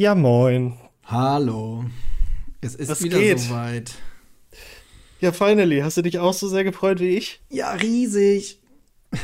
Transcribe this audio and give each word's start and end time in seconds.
Ja, 0.00 0.14
moin. 0.14 0.78
Hallo. 1.04 1.84
Es 2.62 2.74
ist 2.74 2.88
Was 2.88 3.02
wieder 3.02 3.18
geht? 3.18 3.38
soweit. 3.38 3.92
Ja, 5.20 5.30
finally. 5.30 5.80
Hast 5.80 5.98
du 5.98 6.02
dich 6.02 6.18
auch 6.18 6.32
so 6.32 6.48
sehr 6.48 6.64
gefreut 6.64 7.00
wie 7.00 7.18
ich? 7.18 7.42
Ja, 7.50 7.72
riesig. 7.72 8.62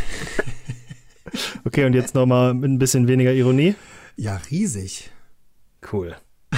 Okay, 1.64 1.86
und 1.86 1.94
jetzt 1.94 2.14
noch 2.14 2.26
mal 2.26 2.52
mit 2.52 2.70
ein 2.70 2.78
bisschen 2.78 3.08
weniger 3.08 3.32
Ironie. 3.32 3.74
Ja, 4.16 4.38
riesig. 4.50 5.10
Cool. 5.90 6.14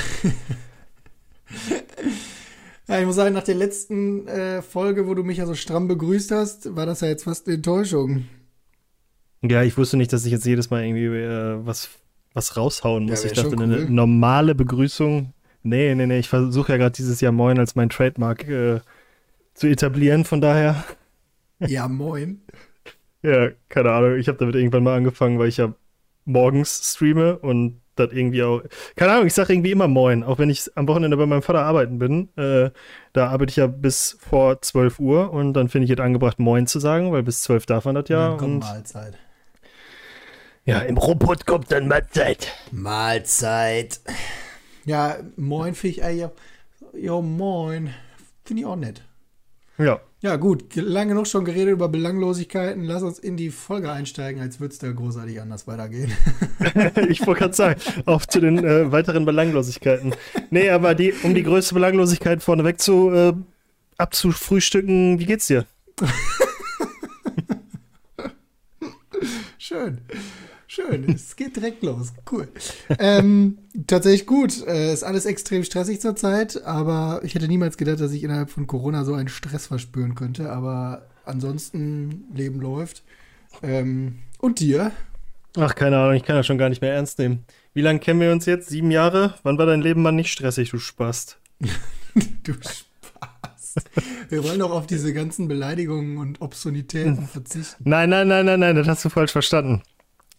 Ja, 2.89 2.99
ich 2.99 3.07
muss 3.07 3.17
sagen, 3.17 3.35
nach 3.35 3.45
der 3.45 3.55
letzten 3.55 4.27
äh, 4.27 4.63
Folge, 4.63 5.07
wo 5.07 5.15
du 5.15 5.23
mich 5.23 5.39
ja 5.39 5.47
so 5.47 5.55
stramm 5.55 5.87
begrüßt 5.87 6.33
hast, 6.33 6.75
war 6.75 6.87
das 6.87 7.03
ja 7.03 7.09
jetzt 7.09 7.25
fast 7.25 7.47
eine 7.47 7.57
Enttäuschung. 7.57 8.25
Ja, 9.43 9.63
ich 9.63 9.77
wusste 9.77 9.97
nicht, 9.97 10.13
dass 10.13 10.25
ich 10.25 10.33
jetzt 10.33 10.47
jedes 10.47 10.71
Mal 10.71 10.85
irgendwie 10.85 11.05
äh, 11.05 11.65
was, 11.67 11.91
was 12.39 12.57
raushauen 12.57 13.05
muss. 13.05 13.23
Ja, 13.25 13.31
ich 13.31 13.37
dachte, 13.37 13.51
schon 13.51 13.63
eine 13.63 13.77
cool. 13.79 13.91
normale 13.91 14.55
Begrüßung. 14.55 15.33
Nee, 15.63 15.95
nee, 15.95 16.07
nee. 16.07 16.19
Ich 16.21 16.29
versuche 16.29 16.73
ja 16.73 16.79
gerade 16.79 16.93
dieses 16.93 17.21
Jahr 17.21 17.33
Moin 17.33 17.59
als 17.59 17.75
mein 17.75 17.91
Trademark 17.91 18.49
äh, 18.49 18.81
zu 19.55 19.67
etablieren. 19.67 20.25
Von 20.25 20.41
daher, 20.41 20.85
Ja, 21.61 21.89
moin. 21.89 22.41
ja, 23.23 23.49
keine 23.69 23.91
Ahnung. 23.93 24.17
Ich 24.17 24.29
habe 24.29 24.39
damit 24.39 24.55
irgendwann 24.55 24.85
mal 24.85 24.97
angefangen, 24.97 25.39
weil 25.39 25.49
ich 25.49 25.57
ja 25.57 25.75
morgens 26.25 26.93
streame 26.95 27.39
und 27.39 27.81
das 27.97 28.13
irgendwie 28.13 28.45
auch. 28.45 28.63
Keine 28.95 29.13
Ahnung, 29.13 29.27
ich 29.27 29.35
sage 29.35 29.53
irgendwie 29.53 29.73
immer 29.73 29.89
Moin, 29.89 30.23
auch 30.23 30.39
wenn 30.39 30.51
ich 30.51 30.71
am 30.77 30.87
Wochenende 30.87 31.17
bei 31.17 31.27
meinem 31.27 31.43
Vater 31.43 31.63
arbeiten 31.65 31.99
bin. 31.99 32.29
Äh, 32.37 32.71
da 33.13 33.29
arbeite 33.31 33.51
ich 33.51 33.57
ja 33.57 33.67
bis 33.67 34.17
vor 34.21 34.63
12 34.63 35.01
Uhr 35.01 35.33
und 35.33 35.53
dann 35.55 35.69
finde 35.69 35.87
ich 35.87 35.91
es 35.91 35.99
angebracht, 35.99 36.39
Moin 36.39 36.69
zu 36.69 36.79
sagen, 36.79 37.11
weil 37.11 37.25
bis 37.25 37.43
12 37.43 37.67
darf 37.67 37.85
man 37.87 37.97
das 37.97 38.09
ja. 38.09 38.29
Dann 38.29 38.39
kommt 38.39 38.53
und 38.53 38.59
Mahlzeit. 38.61 39.15
Ja, 40.69 40.79
im 40.81 40.97
Robot 40.99 41.47
kommt 41.47 41.71
dann 41.73 41.89
Mahlzeit. 41.89 42.53
Mahlzeit. 42.71 44.01
Ja, 44.85 45.17
moin 45.37 45.75
finde 45.75 45.97
ich 45.97 46.05
eigentlich. 46.05 46.25
auch- 46.27 46.33
Jo, 46.95 47.23
moin. 47.23 47.93
Finde 48.45 48.63
ich 48.63 48.67
auch 48.67 48.77
nett. 48.77 49.03
Ja. 49.79 50.01
Ja, 50.21 50.35
gut, 50.35 50.75
lange 50.75 51.11
genug 51.11 51.29
schon 51.29 51.45
geredet 51.45 51.73
über 51.73 51.89
Belanglosigkeiten. 51.89 52.83
Lass 52.85 53.05
uns 53.05 53.21
in 53.21 53.37
die 53.37 53.51
Folge 53.51 53.93
einsteigen, 53.93 54.43
als 54.43 54.59
würde 54.59 54.73
es 54.73 54.79
da 54.81 54.91
großartig 54.91 55.41
anders 55.41 55.69
weitergehen. 55.69 56.11
ich 57.09 57.25
wollte 57.25 57.41
gerade 57.43 57.55
sagen, 57.55 57.81
auf 58.05 58.27
zu 58.27 58.41
den 58.41 58.59
äh, 58.65 58.91
weiteren 58.91 59.25
Belanglosigkeiten. 59.25 60.15
Nee, 60.51 60.71
aber 60.71 60.97
die, 60.97 61.13
um 61.23 61.35
die 61.35 61.45
größte 61.45 61.75
Belanglosigkeit 61.75 62.43
vorneweg 62.43 62.81
zu 62.81 63.11
äh, 63.13 63.33
abzufrühstücken, 63.97 65.21
wie 65.21 65.27
geht's 65.27 65.47
dir? 65.47 65.67
Schön. 69.59 70.01
Schön. 70.71 71.11
Es 71.15 71.35
geht 71.35 71.57
direkt 71.57 71.83
los. 71.83 72.13
Cool. 72.31 72.47
Ähm, 72.99 73.57
tatsächlich 73.87 74.27
gut. 74.27 74.67
Äh, 74.67 74.93
ist 74.93 75.03
alles 75.03 75.25
extrem 75.25 75.65
stressig 75.65 75.99
zurzeit, 75.99 76.63
aber 76.63 77.23
ich 77.25 77.35
hätte 77.35 77.49
niemals 77.49 77.79
gedacht, 77.79 78.01
dass 78.01 78.13
ich 78.13 78.23
innerhalb 78.23 78.51
von 78.51 78.67
Corona 78.67 79.05
so 79.05 79.15
einen 79.15 79.29
Stress 79.29 79.67
verspüren 79.67 80.15
könnte. 80.15 80.53
Aber 80.53 81.07
ansonsten, 81.25 82.25
Leben 82.35 82.61
läuft. 82.61 83.03
Ähm, 83.63 84.19
und 84.41 84.61
dir? 84.61 84.93
Ach, 85.57 85.75
keine 85.75 85.99
Ahnung, 85.99 86.15
ich 86.15 86.25
kann 86.25 86.37
das 86.37 86.47
schon 86.47 86.59
gar 86.59 86.69
nicht 86.69 86.83
mehr 86.83 86.93
ernst 86.93 87.19
nehmen. 87.19 87.45
Wie 87.73 87.81
lange 87.81 88.01
kennen 88.01 88.21
wir 88.21 88.31
uns 88.31 88.45
jetzt? 88.45 88.69
Sieben 88.69 88.91
Jahre? 88.91 89.35
Wann 89.45 89.57
war 89.57 89.65
dein 89.65 89.81
Leben 89.81 90.03
mal 90.03 90.13
nicht 90.13 90.31
stressig, 90.31 90.71
du 90.71 90.79
Spast? 90.79 91.39
Du 92.43 92.55
Spaß. 92.55 93.75
Wir 94.29 94.43
wollen 94.43 94.59
doch 94.59 94.73
auf 94.73 94.87
diese 94.89 95.13
ganzen 95.13 95.47
Beleidigungen 95.47 96.19
und 96.19 96.41
Obszönitäten 96.41 97.29
verzichten. 97.29 97.85
Nein, 97.89 98.11
nein, 98.11 98.27
nein, 98.27 98.45
nein, 98.45 98.59
nein, 98.59 98.75
das 98.75 98.89
hast 98.89 99.05
du 99.05 99.09
falsch 99.09 99.31
verstanden. 99.31 99.83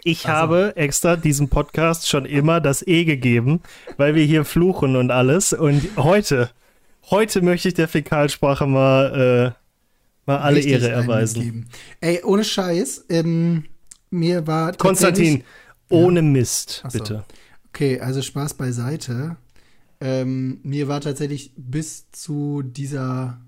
Ich 0.03 0.19
Ach 0.21 0.23
so. 0.23 0.29
habe 0.29 0.73
extra 0.77 1.15
diesem 1.15 1.49
Podcast 1.49 2.07
schon 2.07 2.25
immer 2.25 2.61
das 2.61 2.85
E 2.85 3.03
gegeben, 3.03 3.61
weil 3.97 4.15
wir 4.15 4.23
hier 4.23 4.45
fluchen 4.45 4.95
und 4.95 5.11
alles. 5.11 5.53
Und 5.53 5.87
heute, 5.97 6.49
heute 7.09 7.41
möchte 7.41 7.67
ich 7.67 7.73
der 7.73 7.87
Fäkalsprache 7.87 8.65
mal, 8.65 9.55
äh, 9.55 10.29
mal 10.29 10.37
alle 10.39 10.57
Richtig 10.57 10.73
Ehre 10.73 10.89
erweisen. 10.89 11.67
Ey, 11.99 12.23
ohne 12.23 12.43
Scheiß, 12.43 13.05
ähm, 13.09 13.65
mir 14.09 14.47
war 14.47 14.73
Konstantin, 14.73 15.43
ohne 15.89 16.21
Mist, 16.21 16.81
Ach 16.85 16.91
so. 16.91 16.99
bitte. 16.99 17.25
Okay, 17.69 17.99
also 17.99 18.21
Spaß 18.21 18.55
beiseite. 18.55 19.37
Ähm, 20.01 20.59
mir 20.63 20.87
war 20.87 21.01
tatsächlich 21.01 21.51
bis 21.57 22.09
zu 22.11 22.61
dieser, 22.63 23.41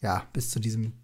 ja, 0.00 0.26
bis 0.32 0.50
zu 0.50 0.58
diesem, 0.58 0.94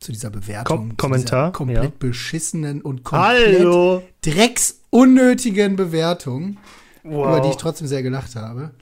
zu 0.00 0.12
dieser 0.12 0.30
Bewertung, 0.30 0.90
Kom- 0.92 0.96
Kommentar, 0.96 1.52
komplett 1.52 1.82
ja. 1.84 1.92
beschissenen 1.98 2.82
und 2.82 3.02
komplett 3.04 3.58
Hallo! 3.60 4.02
drecksunnötigen 4.22 5.76
Bewertung, 5.76 6.58
über 7.02 7.40
die 7.40 7.48
ich 7.48 7.54
Wow. 7.54 7.56
trotzdem 7.62 7.86
sehr 7.86 8.02
gelacht 8.02 8.36
habe, 8.36 8.72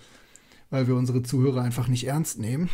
weil 0.70 0.86
wir 0.88 0.96
unsere 0.96 1.22
Zuhörer 1.22 1.62
einfach 1.62 1.88
nicht 1.88 2.06
ernst 2.06 2.38
nehmen. 2.38 2.68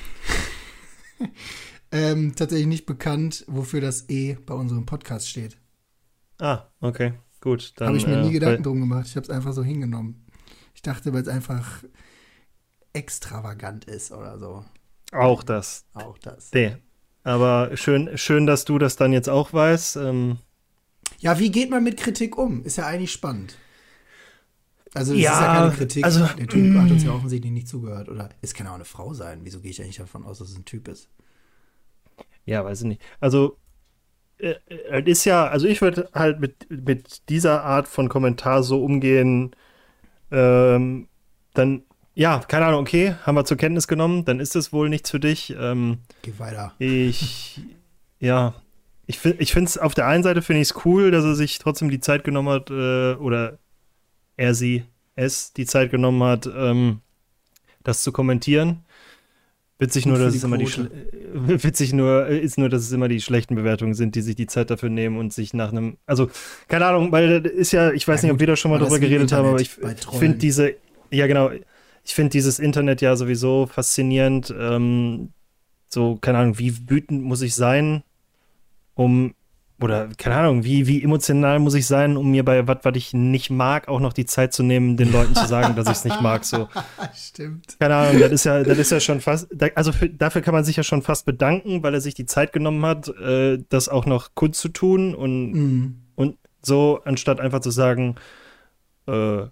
ähm, 1.93 2.35
tatsächlich 2.35 2.67
nicht 2.67 2.87
bekannt, 2.87 3.45
wofür 3.49 3.81
das 3.81 4.09
E 4.09 4.35
bei 4.47 4.55
unserem 4.55 4.87
Podcast 4.87 5.29
steht. 5.29 5.59
Ah, 6.39 6.65
okay, 6.81 7.13
gut. 7.41 7.75
Habe 7.81 7.97
ich 7.97 8.07
mir 8.07 8.19
äh, 8.21 8.23
nie 8.25 8.33
Gedanken 8.33 8.63
drum 8.63 8.81
gemacht. 8.81 9.07
Ich 9.07 9.17
habe 9.17 9.25
es 9.25 9.31
einfach 9.31 9.53
so 9.53 9.63
hingenommen. 9.63 10.25
Ich 10.75 10.83
dachte, 10.83 11.13
weil 11.13 11.23
es 11.23 11.29
einfach 11.29 11.83
extravagant 12.93 13.85
ist 13.85 14.13
oder 14.13 14.39
so. 14.39 14.65
Auch 15.13 15.43
das. 15.43 15.85
Auch 15.95 16.17
das. 16.19 16.51
Nee. 16.55 16.77
Aber 17.23 17.77
schön, 17.77 18.17
schön, 18.17 18.47
dass 18.47 18.65
du 18.65 18.79
das 18.79 18.97
dann 18.97 19.13
jetzt 19.13 19.29
auch 19.29 19.53
weißt. 19.53 19.97
Ähm, 19.97 20.39
Ja, 21.19 21.39
wie 21.39 21.51
geht 21.51 21.71
man 21.71 21.85
mit 21.85 21.99
Kritik 21.99 22.39
um? 22.39 22.65
Ist 22.65 22.77
ja 22.79 22.87
eigentlich 22.87 23.13
spannend. 23.13 23.57
Also 24.95 25.13
es 25.15 25.21
Ja, 25.21 25.33
ist 25.35 25.41
ja 25.41 25.47
keine 25.55 25.71
Kritik. 25.73 26.05
also- 26.05 26.27
Der 26.39 26.47
Typ 26.49 26.77
hat 26.77 26.91
uns 26.91 27.05
ja 27.05 27.13
offensichtlich 27.13 27.53
nicht 27.53 27.69
zugehört. 27.69 28.09
Oder 28.09 28.31
es 28.41 28.55
kann 28.55 28.67
auch 28.67 28.75
eine 28.75 28.85
Frau 28.87 29.13
sein. 29.15 29.41
Wieso 29.45 29.61
gehe 29.61 29.71
ich 29.71 29.81
eigentlich 29.83 29.97
davon 29.99 30.25
aus, 30.25 30.39
dass 30.39 30.49
es 30.51 30.57
ein 30.57 30.65
Typ 30.65 30.89
ist? 30.89 31.09
Ja, 32.47 32.65
weiß 32.65 32.81
ich 32.81 32.87
nicht. 32.87 33.03
Also, 33.21 33.59
äh, 34.39 34.55
äh, 34.69 35.03
es 35.03 35.19
ist 35.19 35.25
ja, 35.27 35.47
also 35.47 35.67
ich 35.67 35.81
würde 35.83 36.09
halt 36.15 36.41
mit, 36.41 36.69
mit 36.71 37.29
dieser 37.29 37.63
Art 37.63 37.87
von 37.87 38.09
Kommentar 38.09 38.63
so 38.63 38.83
umgehen, 38.83 39.55
ähm, 40.33 41.07
dann, 41.55 41.83
ja, 42.15 42.41
keine 42.41 42.67
Ahnung, 42.67 42.81
okay, 42.81 43.15
haben 43.25 43.35
wir 43.37 43.45
zur 43.45 43.57
Kenntnis 43.57 43.87
genommen, 43.89 44.25
dann 44.25 44.41
ist 44.41 44.57
es 44.57 44.73
wohl 44.73 44.89
nichts 44.89 45.11
für 45.11 45.21
dich. 45.21 45.55
Ähm, 45.59 45.99
Geh 46.23 46.33
weiter. 46.39 46.73
ich, 46.79 47.61
ja, 48.19 48.55
ich, 49.07 49.19
find- 49.19 49.41
ich 49.41 49.53
finde 49.53 49.69
es 49.69 49.79
auf 49.79 49.95
der 49.95 50.07
einen 50.07 50.23
Seite 50.23 50.43
finde 50.43 50.61
ich 50.63 50.71
es 50.71 50.85
cool, 50.85 51.11
dass 51.11 51.25
er 51.25 51.35
sich 51.35 51.59
trotzdem 51.59 51.91
die 51.91 52.01
Zeit 52.01 52.25
genommen 52.25 52.49
hat, 52.49 52.71
äh, 52.71 53.15
oder 53.15 53.59
er, 54.37 54.55
sie, 54.55 54.85
es 55.17 55.53
die 55.53 55.67
Zeit 55.67 55.91
genommen 55.91 56.23
hat, 56.23 56.47
ähm, 56.55 57.01
das 57.83 58.03
zu 58.03 58.13
kommentieren. 58.13 58.85
Witzig 59.79 60.05
nur, 60.05 60.19
dass 60.19 60.35
es 60.35 60.45
immer 60.45 60.59
die 60.59 60.67
witzig 61.33 61.95
nur 61.95 62.27
ist 62.27 62.59
nur, 62.59 62.69
dass 62.69 62.83
es 62.83 62.93
immer 62.93 63.09
die 63.09 63.21
schlechten 63.23 63.55
Bewertungen 63.55 63.95
sind, 63.95 64.15
die 64.15 64.21
sich 64.21 64.37
die 64.37 64.47
Zeit 64.47 64.71
dafür 64.71 64.91
nehmen 64.91 65.17
und 65.17 65.33
sich 65.33 65.55
nach 65.55 65.73
einem, 65.73 65.97
also 66.05 66.29
keine 66.69 66.85
Ahnung, 66.85 67.13
weil 67.13 67.41
das 67.41 67.53
ist 67.53 67.73
ja, 67.73 67.91
ich 67.91 68.07
weiß 68.07 68.21
Ja, 68.21 68.27
nicht, 68.27 68.35
ob 68.35 68.41
wir 68.41 68.47
da 68.47 68.57
schon 68.57 68.71
mal 68.71 68.79
drüber 68.79 68.99
geredet 68.99 69.33
haben, 69.33 69.49
aber 69.49 69.61
ich, 69.61 69.71
finde 69.71 70.37
diese, 70.37 70.75
ja 71.11 71.27
genau, 71.27 71.51
ich 72.11 72.15
finde 72.17 72.31
dieses 72.31 72.59
Internet 72.59 73.01
ja 73.03 73.15
sowieso 73.15 73.67
faszinierend. 73.67 74.53
Ähm, 74.59 75.31
so, 75.89 76.17
keine 76.17 76.39
Ahnung, 76.39 76.59
wie 76.59 76.91
wütend 76.91 77.23
muss 77.23 77.41
ich 77.41 77.55
sein, 77.55 78.03
um, 78.95 79.33
oder 79.81 80.09
keine 80.19 80.35
Ahnung, 80.35 80.65
wie, 80.65 80.89
wie 80.89 81.05
emotional 81.05 81.61
muss 81.61 81.75
ich 81.75 81.87
sein, 81.87 82.17
um 82.17 82.33
mir 82.33 82.45
bei 82.45 82.67
was, 82.67 82.79
was 82.83 82.97
ich 82.97 83.15
nicht 83.15 83.49
mag, 83.51 83.87
auch 83.87 84.01
noch 84.01 84.13
die 84.13 84.27
Zeit 84.27 84.53
zu 84.53 84.65
nehmen, 84.65 84.97
den 84.97 85.13
Leuten 85.13 85.37
zu 85.37 85.47
sagen, 85.47 85.77
dass 85.77 85.87
ich 85.87 85.93
es 85.99 86.05
nicht 86.05 86.21
mag. 86.21 86.45
So, 86.45 86.69
Stimmt. 87.15 87.77
keine 87.79 87.95
Ahnung, 87.95 88.21
das 88.21 88.33
ist 88.33 88.45
ja, 88.45 88.65
das 88.65 88.79
ist 88.79 88.91
ja 88.91 88.99
schon 88.99 89.21
fast, 89.21 89.47
also 89.77 89.93
für, 89.93 90.09
dafür 90.11 90.43
kann 90.43 90.53
man 90.55 90.65
sich 90.65 90.75
ja 90.75 90.83
schon 90.83 91.03
fast 91.03 91.25
bedanken, 91.27 91.85
weil 91.85 91.95
er 91.95 92.01
sich 92.01 92.15
die 92.15 92.27
Zeit 92.27 92.53
genommen 92.53 92.85
hat, 92.85 93.07
äh, 93.21 93.59
das 93.69 93.89
auch 93.89 94.05
noch 94.05 94.35
kundzutun 94.35 95.15
und, 95.15 95.53
Mhm. 95.53 95.95
und 96.17 96.39
so, 96.61 97.01
anstatt 97.05 97.39
einfach 97.39 97.61
zu 97.61 97.71
sagen, 97.71 98.17
äh, 99.07 99.45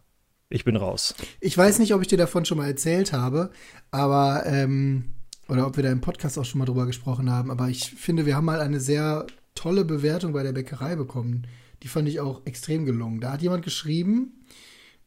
ich 0.50 0.65
bin 0.65 0.77
raus. 0.77 1.15
Ich 1.41 1.56
weiß 1.56 1.79
nicht, 1.79 1.95
ob 1.95 2.03
ich 2.03 2.09
dir 2.09 2.19
davon 2.19 2.45
schon 2.45 2.59
mal 2.59 2.67
erzählt 2.67 3.12
habe, 3.12 3.50
aber 3.91 4.45
ähm, 4.47 5.15
oder 5.49 5.67
ob 5.67 5.77
wir 5.77 5.85
da 5.85 5.91
im 5.91 6.00
Podcast 6.00 6.39
auch 6.39 6.45
schon 6.45 6.59
mal 6.59 6.65
drüber 6.65 6.87
gesprochen 6.87 7.31
haben, 7.31 7.50
aber 7.50 7.69
ich 7.69 7.91
finde, 7.91 8.27
wir 8.27 8.37
haben 8.37 8.45
mal 8.45 8.61
eine 8.61 8.81
sehr 8.81 9.27
tolle 9.55 9.85
Bewertung 9.85 10.33
bei 10.33 10.43
der 10.43 10.53
Bäckerei 10.53 10.95
bekommen. 10.97 11.47
Die 11.83 11.89
fand 11.89 12.09
ich 12.09 12.21
auch 12.21 12.43
extrem 12.45 12.85
gelungen. 12.85 13.21
Da 13.21 13.33
hat 13.33 13.43
jemand 13.43 13.65
geschrieben, 13.65 14.45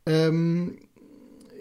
ähm, 0.06 0.78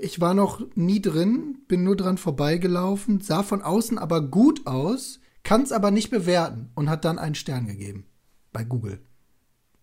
ich 0.00 0.20
war 0.20 0.34
noch 0.34 0.62
nie 0.74 1.00
drin, 1.00 1.58
bin 1.68 1.84
nur 1.84 1.96
dran 1.96 2.16
vorbeigelaufen, 2.16 3.20
sah 3.20 3.42
von 3.42 3.62
außen 3.62 3.98
aber 3.98 4.22
gut 4.22 4.66
aus, 4.66 5.20
kann 5.42 5.62
es 5.62 5.72
aber 5.72 5.90
nicht 5.90 6.10
bewerten 6.10 6.70
und 6.74 6.88
hat 6.88 7.04
dann 7.04 7.18
einen 7.18 7.34
Stern 7.34 7.66
gegeben 7.66 8.06
bei 8.52 8.64
Google. 8.64 9.00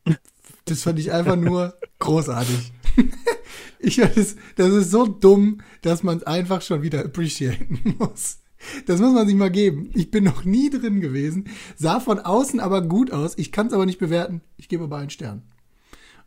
Das 0.64 0.84
fand 0.84 1.00
ich 1.00 1.12
einfach 1.14 1.38
nur 1.38 1.78
großartig. 2.00 2.74
Ich 3.80 3.98
das, 3.98 4.36
das 4.56 4.74
ist 4.74 4.92
so 4.92 5.06
dumm, 5.06 5.62
dass 5.82 6.04
man 6.04 6.18
es 6.18 6.24
einfach 6.24 6.62
schon 6.62 6.82
wieder 6.82 7.06
appreciaten 7.06 7.96
muss. 8.00 8.40
Das 8.88 9.00
muss 9.00 9.14
man 9.14 9.28
sich 9.28 9.36
mal 9.36 9.52
geben. 9.52 9.92
Ich 9.94 10.10
bin 10.10 10.24
noch 10.24 10.44
nie 10.44 10.70
drin 10.70 11.00
gewesen, 11.00 11.48
sah 11.76 12.00
von 12.00 12.20
außen 12.20 12.60
aber 12.60 12.82
gut 12.82 13.12
aus. 13.12 13.38
Ich 13.38 13.52
kann 13.52 13.68
es 13.68 13.74
aber 13.74 13.86
nicht 13.86 14.00
bewerten. 14.00 14.42
Ich 14.58 14.68
gebe 14.68 14.86
aber 14.86 14.98
einen 14.98 15.12
Stern. 15.12 15.44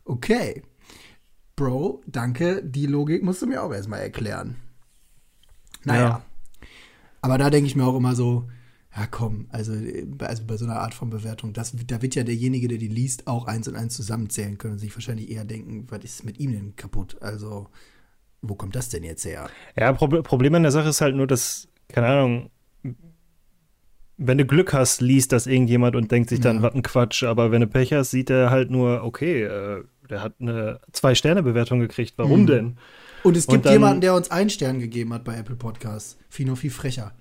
Okay. 0.05 0.63
Bro, 1.55 2.01
danke, 2.07 2.63
die 2.63 2.85
Logik 2.85 3.23
musst 3.23 3.41
du 3.41 3.47
mir 3.47 3.61
auch 3.61 3.73
erstmal 3.73 3.99
erklären. 3.99 4.55
Naja. 5.83 6.01
Ja. 6.01 6.25
Aber 7.21 7.37
da 7.37 7.49
denke 7.49 7.67
ich 7.67 7.75
mir 7.75 7.85
auch 7.85 7.97
immer 7.97 8.15
so, 8.15 8.49
ja 8.95 9.07
komm, 9.09 9.47
also, 9.49 9.73
also 10.19 10.43
bei 10.45 10.57
so 10.57 10.65
einer 10.65 10.79
Art 10.79 10.93
von 10.93 11.09
Bewertung, 11.09 11.53
das, 11.53 11.73
da 11.87 12.01
wird 12.01 12.15
ja 12.15 12.23
derjenige, 12.23 12.67
der 12.67 12.77
die 12.77 12.87
liest, 12.87 13.27
auch 13.27 13.45
eins 13.45 13.67
und 13.67 13.75
eins 13.75 13.95
zusammenzählen 13.95 14.57
können 14.57 14.73
und 14.73 14.79
sich 14.79 14.93
wahrscheinlich 14.95 15.29
eher 15.31 15.45
denken, 15.45 15.87
was 15.89 16.03
ist 16.03 16.25
mit 16.25 16.39
ihm 16.39 16.51
denn 16.51 16.75
kaputt? 16.75 17.17
Also, 17.21 17.67
wo 18.41 18.55
kommt 18.55 18.75
das 18.75 18.89
denn 18.89 19.03
jetzt 19.03 19.23
her? 19.23 19.49
Ja, 19.77 19.93
Problem 19.93 20.55
an 20.55 20.63
der 20.63 20.71
Sache 20.71 20.89
ist 20.89 21.01
halt 21.01 21.15
nur, 21.15 21.27
dass, 21.27 21.67
keine 21.87 22.07
Ahnung, 22.07 22.49
wenn 24.17 24.37
du 24.37 24.45
Glück 24.45 24.73
hast, 24.73 25.01
liest 25.01 25.31
das 25.31 25.47
irgendjemand 25.47 25.95
und 25.95 26.11
denkt 26.11 26.29
sich 26.29 26.39
dann, 26.39 26.57
ja. 26.57 26.61
was 26.61 26.75
ein 26.75 26.83
Quatsch. 26.83 27.23
Aber 27.23 27.51
wenn 27.51 27.61
du 27.61 27.67
Pech 27.67 27.91
hast, 27.93 28.11
sieht 28.11 28.29
er 28.29 28.51
halt 28.51 28.69
nur, 28.69 29.03
okay, 29.03 29.43
äh, 29.43 29.83
der 30.09 30.21
hat 30.21 30.35
eine 30.39 30.79
Zwei-Sterne-Bewertung 30.91 31.79
gekriegt. 31.79 32.13
Warum 32.17 32.41
mhm. 32.41 32.47
denn? 32.47 32.77
Und 33.23 33.37
es 33.37 33.47
gibt 33.47 33.57
und 33.57 33.65
dann, 33.65 33.73
jemanden, 33.73 34.01
der 34.01 34.13
uns 34.13 34.29
einen 34.29 34.49
Stern 34.49 34.79
gegeben 34.79 35.13
hat 35.13 35.23
bei 35.23 35.35
Apple 35.35 35.55
Podcasts. 35.55 36.17
Viel 36.29 36.55
viel 36.55 36.69
frecher. 36.69 37.13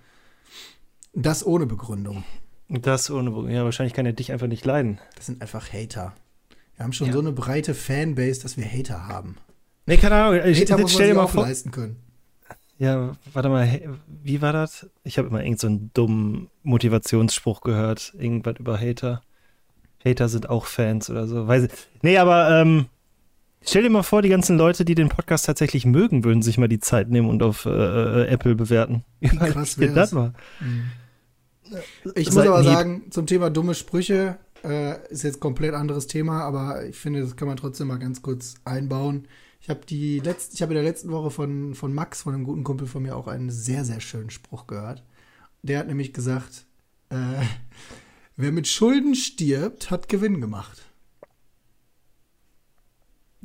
Das 1.13 1.45
ohne 1.45 1.67
Begründung. 1.67 2.25
Das 2.69 3.11
ohne 3.11 3.31
Begründung. 3.31 3.55
Ja, 3.55 3.65
wahrscheinlich 3.65 3.95
kann 3.95 4.07
er 4.07 4.13
dich 4.13 4.33
einfach 4.33 4.47
nicht 4.47 4.65
leiden. 4.65 5.01
Das 5.17 5.27
sind 5.27 5.43
einfach 5.43 5.73
Hater. 5.73 6.15
Wir 6.77 6.85
haben 6.85 6.93
schon 6.93 7.09
ja. 7.09 7.13
so 7.13 7.19
eine 7.19 7.33
breite 7.33 7.75
Fanbase, 7.75 8.41
dass 8.43 8.57
wir 8.57 8.65
Hater 8.65 9.07
haben. 9.07 9.37
Nee, 9.87 9.97
keine 9.97 10.15
Ahnung. 10.15 10.41
Ich, 10.47 10.61
Hater 10.61 10.79
muss 10.79 10.95
man 10.95 11.07
sich 11.07 11.15
mal 11.15 11.27
vor. 11.27 11.43
leisten 11.45 11.71
können. 11.71 11.97
Ja, 12.79 13.13
warte 13.35 13.51
mal, 13.51 13.99
wie 14.23 14.41
war 14.41 14.55
das? 14.55 14.89
Ich 15.05 15.19
habe 15.19 15.29
immer 15.29 15.45
irgendeinen 15.45 15.79
so 15.79 15.91
dummen 15.93 16.51
Motivationsspruch 16.63 17.61
gehört. 17.61 18.15
Irgendwas 18.19 18.57
über 18.59 18.81
Hater. 18.81 19.21
Hater 20.03 20.31
sind 20.31 20.49
auch 20.49 20.65
Fans 20.65 21.11
oder 21.11 21.27
so. 21.27 21.47
Weiß 21.47 21.65
ich. 21.65 21.71
Nee, 22.01 22.17
aber 22.17 22.49
ähm, 22.59 22.87
stell 23.61 23.83
dir 23.83 23.91
mal 23.91 24.03
vor, 24.03 24.23
die 24.23 24.31
ganzen 24.31 24.57
Leute, 24.57 24.87
die 24.87 24.95
den 24.95 25.11
Podcast 25.11 25.45
tatsächlich 25.45 25.85
mögen, 25.85 26.25
würden 26.25 26.41
sich 26.41 26.57
mal 26.57 26.69
die 26.69 26.81
Zeit 26.81 27.11
nehmen 27.11 27.29
und 27.29 27.43
auf 27.43 27.67
äh, 27.67 27.71
äh 27.71 28.29
Apple 28.29 28.55
bewerten. 28.55 29.05
Wie 29.21 29.29
krass 29.29 29.77
wäre 29.77 29.93
das 29.93 30.13
mal. 30.13 30.33
Mhm. 30.61 30.85
Ich 32.15 32.33
muss 32.33 32.47
aber 32.47 32.65
sagen, 32.65 33.11
zum 33.11 33.27
Thema 33.27 33.51
dumme 33.51 33.75
Sprüche 33.75 34.39
äh, 34.65 35.09
ist 35.11 35.23
jetzt 35.23 35.41
komplett 35.41 35.75
anderes 35.75 36.07
Thema, 36.07 36.43
aber 36.43 36.85
ich 36.87 36.97
finde, 36.97 37.21
das 37.21 37.37
kann 37.37 37.49
man 37.49 37.57
trotzdem 37.57 37.89
mal 37.89 37.99
ganz 37.99 38.23
kurz 38.23 38.55
einbauen. 38.65 39.29
Ich 39.61 39.69
habe 39.69 39.85
die 39.87 40.21
letzte, 40.21 40.55
ich 40.55 40.63
habe 40.63 40.73
in 40.73 40.77
der 40.77 40.85
letzten 40.85 41.11
Woche 41.11 41.31
von, 41.31 41.75
von 41.75 41.93
Max, 41.93 42.23
von 42.23 42.35
einem 42.35 42.45
guten 42.45 42.65
Kumpel 42.65 42.87
von 42.87 43.03
mir, 43.03 43.17
auch 43.17 43.27
einen 43.27 43.51
sehr, 43.51 43.85
sehr 43.85 44.01
schönen 44.01 44.31
Spruch 44.31 44.67
gehört. 44.67 45.05
Der 45.63 45.79
hat 45.79 45.87
nämlich 45.87 46.13
gesagt, 46.13 46.65
äh, 47.11 47.17
wer 48.37 48.53
mit 48.53 48.67
Schulden 48.67 49.15
stirbt, 49.15 49.91
hat 49.91 50.09
Gewinn 50.09 50.41
gemacht. 50.41 50.83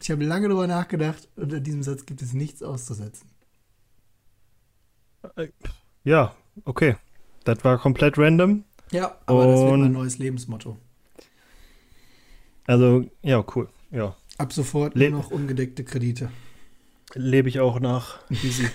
Ich 0.02 0.12
habe 0.12 0.26
lange 0.26 0.48
darüber 0.48 0.68
nachgedacht 0.68 1.30
und 1.36 1.54
in 1.54 1.64
diesem 1.64 1.84
Satz 1.84 2.06
gibt 2.06 2.22
es 2.22 2.34
nichts 2.34 2.62
auszusetzen. 2.62 3.30
Ja, 6.04 6.36
okay. 6.66 6.96
Das 7.46 7.64
war 7.64 7.78
komplett 7.78 8.18
random. 8.18 8.66
Ja, 8.92 9.16
aber 9.26 9.46
und 9.46 9.52
das 9.52 9.62
wird 9.62 9.78
mein 9.78 9.92
neues 9.92 10.18
Lebensmotto. 10.18 10.78
Also, 12.68 13.06
ja, 13.22 13.44
cool. 13.56 13.70
Ja. 13.92 14.16
Ab 14.38 14.52
sofort 14.52 14.96
Le 14.96 15.12
nur 15.12 15.22
noch 15.22 15.32
ungedeckte 15.32 15.84
Kredite. 15.84 16.30
Lebe 17.14 17.48
ich 17.48 17.60
auch 17.60 17.80
nach. 17.80 18.20
Easy. 18.30 18.68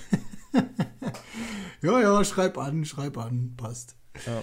ja, 1.83 2.01
ja, 2.01 2.25
schreib 2.25 2.57
an, 2.59 2.85
schreib 2.85 3.19
an, 3.19 3.55
passt. 3.57 3.97
Ja, 4.27 4.43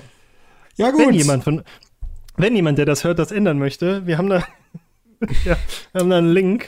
ja 0.75 0.91
gut. 0.91 1.07
Wenn 1.07 1.13
jemand, 1.13 1.43
von, 1.43 1.63
wenn 2.35 2.55
jemand, 2.55 2.77
der 2.77 2.85
das 2.85 3.03
hört, 3.03 3.19
das 3.19 3.31
ändern 3.31 3.57
möchte, 3.57 4.05
wir 4.05 4.17
haben 4.17 4.29
da, 4.29 4.39
ja, 5.45 5.57
wir 5.93 6.01
haben 6.01 6.09
da 6.09 6.17
einen 6.17 6.33
Link, 6.33 6.67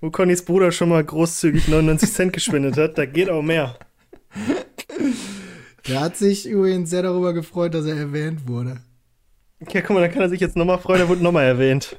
wo 0.00 0.10
Connys 0.10 0.44
Bruder 0.44 0.72
schon 0.72 0.88
mal 0.88 1.04
großzügig 1.04 1.68
99 1.68 2.12
Cent 2.12 2.32
gespendet 2.32 2.78
hat. 2.78 2.96
Da 2.96 3.04
geht 3.04 3.28
auch 3.28 3.42
mehr. 3.42 3.78
Der 5.88 6.00
hat 6.00 6.16
sich 6.16 6.46
übrigens 6.46 6.90
sehr 6.90 7.02
darüber 7.02 7.32
gefreut, 7.32 7.74
dass 7.74 7.86
er 7.86 7.96
erwähnt 7.96 8.48
wurde. 8.48 8.78
Ja, 9.72 9.80
guck 9.80 9.90
mal, 9.90 10.00
da 10.00 10.08
kann 10.08 10.22
er 10.22 10.28
sich 10.28 10.40
jetzt 10.40 10.56
nochmal 10.56 10.78
freuen, 10.78 11.00
er 11.00 11.08
wurde 11.08 11.22
nochmal 11.22 11.44
erwähnt. 11.44 11.96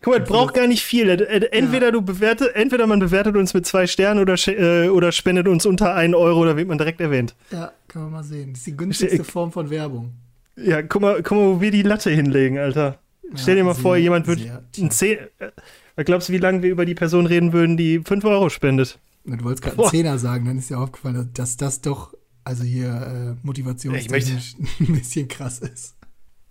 Guck 0.00 0.14
mal, 0.14 0.22
es 0.22 0.28
braucht 0.28 0.54
gar 0.54 0.66
nicht 0.66 0.82
viel. 0.82 1.08
Entweder 1.08 1.90
du 1.90 2.02
bewertet, 2.02 2.54
entweder 2.54 2.86
man 2.86 3.00
bewertet 3.00 3.36
uns 3.36 3.52
mit 3.52 3.66
zwei 3.66 3.86
Sternen 3.86 4.20
oder, 4.20 4.36
äh, 4.46 4.88
oder 4.88 5.12
spendet 5.12 5.48
uns 5.48 5.66
unter 5.66 5.94
einen 5.94 6.14
Euro, 6.14 6.44
da 6.44 6.56
wird 6.56 6.68
man 6.68 6.78
direkt 6.78 7.00
erwähnt. 7.00 7.34
Ja, 7.50 7.72
kann 7.88 8.02
man 8.02 8.12
mal 8.12 8.22
sehen. 8.22 8.52
Das 8.52 8.60
ist 8.60 8.66
die 8.66 8.76
günstigste 8.76 9.24
Form 9.24 9.50
von 9.50 9.70
Werbung. 9.70 10.12
Ja, 10.56 10.82
guck 10.82 11.02
mal, 11.02 11.22
guck 11.22 11.36
mal, 11.36 11.46
wo 11.46 11.60
wir 11.60 11.70
die 11.70 11.82
Latte 11.82 12.10
hinlegen, 12.10 12.58
Alter. 12.58 12.98
Ja, 13.22 13.36
Stell 13.36 13.56
dir 13.56 13.64
mal 13.64 13.74
sehr, 13.74 13.82
vor, 13.82 13.96
jemand 13.96 14.26
würde 14.26 14.62
ein 14.78 14.90
Zehn. 14.90 15.18
Äh, 15.38 16.04
glaubst 16.04 16.28
du, 16.28 16.32
wie 16.32 16.38
lange 16.38 16.62
wir 16.62 16.70
über 16.70 16.86
die 16.86 16.94
Person 16.94 17.26
reden 17.26 17.52
würden, 17.52 17.76
die 17.76 18.00
5 18.00 18.24
Euro 18.24 18.48
spendet? 18.48 18.98
Du 19.24 19.44
wolltest 19.44 19.62
gerade 19.62 19.78
einen 19.82 19.90
Zehner 19.90 20.18
sagen, 20.18 20.46
dann 20.46 20.58
ist 20.58 20.70
dir 20.70 20.78
aufgefallen, 20.78 21.30
dass 21.34 21.56
das 21.56 21.80
doch, 21.80 22.14
also 22.48 22.64
hier 22.64 22.88
äh, 22.88 23.46
motivationstechnisch 23.46 24.56
ein 24.80 24.94
bisschen 24.94 25.28
krass 25.28 25.58
ist. 25.58 25.94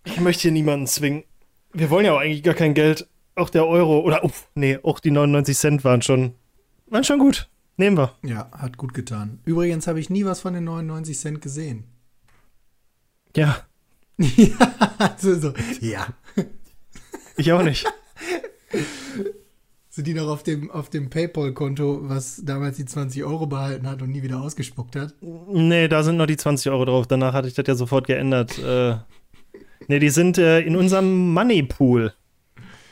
Ich 0.06 0.20
möchte 0.20 0.44
hier 0.44 0.52
niemanden 0.52 0.86
zwingen. 0.86 1.24
Wir 1.74 1.90
wollen 1.90 2.06
ja 2.06 2.14
auch 2.14 2.20
eigentlich 2.20 2.44
gar 2.44 2.54
kein 2.54 2.76
Geld 2.76 3.08
auch 3.34 3.50
der 3.50 3.68
Euro 3.68 4.00
oder 4.02 4.24
uff, 4.24 4.48
nee, 4.54 4.78
auch 4.84 5.00
die 5.00 5.10
99 5.10 5.58
Cent 5.58 5.84
waren 5.84 6.04
schon, 6.04 6.36
waren 6.88 7.04
schon 7.04 7.18
gut. 7.20 7.50
Nehmen 7.78 7.98
wir. 7.98 8.16
Ja, 8.24 8.50
hat 8.52 8.78
gut 8.78 8.94
getan. 8.94 9.40
Übrigens 9.46 9.88
habe 9.88 10.00
ich 10.00 10.10
nie 10.10 10.24
was 10.24 10.40
von 10.40 10.54
den 10.54 10.64
99 10.66 11.20
Cent 11.20 11.42
gesehen. 11.42 11.86
Ja. 13.36 13.66
ja, 14.18 15.16
so, 15.18 15.36
so. 15.40 15.54
ja. 15.82 16.08
Ich 17.38 17.52
auch 17.52 17.64
nicht. 17.64 17.86
Sind 19.98 20.06
die 20.06 20.14
noch 20.14 20.28
auf 20.28 20.44
dem, 20.44 20.70
auf 20.70 20.92
dem 20.92 21.10
PayPal-Konto, 21.10 22.02
was 22.04 22.40
damals 22.46 22.78
die 22.78 22.86
20 22.86 23.24
Euro 23.24 23.48
behalten 23.48 23.88
hat 23.88 24.04
und 24.04 24.12
nie 24.12 24.22
wieder 24.22 24.40
ausgespuckt 24.40 24.96
hat? 24.96 25.16
Nee, 25.22 25.88
da 25.88 26.04
sind 26.04 26.18
noch 26.18 26.28
die 26.28 26.38
20 26.38 26.72
Euro 26.72 26.86
drauf. 26.86 27.08
Danach 27.08 27.34
hatte 27.34 27.48
ich 27.48 27.56
das 27.56 27.66
ja 27.66 27.74
sofort 27.74 28.06
geändert. 28.06 28.60
äh, 28.60 28.98
nee, 29.88 29.98
die 29.98 30.12
sind 30.12 30.38
äh, 30.38 30.60
in 30.60 30.76
unserem 30.76 31.34
Money-Pool. 31.34 32.14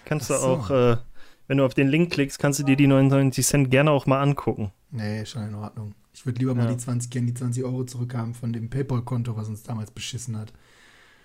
Kannst 0.06 0.30
so. 0.30 0.34
du 0.34 0.40
auch, 0.40 0.72
äh, 0.72 0.98
wenn 1.46 1.60
du 1.60 1.66
auf 1.66 1.76
den 1.76 1.90
Link 1.90 2.12
klickst, 2.12 2.40
kannst 2.40 2.60
du 2.60 2.64
dir 2.64 2.76
die 2.76 2.88
99 2.88 3.46
Cent 3.46 3.70
gerne 3.70 3.92
auch 3.92 4.08
mal 4.08 4.24
angucken. 4.24 4.72
Nee, 4.90 5.28
schon 5.28 5.48
in 5.48 5.54
Ordnung. 5.54 5.94
Ich 6.12 6.26
würde 6.26 6.40
lieber 6.40 6.54
ja. 6.54 6.64
mal 6.64 6.68
die 6.70 6.78
20, 6.78 7.12
gerne 7.12 7.28
die 7.28 7.36
20 7.36 7.64
Euro 7.66 7.84
zurückhaben 7.84 8.34
von 8.34 8.52
dem 8.52 8.72
PayPal-Konto, 8.72 9.38
was 9.38 9.48
uns 9.48 9.62
damals 9.62 9.92
beschissen 9.92 10.40
hat. 10.40 10.52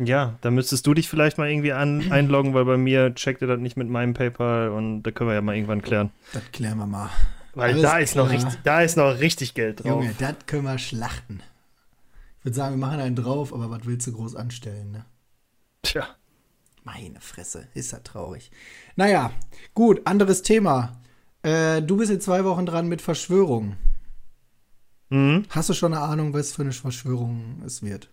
Ja, 0.02 0.38
da 0.40 0.50
müsstest 0.50 0.86
du 0.86 0.94
dich 0.94 1.08
vielleicht 1.08 1.38
mal 1.38 1.48
irgendwie 1.48 1.72
an, 1.72 2.02
einloggen, 2.10 2.54
weil 2.54 2.64
bei 2.64 2.76
mir 2.76 3.14
checkt 3.14 3.42
er 3.42 3.48
das 3.48 3.60
nicht 3.60 3.76
mit 3.76 3.88
meinem 3.88 4.14
PayPal 4.14 4.70
und 4.70 5.02
da 5.02 5.10
können 5.10 5.30
wir 5.30 5.34
ja 5.34 5.42
mal 5.42 5.54
irgendwann 5.54 5.82
klären. 5.82 6.10
Das 6.32 6.42
klären 6.52 6.78
wir 6.78 6.86
mal. 6.86 7.10
Weil 7.54 7.80
da 7.82 7.98
ist, 7.98 8.14
noch 8.14 8.30
richtig, 8.30 8.58
da 8.62 8.80
ist 8.80 8.96
noch 8.96 9.18
richtig 9.18 9.54
Geld 9.54 9.80
drauf. 9.80 10.02
Junge, 10.02 10.14
das 10.18 10.34
können 10.46 10.64
wir 10.64 10.78
schlachten. 10.78 11.42
Ich 12.38 12.44
würde 12.44 12.56
sagen, 12.56 12.76
wir 12.76 12.86
machen 12.86 13.00
einen 13.00 13.16
drauf, 13.16 13.52
aber 13.52 13.70
was 13.70 13.84
willst 13.84 14.06
du 14.06 14.12
groß 14.12 14.36
anstellen, 14.36 14.92
ne? 14.92 15.04
Tja. 15.82 16.06
Meine 16.84 17.20
Fresse, 17.20 17.66
ist 17.74 17.92
ja 17.92 17.98
traurig. 17.98 18.50
Naja, 18.96 19.32
gut, 19.74 20.06
anderes 20.06 20.42
Thema. 20.42 21.00
Äh, 21.42 21.82
du 21.82 21.96
bist 21.96 22.10
in 22.10 22.20
zwei 22.20 22.44
Wochen 22.44 22.66
dran 22.66 22.88
mit 22.88 23.02
Verschwörungen. 23.02 23.76
Mhm. 25.10 25.44
Hast 25.50 25.68
du 25.68 25.74
schon 25.74 25.92
eine 25.92 26.02
Ahnung, 26.02 26.32
was 26.32 26.52
für 26.52 26.62
eine 26.62 26.72
Verschwörung 26.72 27.62
es 27.66 27.82
wird? 27.82 28.10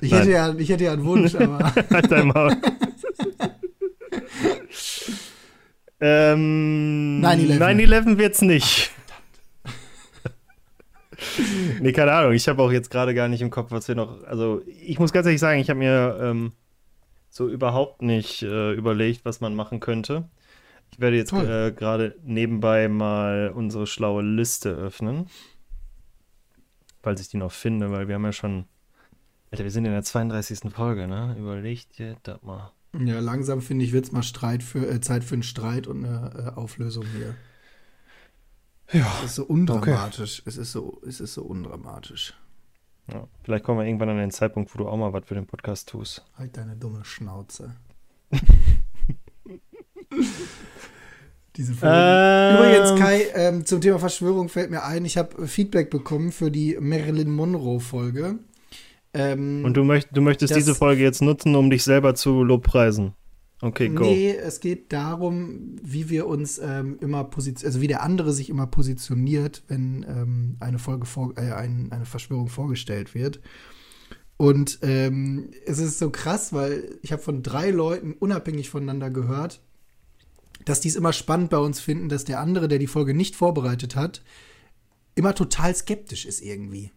Ich, 0.00 0.12
hätte 0.12 0.30
ja, 0.30 0.54
ich 0.54 0.68
hätte 0.68 0.84
ja 0.84 0.92
einen 0.92 1.04
Wunsch, 1.04 1.34
aber. 1.34 1.72
halt 1.90 2.10
dein 2.10 2.28
Maul. 2.28 2.56
ähm, 6.00 7.22
9-11 7.24 8.18
wird 8.18 8.34
es 8.34 8.42
nicht 8.42 8.92
nee, 11.80 11.92
keine 11.92 12.12
Ahnung. 12.12 12.32
Ich 12.32 12.48
habe 12.48 12.62
auch 12.62 12.72
jetzt 12.72 12.90
gerade 12.90 13.14
gar 13.14 13.28
nicht 13.28 13.42
im 13.42 13.50
Kopf, 13.50 13.70
was 13.70 13.88
wir 13.88 13.94
noch. 13.94 14.22
Also, 14.24 14.62
ich 14.66 14.98
muss 14.98 15.12
ganz 15.12 15.26
ehrlich 15.26 15.40
sagen, 15.40 15.60
ich 15.60 15.70
habe 15.70 15.78
mir 15.78 16.18
ähm, 16.20 16.52
so 17.28 17.48
überhaupt 17.48 18.02
nicht 18.02 18.42
äh, 18.42 18.72
überlegt, 18.72 19.24
was 19.24 19.40
man 19.40 19.54
machen 19.54 19.80
könnte. 19.80 20.28
Ich 20.92 21.00
werde 21.00 21.16
jetzt 21.16 21.32
äh, 21.32 21.72
gerade 21.72 22.16
nebenbei 22.22 22.88
mal 22.88 23.50
unsere 23.54 23.86
schlaue 23.86 24.22
Liste 24.22 24.70
öffnen. 24.70 25.26
Falls 27.02 27.20
ich 27.20 27.28
die 27.28 27.36
noch 27.36 27.52
finde, 27.52 27.90
weil 27.90 28.08
wir 28.08 28.14
haben 28.14 28.24
ja 28.24 28.32
schon. 28.32 28.66
Alter, 29.50 29.64
wir 29.64 29.70
sind 29.70 29.84
in 29.84 29.92
der 29.92 30.02
32. 30.02 30.72
Folge, 30.72 31.06
ne? 31.06 31.36
Überlegt 31.38 31.98
dir 31.98 32.16
das 32.22 32.42
mal. 32.42 32.72
Ja, 32.98 33.20
langsam 33.20 33.60
finde 33.60 33.84
ich, 33.84 33.92
wird 33.92 34.06
es 34.06 34.12
mal 34.12 34.22
Streit 34.22 34.62
für, 34.62 34.86
äh, 34.86 35.00
Zeit 35.00 35.24
für 35.24 35.34
einen 35.34 35.42
Streit 35.42 35.86
und 35.86 36.04
eine 36.04 36.52
äh, 36.54 36.58
Auflösung 36.58 37.04
hier. 37.16 37.34
Ja. 38.92 39.10
Es 39.18 39.30
ist 39.30 39.34
so 39.36 39.44
undramatisch. 39.44 40.40
Okay. 40.40 40.48
Es, 40.50 40.56
ist 40.58 40.72
so, 40.72 41.00
es 41.06 41.20
ist 41.20 41.34
so 41.34 41.42
undramatisch. 41.42 42.34
Ja, 43.10 43.26
vielleicht 43.42 43.64
kommen 43.64 43.80
wir 43.80 43.86
irgendwann 43.86 44.10
an 44.10 44.18
den 44.18 44.30
Zeitpunkt, 44.30 44.74
wo 44.74 44.78
du 44.78 44.88
auch 44.88 44.96
mal 44.96 45.12
was 45.12 45.24
für 45.24 45.34
den 45.34 45.46
Podcast 45.46 45.88
tust. 45.88 46.24
Halt 46.36 46.56
deine 46.56 46.76
dumme 46.76 47.04
Schnauze. 47.04 47.74
Diese 51.56 51.74
Folge. 51.74 51.94
Ähm, 51.96 52.56
Übrigens, 52.56 53.00
Kai, 53.00 53.26
ähm, 53.34 53.66
zum 53.66 53.80
Thema 53.80 53.98
Verschwörung 53.98 54.48
fällt 54.48 54.70
mir 54.70 54.84
ein, 54.84 55.04
ich 55.04 55.18
habe 55.18 55.46
Feedback 55.46 55.90
bekommen 55.90 56.32
für 56.32 56.50
die 56.50 56.78
Marilyn 56.80 57.30
Monroe-Folge. 57.30 58.38
Ähm, 59.14 59.64
Und 59.64 59.76
du, 59.76 59.84
möcht, 59.84 60.08
du 60.12 60.22
möchtest 60.22 60.56
diese 60.56 60.74
Folge 60.74 61.02
jetzt 61.02 61.20
nutzen, 61.20 61.54
um 61.54 61.68
dich 61.68 61.84
selber 61.84 62.14
zu 62.14 62.42
lobpreisen. 62.42 63.12
Okay, 63.60 63.90
go. 63.90 64.02
Nee, 64.02 64.34
es 64.34 64.58
geht 64.58 64.92
darum, 64.92 65.76
wie 65.80 66.08
wir 66.08 66.26
uns 66.26 66.58
ähm, 66.58 66.98
immer 67.00 67.22
positionieren, 67.22 67.68
also 67.68 67.80
wie 67.80 67.86
der 67.86 68.02
andere 68.02 68.32
sich 68.32 68.50
immer 68.50 68.66
positioniert, 68.66 69.62
wenn 69.68 70.04
ähm, 70.08 70.56
eine 70.58 70.80
Folge 70.80 71.06
vor, 71.06 71.34
äh, 71.36 71.52
ein, 71.52 71.92
eine 71.92 72.04
Verschwörung 72.04 72.48
vorgestellt 72.48 73.14
wird. 73.14 73.40
Und 74.36 74.80
ähm, 74.82 75.50
es 75.64 75.78
ist 75.78 76.00
so 76.00 76.10
krass, 76.10 76.52
weil 76.52 76.98
ich 77.02 77.12
habe 77.12 77.22
von 77.22 77.44
drei 77.44 77.70
Leuten 77.70 78.14
unabhängig 78.14 78.68
voneinander 78.68 79.10
gehört, 79.10 79.60
dass 80.64 80.80
die 80.80 80.88
es 80.88 80.96
immer 80.96 81.12
spannend 81.12 81.50
bei 81.50 81.58
uns 81.58 81.80
finden, 81.80 82.08
dass 82.08 82.24
der 82.24 82.40
andere, 82.40 82.68
der 82.68 82.78
die 82.78 82.86
Folge 82.86 83.14
nicht 83.14 83.36
vorbereitet 83.36 83.96
hat, 83.96 84.22
immer 85.14 85.34
total 85.34 85.74
skeptisch 85.74 86.24
ist 86.24 86.40
irgendwie. 86.40 86.92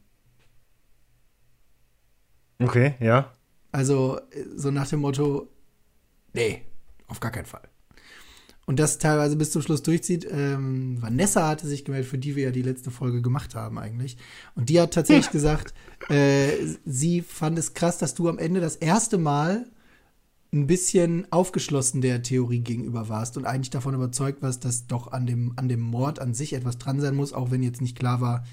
Okay, 2.59 2.95
ja. 2.99 3.33
Also 3.71 4.19
so 4.55 4.71
nach 4.71 4.87
dem 4.87 5.01
Motto, 5.01 5.49
nee, 6.33 6.61
auf 7.07 7.19
gar 7.19 7.31
keinen 7.31 7.45
Fall. 7.45 7.67
Und 8.65 8.79
das 8.79 8.97
teilweise 8.97 9.35
bis 9.35 9.51
zum 9.51 9.61
Schluss 9.61 9.83
durchzieht. 9.83 10.27
Ähm, 10.29 10.99
Vanessa 10.99 11.47
hatte 11.47 11.67
sich 11.67 11.85
gemeldet, 11.85 12.09
für 12.09 12.17
die 12.17 12.35
wir 12.35 12.45
ja 12.45 12.51
die 12.51 12.63
letzte 12.63 12.89
Folge 12.89 13.21
gemacht 13.21 13.53
haben 13.53 13.77
eigentlich. 13.77 14.17
Und 14.55 14.69
die 14.69 14.79
hat 14.81 14.93
tatsächlich 14.93 15.29
gesagt, 15.31 15.73
äh, 16.09 16.49
sie 16.83 17.21
fand 17.21 17.59
es 17.59 17.73
krass, 17.73 17.99
dass 17.99 18.15
du 18.15 18.27
am 18.27 18.39
Ende 18.39 18.61
das 18.61 18.75
erste 18.75 19.17
Mal 19.17 19.67
ein 20.53 20.67
bisschen 20.67 21.31
aufgeschlossen 21.31 22.01
der 22.01 22.21
Theorie 22.21 22.59
gegenüber 22.59 23.09
warst 23.09 23.37
und 23.37 23.45
eigentlich 23.45 23.71
davon 23.71 23.93
überzeugt 23.93 24.41
warst, 24.41 24.63
dass 24.63 24.87
doch 24.87 25.11
an 25.11 25.25
dem, 25.25 25.53
an 25.57 25.67
dem 25.67 25.81
Mord 25.81 26.19
an 26.19 26.33
sich 26.33 26.53
etwas 26.53 26.77
dran 26.77 27.01
sein 27.01 27.15
muss, 27.15 27.33
auch 27.33 27.51
wenn 27.51 27.63
jetzt 27.63 27.81
nicht 27.81 27.97
klar 27.97 28.21
war, 28.21 28.45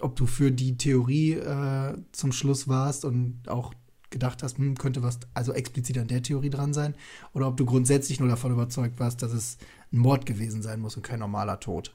ob 0.00 0.16
du 0.16 0.26
für 0.26 0.50
die 0.50 0.76
Theorie 0.76 1.32
äh, 1.32 1.96
zum 2.12 2.32
Schluss 2.32 2.68
warst 2.68 3.04
und 3.04 3.48
auch 3.48 3.72
gedacht 4.10 4.42
hast, 4.42 4.58
hm, 4.58 4.76
könnte 4.76 5.02
was 5.02 5.20
also 5.34 5.52
explizit 5.52 5.98
an 5.98 6.08
der 6.08 6.22
Theorie 6.22 6.50
dran 6.50 6.74
sein, 6.74 6.94
oder 7.32 7.48
ob 7.48 7.56
du 7.56 7.64
grundsätzlich 7.64 8.20
nur 8.20 8.28
davon 8.28 8.52
überzeugt 8.52 9.00
warst, 9.00 9.22
dass 9.22 9.32
es 9.32 9.58
ein 9.92 9.98
Mord 9.98 10.26
gewesen 10.26 10.62
sein 10.62 10.80
muss 10.80 10.96
und 10.96 11.02
kein 11.02 11.20
normaler 11.20 11.60
Tod. 11.60 11.94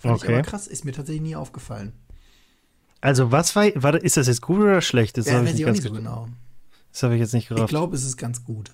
Fand 0.00 0.16
ich 0.16 0.22
Okay. 0.22 0.32
aber 0.34 0.42
krass, 0.42 0.66
ist 0.66 0.84
mir 0.84 0.92
tatsächlich 0.92 1.22
nie 1.22 1.36
aufgefallen. 1.36 1.92
Also, 3.02 3.30
was 3.30 3.54
war, 3.56 3.66
war 3.74 3.94
ist 4.02 4.16
das 4.16 4.28
jetzt 4.28 4.40
gut 4.40 4.60
oder 4.60 4.80
schlecht? 4.80 5.18
Das 5.18 5.26
Ja, 5.26 5.34
habe 5.34 5.44
ich 5.44 5.50
nicht 5.52 5.60
ich 5.60 5.66
ganz 5.66 5.82
so 5.82 5.90
ge- 5.90 5.98
genau. 5.98 6.28
Das 6.92 7.02
habe 7.02 7.14
ich 7.14 7.20
jetzt 7.20 7.34
nicht 7.34 7.44
Ich 7.44 7.48
gerafft. 7.48 7.68
glaube, 7.68 7.94
es 7.96 8.04
ist 8.04 8.16
ganz 8.16 8.42
gut. 8.44 8.70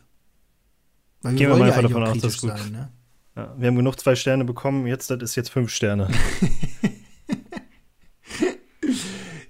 Weil 1.22 1.34
Gehen 1.34 1.48
wir 1.48 1.56
mal 1.56 1.68
ja 1.68 1.82
davon 1.82 2.04
aus, 2.04 2.18
dass 2.18 2.34
es 2.34 2.40
gut 2.40 2.50
sein, 2.56 2.70
ne? 2.70 2.92
Ja, 3.34 3.54
wir 3.58 3.66
haben 3.68 3.76
genug 3.76 3.98
zwei 3.98 4.14
Sterne 4.14 4.44
bekommen, 4.44 4.86
jetzt 4.86 5.10
das 5.10 5.20
ist 5.22 5.34
jetzt 5.36 5.50
fünf 5.50 5.70
Sterne. 5.70 6.08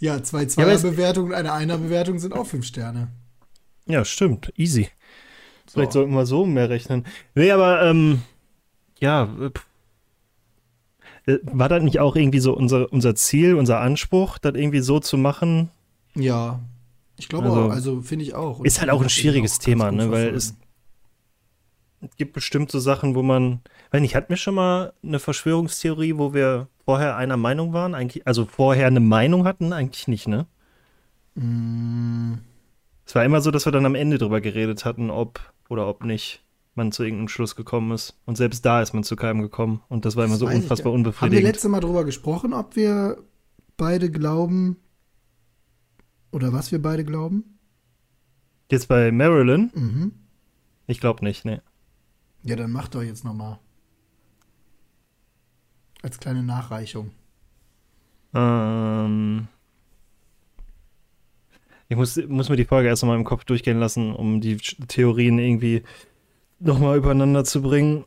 Ja, 0.00 0.22
zwei 0.22 0.42
Ja, 0.42 0.48
Zweier-Bewertungen 0.48 1.30
und 1.32 1.34
eine 1.34 1.52
Einer-Bewertung 1.52 2.20
sind 2.20 2.32
auch 2.32 2.46
fünf 2.46 2.64
Sterne. 2.64 3.08
Ja, 3.86 4.04
stimmt. 4.04 4.52
Easy. 4.56 4.90
So. 5.66 5.72
Vielleicht 5.72 5.92
sollten 5.92 6.12
wir 6.12 6.24
so 6.24 6.46
mehr 6.46 6.70
rechnen. 6.70 7.04
Nee, 7.34 7.50
aber 7.50 7.82
ähm, 7.82 8.22
ja, 9.00 9.24
äh, 9.24 9.50
pff. 9.50 9.66
Äh, 11.28 11.38
war 11.42 11.68
das 11.68 11.82
nicht 11.82 12.00
auch 12.00 12.16
irgendwie 12.16 12.38
so 12.40 12.56
unser, 12.56 12.92
unser 12.92 13.14
Ziel, 13.14 13.54
unser 13.54 13.80
Anspruch, 13.80 14.38
das 14.38 14.54
irgendwie 14.54 14.80
so 14.80 14.98
zu 14.98 15.18
machen? 15.18 15.68
Ja, 16.14 16.60
ich 17.18 17.28
glaube 17.28 17.48
Also, 17.48 17.60
auch, 17.64 17.70
also 17.70 18.00
finde 18.00 18.24
ich 18.24 18.34
auch. 18.34 18.58
Und 18.60 18.66
ist 18.66 18.76
ich 18.76 18.80
halt 18.80 18.90
auch 18.90 19.02
ein 19.02 19.10
schwieriges 19.10 19.52
ganz 19.58 19.64
Thema, 19.64 19.92
ne, 19.92 20.10
weil 20.10 20.34
es- 20.34 20.56
Es 22.00 22.16
gibt 22.16 22.32
bestimmt 22.32 22.70
so 22.70 22.78
Sachen, 22.78 23.14
wo 23.16 23.22
man, 23.22 23.60
weiß 23.90 24.00
nicht, 24.00 24.14
hatten 24.14 24.28
wir 24.30 24.36
schon 24.36 24.54
mal 24.54 24.92
eine 25.02 25.18
Verschwörungstheorie, 25.18 26.16
wo 26.16 26.32
wir 26.32 26.68
vorher 26.84 27.16
einer 27.16 27.36
Meinung 27.36 27.72
waren? 27.72 27.94
Eigentlich, 27.96 28.24
also 28.26 28.46
vorher 28.46 28.86
eine 28.86 29.00
Meinung 29.00 29.44
hatten? 29.44 29.72
Eigentlich 29.72 30.06
nicht, 30.06 30.28
ne? 30.28 30.46
Mm, 31.34 32.34
Es 33.04 33.14
war 33.16 33.24
immer 33.24 33.40
so, 33.40 33.50
dass 33.50 33.64
wir 33.66 33.72
dann 33.72 33.84
am 33.86 33.94
Ende 33.96 34.18
drüber 34.18 34.40
geredet 34.40 34.84
hatten, 34.84 35.10
ob 35.10 35.40
oder 35.68 35.88
ob 35.88 36.04
nicht 36.04 36.42
man 36.78 36.92
zu 36.92 37.02
irgendeinem 37.02 37.28
Schluss 37.28 37.54
gekommen 37.56 37.92
ist. 37.92 38.18
Und 38.24 38.36
selbst 38.36 38.64
da 38.64 38.80
ist 38.80 38.94
man 38.94 39.04
zu 39.04 39.14
keinem 39.16 39.42
gekommen. 39.42 39.82
Und 39.88 40.06
das 40.06 40.16
war 40.16 40.24
immer 40.24 40.32
das 40.34 40.40
so 40.40 40.46
weiß 40.46 40.54
ich 40.56 40.62
unfassbar 40.62 40.84
gar- 40.84 40.92
Haben 40.92 41.04
wir 41.04 41.08
unbefriedigend. 41.10 41.42
letzte 41.44 41.68
Mal 41.68 41.80
drüber 41.80 42.04
gesprochen, 42.06 42.54
ob 42.54 42.74
wir 42.76 43.22
beide 43.76 44.10
glauben 44.10 44.76
oder 46.32 46.52
was 46.52 46.72
wir 46.72 46.80
beide 46.80 47.04
glauben? 47.04 47.58
Jetzt 48.70 48.88
bei 48.88 49.12
Marilyn? 49.12 49.70
Mhm. 49.74 50.12
Ich 50.86 51.00
glaube 51.00 51.24
nicht, 51.24 51.44
ne. 51.44 51.62
Ja, 52.42 52.56
dann 52.56 52.72
mach 52.72 52.88
doch 52.88 53.02
jetzt 53.02 53.24
noch 53.24 53.34
mal. 53.34 53.58
Als 56.02 56.18
kleine 56.18 56.42
Nachreichung. 56.42 57.10
Ähm, 58.34 59.48
ich 61.88 61.96
muss, 61.96 62.16
muss 62.28 62.48
mir 62.50 62.56
die 62.56 62.64
Folge 62.66 62.88
erst 62.88 63.02
noch 63.02 63.08
mal 63.08 63.16
im 63.16 63.24
Kopf 63.24 63.44
durchgehen 63.44 63.78
lassen, 63.78 64.14
um 64.14 64.40
die 64.40 64.58
Theorien 64.58 65.38
irgendwie 65.38 65.82
nochmal 66.60 66.98
übereinander 66.98 67.44
zu 67.44 67.62
bringen. 67.62 68.04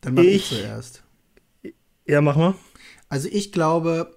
Dann 0.00 0.14
mach 0.14 0.22
ich, 0.22 0.36
Ich- 0.52 0.60
zuerst. 0.60 1.02
Ja, 2.06 2.20
mach 2.20 2.36
mal. 2.36 2.54
Also 3.08 3.28
ich 3.30 3.52
glaube, 3.52 4.16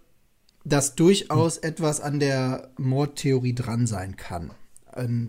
dass 0.63 0.95
durchaus 0.95 1.57
etwas 1.57 1.99
an 1.99 2.19
der 2.19 2.71
Mordtheorie 2.77 3.53
dran 3.53 3.85
sein 3.87 4.15
kann. 4.15 4.51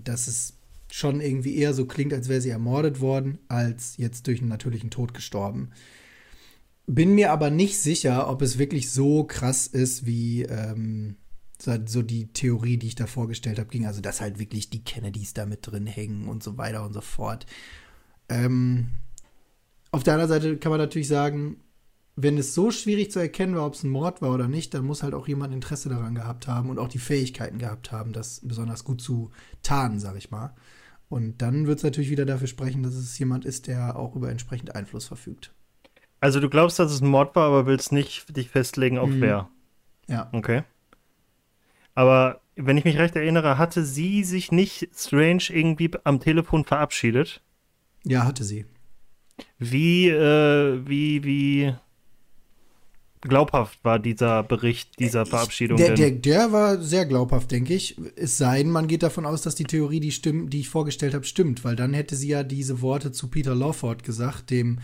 Dass 0.04 0.28
es 0.28 0.54
schon 0.90 1.20
irgendwie 1.20 1.56
eher 1.56 1.74
so 1.74 1.86
klingt, 1.86 2.12
als 2.12 2.28
wäre 2.28 2.40
sie 2.40 2.50
ermordet 2.50 3.00
worden, 3.00 3.38
als 3.48 3.96
jetzt 3.96 4.26
durch 4.26 4.40
einen 4.40 4.48
natürlichen 4.50 4.90
Tod 4.90 5.12
gestorben. 5.14 5.70
Bin 6.86 7.14
mir 7.14 7.32
aber 7.32 7.50
nicht 7.50 7.78
sicher, 7.78 8.28
ob 8.28 8.42
es 8.42 8.58
wirklich 8.58 8.90
so 8.92 9.24
krass 9.24 9.66
ist, 9.66 10.04
wie 10.06 10.42
ähm, 10.42 11.16
so 11.60 11.72
so 11.86 12.02
die 12.02 12.26
Theorie, 12.26 12.76
die 12.76 12.88
ich 12.88 12.94
da 12.94 13.06
vorgestellt 13.06 13.58
habe, 13.58 13.70
ging. 13.70 13.86
Also, 13.86 14.02
dass 14.02 14.20
halt 14.20 14.38
wirklich 14.38 14.68
die 14.70 14.84
Kennedys 14.84 15.32
da 15.32 15.46
mit 15.46 15.66
drin 15.66 15.86
hängen 15.86 16.28
und 16.28 16.42
so 16.42 16.58
weiter 16.58 16.84
und 16.84 16.92
so 16.92 17.00
fort. 17.00 17.46
Ähm, 18.34 18.88
auf 19.92 20.02
der 20.02 20.14
anderen 20.14 20.28
Seite 20.28 20.56
kann 20.56 20.70
man 20.70 20.80
natürlich 20.80 21.08
sagen, 21.08 21.60
wenn 22.16 22.38
es 22.38 22.54
so 22.54 22.70
schwierig 22.70 23.10
zu 23.10 23.18
erkennen 23.18 23.56
war, 23.56 23.66
ob 23.66 23.74
es 23.74 23.82
ein 23.82 23.90
Mord 23.90 24.22
war 24.22 24.32
oder 24.32 24.48
nicht, 24.48 24.74
dann 24.74 24.84
muss 24.84 25.02
halt 25.02 25.14
auch 25.14 25.26
jemand 25.26 25.52
Interesse 25.52 25.88
daran 25.88 26.14
gehabt 26.14 26.46
haben 26.46 26.68
und 26.68 26.78
auch 26.78 26.88
die 26.88 26.98
Fähigkeiten 26.98 27.58
gehabt 27.58 27.92
haben, 27.92 28.12
das 28.12 28.40
besonders 28.44 28.84
gut 28.84 29.00
zu 29.00 29.30
tarnen, 29.62 29.98
sag 29.98 30.16
ich 30.16 30.30
mal. 30.30 30.54
Und 31.08 31.42
dann 31.42 31.66
wird 31.66 31.78
es 31.78 31.84
natürlich 31.84 32.10
wieder 32.10 32.24
dafür 32.24 32.46
sprechen, 32.46 32.82
dass 32.82 32.94
es 32.94 33.18
jemand 33.18 33.44
ist, 33.44 33.66
der 33.66 33.96
auch 33.96 34.16
über 34.16 34.30
entsprechend 34.30 34.74
Einfluss 34.74 35.06
verfügt. 35.06 35.52
Also 36.20 36.40
du 36.40 36.48
glaubst, 36.48 36.78
dass 36.78 36.90
es 36.90 37.00
ein 37.00 37.08
Mord 37.08 37.36
war, 37.36 37.46
aber 37.48 37.66
willst 37.66 37.92
nicht 37.92 38.36
dich 38.36 38.48
festlegen 38.48 38.98
auf 38.98 39.10
Mhm. 39.10 39.20
wer. 39.20 39.48
Ja. 40.08 40.28
Okay. 40.32 40.62
Aber 41.94 42.40
wenn 42.56 42.76
ich 42.76 42.84
mich 42.84 42.98
recht 42.98 43.14
erinnere, 43.14 43.58
hatte 43.58 43.84
sie 43.84 44.24
sich 44.24 44.50
nicht 44.50 44.88
Strange 44.94 45.44
irgendwie 45.50 45.90
am 46.04 46.20
Telefon 46.20 46.64
verabschiedet? 46.64 47.42
Ja, 48.04 48.24
hatte 48.24 48.44
sie. 48.44 48.66
Wie, 49.58 50.08
äh, 50.08 50.80
wie, 50.86 51.24
wie 51.24 51.74
glaubhaft 53.20 53.78
war 53.82 53.98
dieser 53.98 54.42
Bericht 54.42 54.98
dieser 54.98 55.26
Verabschiedung 55.26 55.78
Der, 55.78 55.94
der, 55.94 56.10
denn? 56.10 56.22
der 56.22 56.52
war 56.52 56.80
sehr 56.80 57.06
glaubhaft, 57.06 57.50
denke 57.50 57.74
ich. 57.74 57.96
Es 58.16 58.38
sei 58.38 58.62
denn, 58.62 58.70
man 58.70 58.86
geht 58.86 59.02
davon 59.02 59.26
aus, 59.26 59.42
dass 59.42 59.54
die 59.54 59.64
Theorie, 59.64 60.00
die, 60.00 60.12
stimm, 60.12 60.50
die 60.50 60.60
ich 60.60 60.68
vorgestellt 60.68 61.14
habe, 61.14 61.24
stimmt, 61.24 61.64
weil 61.64 61.76
dann 61.76 61.94
hätte 61.94 62.16
sie 62.16 62.28
ja 62.28 62.42
diese 62.42 62.80
Worte 62.82 63.12
zu 63.12 63.28
Peter 63.28 63.54
Lawford 63.54 64.04
gesagt, 64.04 64.50
dem 64.50 64.78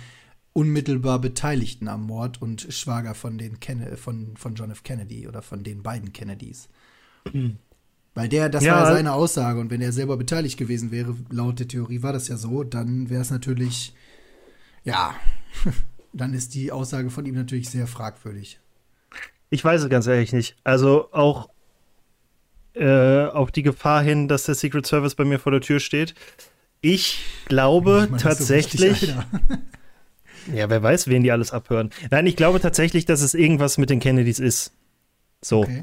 unmittelbar 0.53 1.21
Beteiligten 1.21 1.87
am 1.87 2.07
Mord 2.07 2.43
und 2.43 2.67
Schwager 2.71 3.15
von, 3.15 3.39
den 3.39 3.61
Ken 3.61 3.97
von, 3.97 4.37
von 4.37 4.55
John 4.55 4.71
F. 4.71 4.83
Kennedy 4.83 5.29
oder 5.29 5.43
von 5.43 5.63
den 5.63 5.83
beiden 5.83 6.13
Kennedys. 6.13 6.69
Weil 8.15 8.29
der, 8.29 8.49
das 8.49 8.65
Ja. 8.65 8.75
war 8.75 8.85
ja 8.89 8.95
seine 8.95 9.13
Aussage 9.13 9.61
und 9.61 9.71
wenn 9.71 9.81
er 9.81 9.93
selber 9.93 10.17
beteiligt 10.17 10.59
gewesen 10.59 10.91
wäre, 10.91 11.15
laut 11.31 11.59
der 11.61 11.69
Theorie 11.69 12.03
war 12.03 12.13
das 12.13 12.29
ja 12.29 12.37
so, 12.37 12.65
dann 12.65 13.09
wäre 13.09 13.23
es 13.23 13.31
natürlich, 13.31 13.95
ja, 14.85 15.15
dann 16.13 16.35
ist 16.35 16.55
die 16.55 16.73
Aussage 16.73 17.11
von 17.11 17.25
ihm 17.27 17.35
natürlich 17.35 17.71
sehr 17.71 17.87
fragwürdig. 17.87 18.59
Ich 19.49 19.65
weiß 19.65 19.83
es 19.83 19.89
ganz 19.91 20.07
ehrlich 20.07 20.33
nicht. 20.33 20.57
Also 20.65 21.09
auch 21.13 21.51
äh, 22.75 23.25
auf 23.27 23.51
die 23.51 23.63
Gefahr 23.63 24.03
hin, 24.03 24.29
dass 24.29 24.45
der 24.45 24.55
Secret 24.55 24.87
Service 24.87 25.15
bei 25.15 25.25
mir 25.25 25.39
vor 25.39 25.53
der 25.53 25.61
Tür 25.61 25.81
steht. 25.81 26.15
Ich 26.81 27.21
glaube 27.47 28.03
Ich 28.05 28.11
meine, 28.11 28.23
so 28.23 28.29
tatsächlich. 28.29 29.09
Alter. 29.15 29.27
ja, 30.55 30.71
wer 30.71 30.83
weiß, 30.83 31.09
wen 31.09 31.23
die 31.23 31.33
alles 31.33 31.53
abhören. 31.53 31.91
Nein, 32.11 32.27
ich 32.27 32.37
glaube 32.37 32.61
tatsächlich, 32.61 33.05
dass 33.05 33.21
es 33.23 33.35
irgendwas 33.35 33.77
mit 33.77 33.91
den 33.91 34.01
Kennedys 34.01 34.39
ist. 34.39 34.73
So. 35.43 35.63
Okay. 35.63 35.83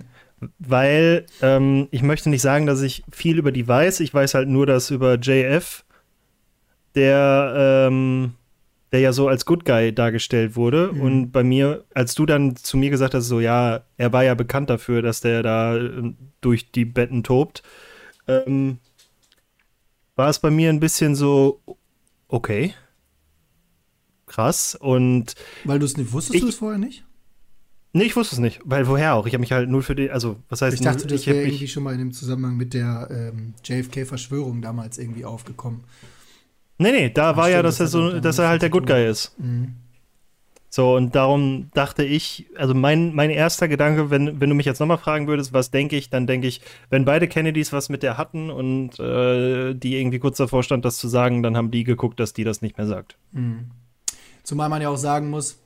Weil 0.59 1.25
ähm, 1.41 1.87
ich 1.91 2.03
möchte 2.03 2.29
nicht 2.29 2.41
sagen, 2.43 2.65
dass 2.67 2.81
ich 2.81 3.03
viel 3.11 3.37
über 3.39 3.51
die 3.51 3.67
weiß. 3.67 3.99
Ich 4.01 4.13
weiß 4.13 4.35
halt 4.35 4.47
nur, 4.49 4.65
dass 4.67 4.91
über 4.91 5.15
JF, 5.15 5.83
der, 6.95 7.87
ähm, 7.89 8.33
der 8.91 8.99
ja 8.99 9.13
so 9.13 9.27
als 9.27 9.45
Good 9.45 9.65
Guy 9.65 9.93
dargestellt 9.93 10.55
wurde. 10.55 10.91
Mhm. 10.93 11.01
Und 11.01 11.31
bei 11.31 11.43
mir, 11.43 11.85
als 11.93 12.13
du 12.15 12.25
dann 12.25 12.55
zu 12.55 12.77
mir 12.77 12.89
gesagt 12.91 13.13
hast, 13.15 13.27
so 13.27 13.39
ja, 13.39 13.81
er 13.97 14.13
war 14.13 14.23
ja 14.23 14.35
bekannt 14.35 14.69
dafür, 14.69 15.01
dass 15.01 15.21
der 15.21 15.41
da 15.43 15.75
äh, 15.77 16.13
durch 16.41 16.71
die 16.71 16.85
Betten 16.85 17.23
tobt, 17.23 17.63
ähm, 18.27 18.77
war 20.15 20.29
es 20.29 20.39
bei 20.39 20.49
mir 20.51 20.69
ein 20.69 20.79
bisschen 20.79 21.15
so, 21.15 21.61
okay. 22.27 22.73
Krass. 24.27 24.75
Und 24.75 25.35
Weil 25.63 25.79
du 25.79 25.85
es 25.85 25.97
nicht 25.97 26.11
wusstest, 26.11 26.35
Ich- 26.35 26.41
du 26.41 26.47
es 26.49 26.55
vorher 26.55 26.77
nicht? 26.79 27.05
Nee, 27.97 28.03
ich 28.03 28.15
wusste 28.15 28.35
es 28.35 28.39
nicht. 28.39 28.59
Weil 28.63 28.87
woher 28.87 29.15
auch? 29.15 29.25
Ich 29.25 29.33
habe 29.33 29.39
mich 29.39 29.51
halt 29.51 29.69
nur 29.69 29.81
für 29.81 29.95
den, 29.95 30.11
also 30.11 30.37
was 30.49 30.61
heißt 30.61 30.75
Ich 30.75 30.81
dachte, 30.81 31.07
nur, 31.07 31.07
das 31.07 31.25
wäre 31.25 31.41
irgendwie 31.41 31.67
schon 31.67 31.81
mal 31.81 31.93
in 31.93 31.99
dem 31.99 32.11
Zusammenhang 32.11 32.55
mit 32.55 32.75
der 32.75 33.07
ähm, 33.09 33.55
JFK-Verschwörung 33.63 34.61
damals 34.61 34.99
irgendwie 34.99 35.25
aufgekommen. 35.25 35.83
Nee, 36.77 36.91
nee, 36.91 37.09
da 37.09 37.31
Ach, 37.31 37.37
war 37.37 37.49
ja, 37.49 37.57
stimmt, 37.57 37.65
dass 37.65 37.79
er 37.79 37.85
das 37.85 37.93
hat 37.93 38.13
so, 38.13 38.19
dass 38.19 38.37
er 38.37 38.49
halt 38.49 38.61
der 38.61 38.69
Good. 38.69 38.85
Guy 38.85 39.09
ist. 39.09 39.33
Mhm. 39.39 39.73
So, 40.69 40.95
und 40.95 41.15
darum 41.15 41.71
dachte 41.73 42.03
ich, 42.03 42.45
also 42.55 42.75
mein, 42.75 43.15
mein 43.15 43.31
erster 43.31 43.67
Gedanke, 43.67 44.11
wenn, 44.11 44.39
wenn 44.39 44.49
du 44.49 44.55
mich 44.55 44.67
jetzt 44.67 44.79
nochmal 44.79 44.99
fragen 44.99 45.25
würdest, 45.27 45.51
was 45.51 45.71
denke 45.71 45.95
ich, 45.95 46.11
dann 46.11 46.27
denke 46.27 46.45
ich, 46.45 46.61
wenn 46.91 47.03
beide 47.03 47.27
Kennedys 47.27 47.73
was 47.73 47.89
mit 47.89 48.03
der 48.03 48.19
hatten 48.19 48.51
und 48.51 48.99
äh, 48.99 49.73
die 49.73 49.97
irgendwie 49.97 50.19
kurz 50.19 50.37
davor 50.37 50.61
stand, 50.61 50.85
das 50.85 50.97
zu 50.97 51.07
sagen, 51.07 51.41
dann 51.41 51.57
haben 51.57 51.71
die 51.71 51.83
geguckt, 51.83 52.19
dass 52.19 52.33
die 52.33 52.43
das 52.43 52.61
nicht 52.61 52.77
mehr 52.77 52.85
sagt. 52.85 53.17
Mhm. 53.31 53.71
Zumal 54.43 54.69
man 54.69 54.83
ja 54.83 54.89
auch 54.89 54.97
sagen 54.97 55.31
muss, 55.31 55.57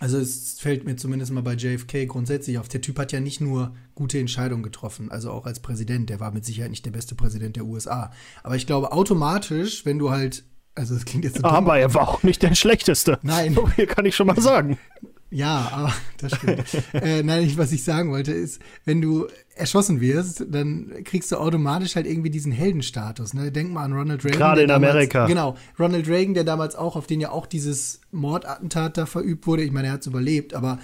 also 0.00 0.18
es 0.18 0.60
fällt 0.60 0.84
mir 0.84 0.96
zumindest 0.96 1.32
mal 1.32 1.42
bei 1.42 1.54
JFK 1.54 2.06
grundsätzlich 2.06 2.58
auf, 2.58 2.68
der 2.68 2.80
Typ 2.80 2.98
hat 2.98 3.12
ja 3.12 3.20
nicht 3.20 3.40
nur 3.40 3.74
gute 3.94 4.18
Entscheidungen 4.18 4.62
getroffen, 4.62 5.10
also 5.10 5.30
auch 5.32 5.46
als 5.46 5.60
Präsident, 5.60 6.08
der 6.08 6.20
war 6.20 6.30
mit 6.30 6.44
Sicherheit 6.44 6.70
nicht 6.70 6.86
der 6.86 6.92
beste 6.92 7.14
Präsident 7.14 7.56
der 7.56 7.64
USA. 7.64 8.12
Aber 8.42 8.56
ich 8.56 8.66
glaube 8.66 8.92
automatisch, 8.92 9.84
wenn 9.84 9.98
du 9.98 10.10
halt, 10.10 10.44
also 10.74 10.94
das 10.94 11.04
klingt 11.04 11.24
jetzt 11.24 11.38
so 11.38 11.44
Aber 11.44 11.78
er 11.78 11.94
war 11.94 12.08
auch 12.08 12.22
nicht 12.22 12.42
der 12.42 12.54
Schlechteste. 12.56 13.18
Nein. 13.22 13.54
So 13.54 13.66
viel 13.66 13.86
kann 13.86 14.06
ich 14.06 14.14
schon 14.14 14.28
mal 14.28 14.40
sagen. 14.40 14.78
Ja, 15.30 15.68
aber 15.72 15.92
das 16.18 16.34
stimmt. 16.36 16.64
äh, 16.94 17.22
nein, 17.22 17.44
ich, 17.44 17.58
was 17.58 17.72
ich 17.72 17.84
sagen 17.84 18.10
wollte, 18.10 18.32
ist, 18.32 18.62
wenn 18.84 19.02
du 19.02 19.26
erschossen 19.54 20.00
wirst, 20.00 20.44
dann 20.48 21.04
kriegst 21.04 21.30
du 21.32 21.36
automatisch 21.36 21.96
halt 21.96 22.06
irgendwie 22.06 22.30
diesen 22.30 22.52
Heldenstatus. 22.52 23.34
Ne? 23.34 23.52
Denk 23.52 23.70
mal 23.72 23.84
an 23.84 23.92
Ronald 23.92 24.24
Reagan. 24.24 24.38
Gerade 24.38 24.62
in 24.62 24.68
damals, 24.68 24.90
Amerika. 24.90 25.26
Genau, 25.26 25.56
Ronald 25.78 26.08
Reagan, 26.08 26.34
der 26.34 26.44
damals 26.44 26.76
auch, 26.76 26.96
auf 26.96 27.06
den 27.06 27.20
ja 27.20 27.30
auch 27.30 27.46
dieses 27.46 28.00
Mordattentat 28.10 28.96
da 28.96 29.06
verübt 29.06 29.46
wurde. 29.46 29.64
Ich 29.64 29.72
meine, 29.72 29.88
er 29.88 29.94
hat 29.94 30.00
es 30.00 30.06
überlebt, 30.06 30.54
aber 30.54 30.78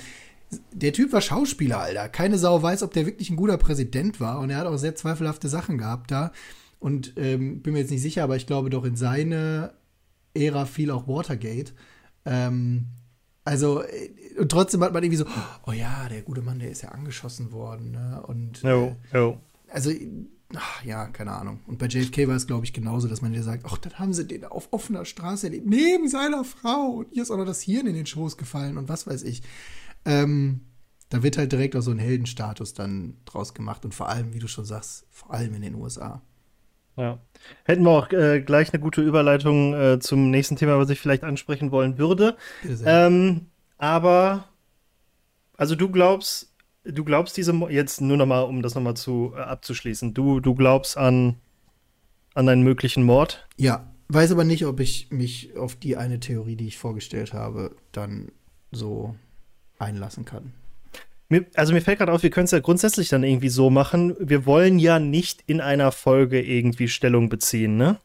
der 0.72 0.92
Typ 0.92 1.12
war 1.12 1.20
Schauspieler, 1.20 1.80
Alter. 1.80 2.08
Keine 2.08 2.38
Sau 2.38 2.62
weiß, 2.62 2.82
ob 2.82 2.92
der 2.92 3.06
wirklich 3.06 3.30
ein 3.30 3.36
guter 3.36 3.56
Präsident 3.56 4.20
war. 4.20 4.40
Und 4.40 4.50
er 4.50 4.58
hat 4.58 4.66
auch 4.66 4.76
sehr 4.76 4.94
zweifelhafte 4.94 5.48
Sachen 5.48 5.78
gehabt 5.78 6.10
da. 6.10 6.32
Und 6.80 7.14
ähm, 7.16 7.62
bin 7.62 7.72
mir 7.72 7.80
jetzt 7.80 7.90
nicht 7.90 8.02
sicher, 8.02 8.24
aber 8.24 8.36
ich 8.36 8.46
glaube 8.46 8.68
doch 8.68 8.84
in 8.84 8.94
seine 8.94 9.72
Ära 10.34 10.66
fiel 10.66 10.90
auch 10.90 11.08
Watergate. 11.08 11.72
Ähm, 12.26 12.86
also, 13.44 13.82
äh, 13.82 14.10
und 14.38 14.50
trotzdem 14.50 14.82
hat 14.82 14.92
man 14.92 15.02
irgendwie 15.02 15.18
so, 15.18 15.26
oh 15.66 15.72
ja, 15.72 16.08
der 16.08 16.22
gute 16.22 16.42
Mann, 16.42 16.58
der 16.58 16.70
ist 16.70 16.82
ja 16.82 16.90
angeschossen 16.90 17.52
worden. 17.52 17.92
Ne? 17.92 18.22
Und 18.26 18.62
Jo, 18.62 18.96
jo. 19.12 19.38
also, 19.68 19.90
ach, 20.54 20.84
ja, 20.84 21.06
keine 21.06 21.32
Ahnung. 21.32 21.60
Und 21.66 21.78
bei 21.78 21.86
JFK 21.86 22.28
war 22.28 22.36
es, 22.36 22.46
glaube 22.46 22.64
ich, 22.64 22.72
genauso, 22.72 23.08
dass 23.08 23.22
man 23.22 23.32
dir 23.32 23.42
sagt, 23.42 23.64
ach, 23.66 23.78
dann 23.78 23.98
haben 23.98 24.12
sie 24.12 24.26
den 24.26 24.44
auf 24.44 24.68
offener 24.72 25.04
Straße 25.04 25.46
erlebt, 25.46 25.66
neben 25.66 26.08
seiner 26.08 26.44
Frau. 26.44 26.90
Und 26.98 27.12
ihr 27.12 27.22
ist 27.22 27.30
auch 27.30 27.36
noch 27.36 27.46
das 27.46 27.62
Hirn 27.62 27.86
in 27.86 27.94
den 27.94 28.06
Schoß 28.06 28.36
gefallen 28.36 28.78
und 28.78 28.88
was 28.88 29.06
weiß 29.06 29.22
ich. 29.22 29.42
Ähm, 30.04 30.60
da 31.10 31.22
wird 31.22 31.38
halt 31.38 31.52
direkt 31.52 31.76
auch 31.76 31.82
so 31.82 31.90
ein 31.90 31.98
Heldenstatus 31.98 32.74
dann 32.74 33.18
draus 33.24 33.54
gemacht. 33.54 33.84
Und 33.84 33.94
vor 33.94 34.08
allem, 34.08 34.34
wie 34.34 34.38
du 34.38 34.48
schon 34.48 34.64
sagst, 34.64 35.06
vor 35.10 35.32
allem 35.32 35.54
in 35.54 35.62
den 35.62 35.74
USA. 35.76 36.22
Ja. 36.96 37.18
Hätten 37.64 37.82
wir 37.82 37.90
auch 37.90 38.10
äh, 38.12 38.40
gleich 38.40 38.72
eine 38.72 38.80
gute 38.80 39.02
Überleitung 39.02 39.74
äh, 39.74 39.98
zum 39.98 40.30
nächsten 40.30 40.56
Thema, 40.56 40.78
was 40.78 40.90
ich 40.90 41.00
vielleicht 41.00 41.24
ansprechen 41.24 41.70
wollen 41.70 41.98
würde. 41.98 42.36
Sehr. 42.62 43.06
Ähm, 43.06 43.46
aber, 43.84 44.48
also 45.58 45.74
du 45.74 45.90
glaubst, 45.90 46.52
du 46.84 47.04
glaubst 47.04 47.36
diese, 47.36 47.52
Mo- 47.52 47.68
jetzt 47.68 48.00
nur 48.00 48.16
nochmal, 48.16 48.44
um 48.44 48.62
das 48.62 48.74
nochmal 48.74 48.96
zu 48.96 49.34
äh, 49.36 49.40
abzuschließen, 49.40 50.14
du, 50.14 50.40
du 50.40 50.54
glaubst 50.54 50.96
an, 50.96 51.36
an 52.34 52.48
einen 52.48 52.62
möglichen 52.62 53.04
Mord? 53.04 53.46
Ja, 53.58 53.92
weiß 54.08 54.32
aber 54.32 54.44
nicht, 54.44 54.64
ob 54.64 54.80
ich 54.80 55.10
mich 55.10 55.54
auf 55.56 55.76
die 55.76 55.98
eine 55.98 56.18
Theorie, 56.18 56.56
die 56.56 56.66
ich 56.66 56.78
vorgestellt 56.78 57.34
habe, 57.34 57.76
dann 57.92 58.32
so 58.72 59.14
einlassen 59.78 60.24
kann. 60.24 60.54
Mir, 61.28 61.44
also 61.54 61.74
mir 61.74 61.82
fällt 61.82 61.98
gerade 61.98 62.12
auf, 62.12 62.22
wir 62.22 62.30
können 62.30 62.46
es 62.46 62.50
ja 62.52 62.60
grundsätzlich 62.60 63.10
dann 63.10 63.22
irgendwie 63.22 63.48
so 63.50 63.68
machen. 63.68 64.16
Wir 64.18 64.46
wollen 64.46 64.78
ja 64.78 64.98
nicht 64.98 65.42
in 65.46 65.60
einer 65.60 65.92
Folge 65.92 66.42
irgendwie 66.42 66.88
Stellung 66.88 67.28
beziehen, 67.28 67.76
ne? 67.76 67.98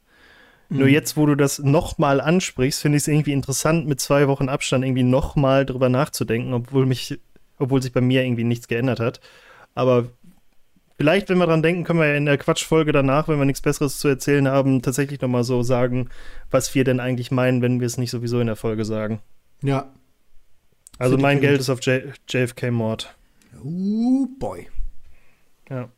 Nur 0.70 0.88
jetzt, 0.88 1.18
wo 1.18 1.26
du 1.26 1.36
das 1.36 1.60
nochmal 1.60 2.22
ansprichst, 2.22 2.82
finde 2.82 2.98
ich 2.98 3.04
es 3.04 3.08
irgendwie 3.08 3.34
interessant, 3.34 3.88
mit 3.88 4.00
zwei 4.00 4.28
Wochen 4.28 4.50
Abstand 4.50 4.86
irgendwie 4.86 5.04
nochmal 5.04 5.66
drüber 5.66 5.90
nachzudenken, 5.90 6.54
obwohl 6.54 6.86
mich, 6.86 7.20
obwohl 7.58 7.82
sich 7.82 7.92
bei 7.92 8.02
mir 8.02 8.24
irgendwie 8.24 8.44
nichts 8.44 8.68
geändert 8.68 9.00
hat. 9.00 9.20
Aber 9.74 10.10
vielleicht, 10.98 11.30
wenn 11.30 11.40
wir 11.40 11.48
dran 11.48 11.64
denken, 11.64 11.86
können 11.86 12.00
wir 12.00 12.08
ja 12.08 12.16
in 12.16 12.26
der 12.26 12.38
Quatschfolge 12.38 12.92
danach, 12.92 13.28
wenn 13.28 13.40
wir 13.40 13.46
nichts 13.46 13.62
Besseres 13.62 13.98
zu 13.98 14.08
erzählen 14.08 14.48
haben, 14.48 14.84
tatsächlich 14.84 15.20
nochmal 15.22 15.44
so 15.44 15.64
sagen, 15.64 16.10
was 16.52 16.76
wir 16.76 16.84
denn 16.84 17.00
eigentlich 17.00 17.32
meinen, 17.32 17.64
wenn 17.64 17.80
wir 17.80 17.88
es 17.88 17.98
nicht 17.98 18.12
sowieso 18.12 18.40
in 18.40 18.48
der 18.48 18.56
Folge 18.56 18.86
sagen. 18.86 19.22
Ja. 19.64 19.92
Also 21.00 21.18
mein. 21.18 21.42
Geld 21.42 21.62
ist 21.62 21.70
auf 21.70 21.82
J 21.82 22.04
JFK-Mord. 22.28 23.16
Uh, 23.64 24.28
boy. 24.38 24.68
Ja. 25.70 25.90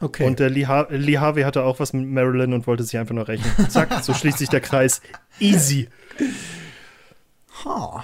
Okay. 0.00 0.26
Und 0.26 0.38
der 0.38 0.48
Lee, 0.48 0.66
Har 0.66 0.90
Lee 0.90 1.18
Harvey 1.18 1.42
hatte 1.42 1.62
auch 1.62 1.78
was 1.78 1.92
mit 1.92 2.06
Marilyn 2.08 2.52
und 2.54 2.66
wollte 2.66 2.84
sich 2.84 2.96
einfach 2.96 3.14
nur 3.14 3.28
rächen. 3.28 3.44
Zack, 3.68 4.02
so 4.02 4.14
schließt 4.14 4.38
sich 4.38 4.48
der 4.48 4.60
Kreis. 4.60 5.02
Easy. 5.38 5.88
ha. 7.64 8.02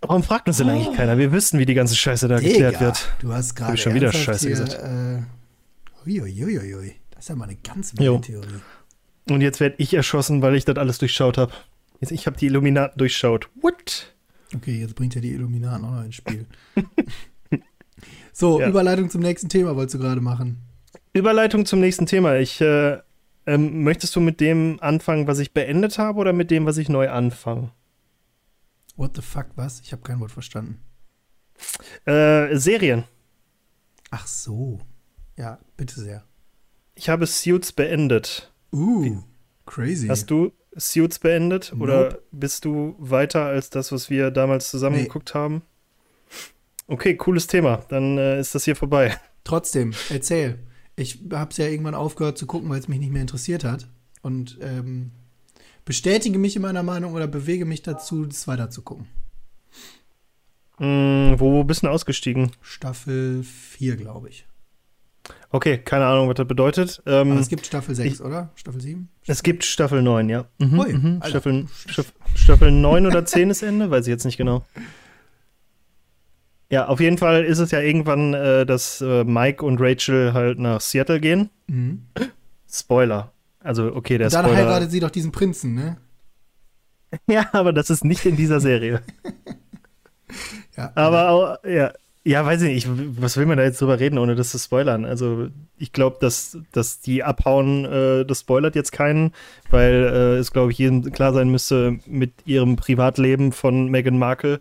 Warum 0.00 0.22
fragt 0.22 0.48
uns 0.48 0.56
denn 0.56 0.70
eigentlich 0.70 0.96
keiner? 0.96 1.18
Wir 1.18 1.30
wüssten, 1.30 1.58
wie 1.58 1.66
die 1.66 1.74
ganze 1.74 1.94
Scheiße 1.94 2.26
da 2.26 2.40
geklärt 2.40 2.76
Digga, 2.76 2.80
wird. 2.80 3.12
Du 3.20 3.32
hast 3.34 3.54
gerade 3.54 3.76
schon 3.76 3.92
wieder 3.92 4.10
Scheiße 4.12 4.48
hier, 4.48 4.56
gesagt. 4.56 4.82
Äh, 4.82 5.22
uiuiuiui. 6.08 6.94
Das 7.10 7.24
ist 7.24 7.28
ja 7.28 7.34
mal 7.36 7.44
eine 7.44 7.56
ganz 7.56 7.92
wilde 7.92 8.04
Jo. 8.04 8.18
Theorie. 8.18 8.60
Und 9.28 9.42
jetzt 9.42 9.60
werde 9.60 9.74
ich 9.78 9.92
erschossen, 9.92 10.40
weil 10.40 10.54
ich 10.54 10.64
das 10.64 10.76
alles 10.76 10.96
durchschaut 10.98 11.36
habe. 11.36 11.52
Ich 12.00 12.26
habe 12.26 12.38
die 12.38 12.46
Illuminaten 12.46 12.96
durchschaut. 12.98 13.50
What? 13.60 14.14
Okay, 14.56 14.80
jetzt 14.80 14.94
bringt 14.94 15.14
ja 15.14 15.20
die 15.20 15.32
Illuminaten 15.32 15.84
auch 15.84 15.90
noch 15.96 16.04
ins 16.04 16.14
Spiel. 16.14 16.46
so, 18.32 18.58
Ja. 18.58 18.68
Überleitung 18.68 19.10
zum 19.10 19.20
nächsten 19.20 19.50
Thema 19.50 19.76
wolltest 19.76 19.96
du 19.96 19.98
gerade 19.98 20.22
machen. 20.22 20.62
Überleitung 21.12 21.66
zum 21.66 21.80
nächsten 21.80 22.06
Thema. 22.06 22.36
Ich, 22.36 22.60
äh, 22.60 22.98
ähm, 23.46 23.82
möchtest 23.82 24.14
du 24.16 24.20
mit 24.20 24.40
dem 24.40 24.78
anfangen, 24.80 25.26
was 25.26 25.38
ich 25.38 25.52
beendet 25.52 25.98
habe, 25.98 26.18
oder 26.18 26.32
mit 26.32 26.50
dem, 26.50 26.66
was 26.66 26.76
ich 26.76 26.88
neu 26.88 27.10
anfange? 27.10 27.72
What 28.96 29.16
the 29.16 29.22
fuck, 29.22 29.46
was? 29.56 29.80
Ich 29.80 29.92
habe 29.92 30.02
kein 30.02 30.20
Wort 30.20 30.30
verstanden. 30.30 30.80
Äh, 32.04 32.56
Serien. 32.56 33.04
Ach 34.10 34.26
so. 34.26 34.78
Ja, 35.36 35.58
bitte 35.76 36.00
sehr. 36.00 36.24
Ich 36.94 37.08
habe 37.08 37.26
Suits 37.26 37.72
beendet. 37.72 38.52
Uh, 38.72 39.22
crazy. 39.66 40.06
Hast 40.08 40.30
du 40.30 40.52
Suits 40.76 41.18
beendet 41.18 41.70
Nope. 41.72 41.82
oder 41.82 42.18
bist 42.30 42.64
du 42.64 42.94
weiter 42.98 43.46
als 43.46 43.70
das, 43.70 43.90
was 43.90 44.10
wir 44.10 44.30
damals 44.30 44.70
zusammen 44.70 44.96
Nee. 44.96 45.04
geguckt 45.04 45.34
haben? 45.34 45.62
Okay, 46.86 47.16
cooles 47.16 47.46
Thema. 47.46 47.78
Dann 47.88 48.18
äh, 48.18 48.38
ist 48.38 48.54
das 48.54 48.64
hier 48.64 48.76
vorbei. 48.76 49.16
Trotzdem, 49.44 49.92
erzähl. 50.10 50.58
Ich 51.00 51.18
habe 51.32 51.50
es 51.50 51.56
ja 51.56 51.66
irgendwann 51.66 51.94
aufgehört 51.94 52.36
zu 52.36 52.46
gucken, 52.46 52.68
weil 52.68 52.78
es 52.78 52.88
mich 52.88 52.98
nicht 52.98 53.12
mehr 53.12 53.22
interessiert 53.22 53.64
hat. 53.64 53.88
Und 54.22 54.58
ähm, 54.60 55.12
bestätige 55.86 56.38
mich 56.38 56.56
in 56.56 56.62
meiner 56.62 56.82
Meinung 56.82 57.14
oder 57.14 57.26
bewege 57.26 57.64
mich 57.64 57.82
dazu, 57.82 58.26
das 58.26 58.46
weiter 58.46 58.68
zu 58.70 58.82
gucken. 58.82 59.06
Mm, 60.78 61.34
wo 61.38 61.64
bist 61.64 61.82
du 61.82 61.86
denn 61.86 61.94
ausgestiegen? 61.94 62.50
Staffel 62.60 63.42
4, 63.42 63.96
glaube 63.96 64.28
ich. 64.28 64.46
Okay, 65.50 65.78
keine 65.78 66.06
Ahnung, 66.06 66.28
was 66.28 66.34
das 66.36 66.46
bedeutet. 66.46 67.02
Ähm, 67.06 67.32
Aber 67.32 67.40
es 67.40 67.48
gibt 67.48 67.66
Staffel 67.66 67.94
6, 67.94 68.14
ich- 68.14 68.20
oder? 68.20 68.50
Staffel 68.54 68.80
7? 68.80 69.08
es 69.26 69.42
gibt 69.42 69.64
Staffel 69.64 70.02
9, 70.02 70.28
ja. 70.28 70.46
Mhm, 70.58 70.78
Ui, 70.78 70.92
mhm. 70.92 71.22
Staffel, 71.24 71.66
Staff, 71.86 72.12
Staffel 72.34 72.70
9 72.72 73.06
oder 73.06 73.24
10 73.26 73.50
ist 73.50 73.62
Ende, 73.62 73.90
weiß 73.90 74.06
ich 74.06 74.10
jetzt 74.10 74.24
nicht 74.24 74.36
genau. 74.36 74.64
Ja, 76.70 76.86
auf 76.86 77.00
jeden 77.00 77.18
Fall 77.18 77.44
ist 77.44 77.58
es 77.58 77.72
ja 77.72 77.80
irgendwann, 77.80 78.32
äh, 78.32 78.64
dass 78.64 79.00
äh, 79.00 79.24
Mike 79.24 79.64
und 79.64 79.80
Rachel 79.80 80.32
halt 80.32 80.58
nach 80.58 80.80
Seattle 80.80 81.20
gehen. 81.20 81.50
Mhm. 81.66 82.02
Spoiler. 82.70 83.32
Also, 83.62 83.94
okay, 83.94 84.18
der 84.18 84.28
Und 84.28 84.34
dann 84.34 84.44
Spoiler. 84.44 84.58
heiratet 84.58 84.90
sie 84.90 85.00
doch 85.00 85.10
diesen 85.10 85.32
Prinzen, 85.32 85.74
ne? 85.74 85.96
Ja, 87.28 87.48
aber 87.52 87.72
das 87.72 87.90
ist 87.90 88.04
nicht 88.04 88.24
in 88.24 88.36
dieser 88.36 88.60
Serie. 88.60 89.02
Ja. 90.76 90.92
Aber 90.94 91.28
auch, 91.30 91.64
ja, 91.68 91.92
ja, 92.22 92.46
weiß 92.46 92.62
ich 92.62 92.86
nicht, 92.86 93.20
was 93.20 93.36
will 93.36 93.46
man 93.46 93.58
da 93.58 93.64
jetzt 93.64 93.80
drüber 93.80 93.98
reden, 93.98 94.16
ohne 94.18 94.36
das 94.36 94.50
zu 94.50 94.58
spoilern? 94.58 95.04
Also, 95.04 95.48
ich 95.76 95.92
glaube, 95.92 96.18
dass, 96.20 96.56
dass 96.70 97.00
die 97.00 97.24
abhauen, 97.24 97.84
äh, 97.84 98.24
das 98.24 98.40
spoilert 98.40 98.76
jetzt 98.76 98.92
keinen, 98.92 99.32
weil 99.70 99.92
äh, 99.92 100.36
es, 100.36 100.52
glaube 100.52 100.70
ich, 100.70 100.78
jedem 100.78 101.10
klar 101.12 101.32
sein 101.32 101.50
müsste 101.50 101.98
mit 102.06 102.32
ihrem 102.46 102.76
Privatleben 102.76 103.50
von 103.52 103.88
Meghan 103.88 104.18
Markle, 104.18 104.60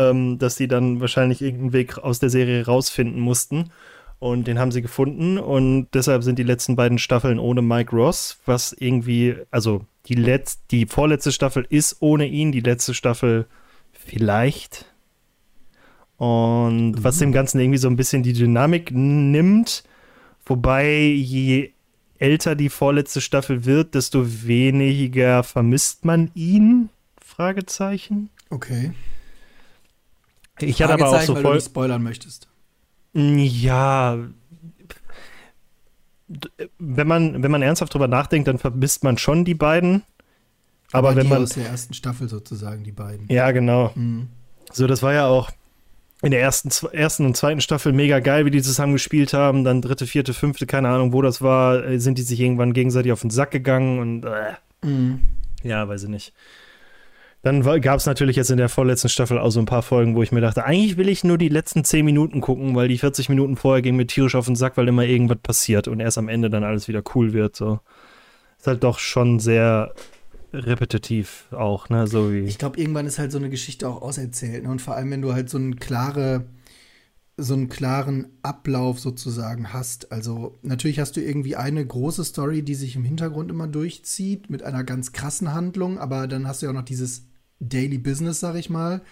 ähm, 0.00 0.38
dass 0.38 0.56
sie 0.56 0.66
dann 0.66 1.00
wahrscheinlich 1.00 1.42
irgendeinen 1.42 1.72
Weg 1.74 1.98
aus 1.98 2.18
der 2.18 2.30
Serie 2.30 2.64
rausfinden 2.64 3.20
mussten. 3.20 3.70
Und 4.18 4.46
den 4.46 4.58
haben 4.58 4.72
sie 4.72 4.82
gefunden 4.82 5.38
und 5.38 5.88
deshalb 5.94 6.22
sind 6.22 6.38
die 6.38 6.42
letzten 6.42 6.76
beiden 6.76 6.98
Staffeln 6.98 7.38
ohne 7.38 7.62
Mike 7.62 7.96
Ross, 7.96 8.38
was 8.44 8.74
irgendwie, 8.78 9.34
also 9.50 9.86
die, 10.06 10.14
letz 10.14 10.60
die 10.70 10.84
vorletzte 10.84 11.32
Staffel 11.32 11.66
ist 11.70 11.96
ohne 12.00 12.26
ihn, 12.26 12.52
die 12.52 12.60
letzte 12.60 12.92
Staffel 12.92 13.46
vielleicht. 13.92 14.84
Und 16.18 17.02
was 17.02 17.16
dem 17.16 17.32
Ganzen 17.32 17.60
irgendwie 17.60 17.78
so 17.78 17.88
ein 17.88 17.96
bisschen 17.96 18.22
die 18.22 18.34
Dynamik 18.34 18.90
nimmt, 18.92 19.84
wobei 20.44 20.98
je 20.98 21.70
älter 22.18 22.54
die 22.56 22.68
vorletzte 22.68 23.22
Staffel 23.22 23.64
wird, 23.64 23.94
desto 23.94 24.46
weniger 24.46 25.42
vermisst 25.44 26.04
man 26.04 26.30
ihn? 26.34 26.90
Fragezeichen. 27.22 28.28
Okay. 28.50 28.92
Ich 30.62 30.82
hatte 30.82 30.94
aber 30.94 31.08
auch 31.08 31.20
so 31.22 31.34
weil 31.34 31.42
voll. 31.42 31.52
du 31.52 31.56
nicht 31.56 31.66
spoilern 31.66 32.02
möchtest. 32.02 32.48
Ja. 33.14 34.18
Wenn 36.78 37.08
man, 37.08 37.42
wenn 37.42 37.50
man 37.50 37.62
ernsthaft 37.62 37.92
drüber 37.92 38.06
nachdenkt, 38.08 38.46
dann 38.46 38.58
vermisst 38.58 39.02
man 39.02 39.18
schon 39.18 39.44
die 39.44 39.54
beiden. 39.54 40.02
Aber, 40.92 41.14
wenn 41.16 41.24
die 41.24 41.28
man. 41.30 41.42
aus 41.42 41.50
der 41.50 41.66
ersten 41.66 41.94
Staffel 41.94 42.28
sozusagen, 42.28 42.84
die 42.84 42.92
beiden. 42.92 43.26
Ja, 43.28 43.50
genau. 43.50 43.92
Mhm. 43.94 44.28
So, 44.72 44.86
das 44.86 45.02
war 45.02 45.12
ja 45.12 45.26
auch 45.26 45.50
in 46.22 46.32
der 46.32 46.40
ersten, 46.40 46.70
ersten 46.92 47.24
und 47.24 47.36
zweiten 47.36 47.60
Staffel 47.60 47.92
mega 47.92 48.20
geil, 48.20 48.44
wie 48.44 48.50
die 48.50 48.62
zusammen 48.62 48.92
gespielt 48.92 49.32
haben. 49.32 49.64
Dann 49.64 49.82
dritte, 49.82 50.06
vierte, 50.06 50.34
fünfte, 50.34 50.66
keine 50.66 50.88
Ahnung, 50.88 51.12
wo 51.12 51.22
das 51.22 51.40
war, 51.42 51.84
äh, 51.84 51.98
sind 51.98 52.18
die 52.18 52.22
sich 52.22 52.38
irgendwann 52.38 52.72
gegenseitig 52.72 53.12
auf 53.12 53.22
den 53.22 53.30
Sack 53.30 53.50
gegangen 53.50 53.98
und 53.98 54.24
äh, 54.24 54.54
Mhm. 54.82 55.20
ja, 55.62 55.86
weiß 55.86 56.04
ich 56.04 56.08
nicht. 56.08 56.32
Dann 57.42 57.62
gab 57.80 57.98
es 57.98 58.06
natürlich 58.06 58.36
jetzt 58.36 58.50
in 58.50 58.58
der 58.58 58.68
vorletzten 58.68 59.08
Staffel 59.08 59.38
auch 59.38 59.50
so 59.50 59.60
ein 59.60 59.66
paar 59.66 59.82
Folgen, 59.82 60.14
wo 60.14 60.22
ich 60.22 60.30
mir 60.30 60.42
dachte, 60.42 60.64
eigentlich 60.64 60.98
will 60.98 61.08
ich 61.08 61.24
nur 61.24 61.38
die 61.38 61.48
letzten 61.48 61.84
10 61.84 62.04
Minuten 62.04 62.42
gucken, 62.42 62.74
weil 62.74 62.88
die 62.88 62.98
40 62.98 63.30
Minuten 63.30 63.56
vorher 63.56 63.80
ging 63.80 63.96
mir 63.96 64.06
tierisch 64.06 64.34
auf 64.34 64.44
den 64.44 64.56
Sack, 64.56 64.76
weil 64.76 64.88
immer 64.88 65.04
irgendwas 65.04 65.38
passiert 65.38 65.88
und 65.88 66.00
erst 66.00 66.18
am 66.18 66.28
Ende 66.28 66.50
dann 66.50 66.64
alles 66.64 66.86
wieder 66.86 67.02
cool 67.14 67.32
wird. 67.32 67.56
So. 67.56 67.80
Ist 68.58 68.66
halt 68.66 68.84
doch 68.84 68.98
schon 68.98 69.40
sehr 69.40 69.94
repetitiv 70.52 71.46
auch, 71.52 71.88
ne? 71.88 72.06
So 72.06 72.30
wie. 72.30 72.40
Ich 72.40 72.58
glaube, 72.58 72.78
irgendwann 72.78 73.06
ist 73.06 73.18
halt 73.18 73.32
so 73.32 73.38
eine 73.38 73.48
Geschichte 73.48 73.88
auch 73.88 74.02
auserzählt. 74.02 74.64
Ne? 74.64 74.70
Und 74.70 74.82
vor 74.82 74.94
allem, 74.94 75.10
wenn 75.10 75.22
du 75.22 75.32
halt 75.32 75.48
so 75.48 75.56
einen 75.56 75.76
klare, 75.76 76.44
so 77.38 77.54
einen 77.54 77.70
klaren 77.70 78.26
Ablauf 78.42 79.00
sozusagen 79.00 79.72
hast. 79.72 80.12
Also 80.12 80.58
natürlich 80.60 81.00
hast 81.00 81.16
du 81.16 81.22
irgendwie 81.22 81.56
eine 81.56 81.86
große 81.86 82.24
Story, 82.24 82.62
die 82.62 82.74
sich 82.74 82.96
im 82.96 83.04
Hintergrund 83.04 83.50
immer 83.50 83.66
durchzieht, 83.66 84.50
mit 84.50 84.62
einer 84.62 84.84
ganz 84.84 85.12
krassen 85.12 85.54
Handlung, 85.54 85.98
aber 85.98 86.26
dann 86.26 86.46
hast 86.46 86.60
du 86.60 86.66
ja 86.66 86.70
auch 86.70 86.76
noch 86.76 86.82
dieses 86.82 87.29
Daily 87.60 87.98
Business, 87.98 88.40
sag 88.40 88.56
ich 88.56 88.70
mal. 88.70 89.02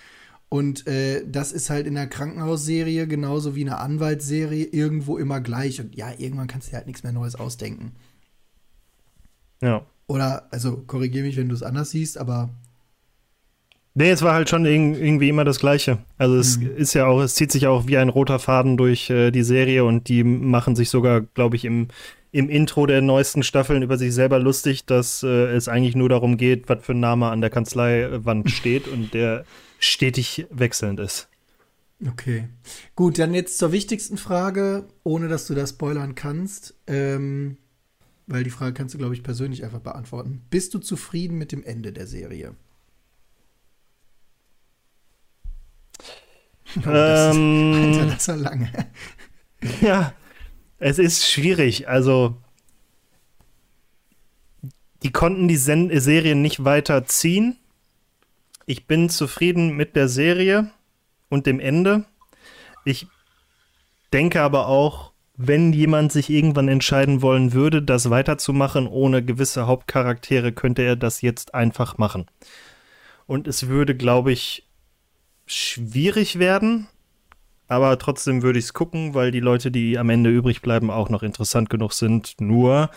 Und 0.51 0.87
äh, 0.87 1.25
das 1.31 1.53
ist 1.53 1.69
halt 1.69 1.87
in 1.87 1.95
der 1.95 2.07
Krankenhausserie 2.07 3.07
genauso 3.07 3.55
wie 3.55 3.61
in 3.63 3.69
einer 3.69 3.81
Anwaltsserie 3.81 4.65
irgendwo 4.65 5.19
immer 5.19 5.41
gleich. 5.41 5.81
Und 5.81 5.95
ja, 5.95 6.11
irgendwann 6.17 6.47
kannst 6.49 6.69
du 6.69 6.71
dir 6.71 6.79
halt 6.79 6.87
nichts 6.87 7.03
mehr 7.03 7.13
Neues 7.13 7.35
ausdenken. 7.35 7.93
Ja. 9.61 9.85
Oder, 10.07 10.49
also 10.51 10.79
korrigiere 10.87 11.27
mich, 11.27 11.37
wenn 11.37 11.49
du 11.51 11.55
es 11.55 11.63
anders 11.63 11.91
siehst, 11.91 12.17
aber 12.17 12.49
Nee, 13.95 14.11
es 14.11 14.23
war 14.23 14.33
halt 14.35 14.49
schon 14.49 14.65
irg- 14.65 14.97
irgendwie 14.97 15.29
immer 15.29 15.45
das 15.45 15.59
Gleiche. 15.59 15.99
Also 16.19 16.37
es 16.37 16.59
Mhm. 16.59 16.77
ist 16.77 16.95
ja 16.95 17.07
auch, 17.07 17.21
es 17.21 17.35
zieht 17.35 17.51
sich 17.51 17.67
auch 17.67 17.89
wie 17.89 17.99
ein 17.99 18.09
roter 18.09 18.39
Faden 18.39 18.77
durch 18.77 19.11
äh, 19.11 19.33
die 19.33 19.43
Serie 19.43 19.85
und 19.85 20.09
die 20.09 20.23
machen 20.23 20.77
sich 20.77 20.89
sogar, 20.89 21.21
glaube 21.23 21.57
ich, 21.57 21.65
im, 21.65 21.89
im 22.31 22.49
Intro 22.49 22.87
der 22.87 23.01
neuesten 23.01 23.43
Staffeln 23.43 23.83
über 23.83 23.97
sich 23.97 24.13
selber 24.15 24.39
lustig, 24.39 24.85
dass 24.85 25.23
äh, 25.23 25.47
es 25.55 25.69
eigentlich 25.69 25.97
nur 25.97 26.09
darum 26.09 26.37
geht, 26.37 26.69
was 26.69 26.85
für 26.85 26.93
ein 26.93 27.01
Name 27.01 27.29
an 27.29 27.41
der 27.41 27.51
Kanzleiwand 27.51 28.51
steht 28.51 28.89
und 28.89 29.15
der 29.15 29.45
stetig 29.79 30.47
wechselnd 30.51 31.01
ist. 31.01 31.29
Okay. 32.07 32.49
Gut, 32.95 33.19
dann 33.19 33.35
jetzt 33.35 33.59
zur 33.59 33.73
wichtigsten 33.73 34.19
Frage, 34.19 34.87
ohne 35.03 35.29
dass 35.29 35.47
du 35.47 35.55
das 35.55 35.71
spoilern 35.71 36.15
kannst. 36.15 36.75
Ähm, 36.87 37.57
weil 38.27 38.45
die 38.45 38.51
Frage 38.51 38.75
kannst 38.75 38.95
du, 38.95 38.99
glaube 38.99 39.15
ich, 39.15 39.23
persönlich 39.23 39.65
einfach 39.65 39.81
beantworten. 39.81 40.43
Bist 40.51 40.75
du 40.75 40.79
zufrieden 40.79 41.39
mit 41.39 41.51
dem 41.51 41.65
Ende 41.65 41.93
der 41.93 42.07
Serie? 42.07 42.55
Oh, 46.77 46.91
Ähm, 46.91 47.73
Alter, 47.75 48.07
das 48.07 48.29
war 48.29 48.37
lange. 48.37 48.71
Ja, 49.81 50.13
es 50.79 50.99
ist 50.99 51.29
schwierig. 51.29 51.89
Also, 51.89 52.37
die 55.03 55.13
konnten 55.13 55.49
die 55.49 55.57
Sen 55.57 55.91
Serie 56.01 56.35
nicht 56.35 56.65
weiter 56.65 57.05
ziehen. 57.07 57.57
Ich 58.67 58.87
bin 58.87 59.09
zufrieden 59.09 59.71
mit 59.77 59.97
der 59.97 60.09
Serie 60.09 60.71
und 61.29 61.47
dem 61.47 61.61
Ende. 61.61 62.05
Ich 62.85 63.07
denke 64.13 64.41
aber 64.43 64.67
auch, 64.67 65.13
wenn 65.37 65.73
jemand 65.73 66.11
sich 66.11 66.31
irgendwann 66.31 66.69
entscheiden 66.69 67.23
wollen 67.23 67.53
würde, 67.53 67.81
das 67.81 68.11
weiterzumachen 68.11 68.89
ohne 68.89 69.25
gewisse 69.25 69.67
Hauptcharaktere, 69.67 70.53
könnte 70.53 70.83
er 70.83 70.97
das 70.97 71.23
jetzt 71.23 71.55
einfach 71.55 71.97
machen. 71.97 72.27
Und 73.27 73.47
es 73.47 73.69
würde, 73.69 73.95
glaube 73.95 74.33
ich, 74.33 74.67
schwierig 75.47 76.39
werden, 76.41 76.89
aber 77.69 77.99
trotzdem 77.99 78.43
würde 78.43 78.59
ich 78.59 78.67
es 78.67 78.75
gucken, 78.75 79.15
weil 79.15 79.31
die 79.31 79.41
Leute, 79.41 79.71
die 79.71 79.99
am 79.99 80.11
Ende 80.11 80.31
übrig 80.31 80.63
bleiben, 80.63 80.91
auch 80.91 81.09
noch 81.11 81.23
interessant 81.23 81.71
genug 81.71 81.93
sind. 81.93 82.35
Nur 82.41 82.91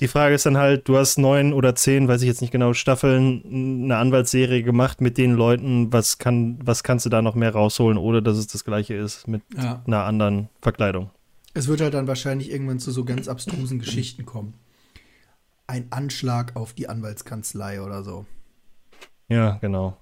die 0.00 0.08
Frage 0.08 0.34
ist 0.34 0.46
dann 0.46 0.56
halt, 0.56 0.88
du 0.88 0.96
hast 0.96 1.18
neun 1.18 1.52
oder 1.52 1.74
zehn, 1.74 2.08
weiß 2.08 2.22
ich 2.22 2.28
jetzt 2.28 2.40
nicht 2.40 2.50
genau, 2.50 2.72
Staffeln, 2.72 3.84
eine 3.84 3.96
Anwaltsserie 3.98 4.62
gemacht 4.62 5.00
mit 5.00 5.18
den 5.18 5.32
Leuten. 5.32 5.92
Was, 5.92 6.18
kann, 6.18 6.58
was 6.64 6.82
kannst 6.82 7.06
du 7.06 7.10
da 7.10 7.22
noch 7.22 7.34
mehr 7.34 7.52
rausholen, 7.52 7.98
ohne 7.98 8.22
dass 8.22 8.36
es 8.36 8.46
das 8.46 8.64
gleiche 8.64 8.94
ist 8.94 9.28
mit 9.28 9.42
Ja. 9.56 9.82
einer 9.86 10.04
anderen 10.04 10.48
Verkleidung? 10.60 11.10
Es 11.54 11.68
wird 11.68 11.80
halt 11.82 11.94
dann 11.94 12.06
wahrscheinlich 12.08 12.50
irgendwann 12.50 12.78
zu 12.78 12.90
so 12.90 13.04
ganz 13.04 13.28
abstrusen 13.28 13.78
Geschichten 13.78 14.24
kommen. 14.24 14.54
Ein 15.66 15.86
Anschlag 15.90 16.56
auf 16.56 16.72
die 16.72 16.88
Anwaltskanzlei 16.88 17.80
oder 17.82 18.02
so. 18.02 18.26
Ja, 19.28 19.58
genau. 19.60 19.96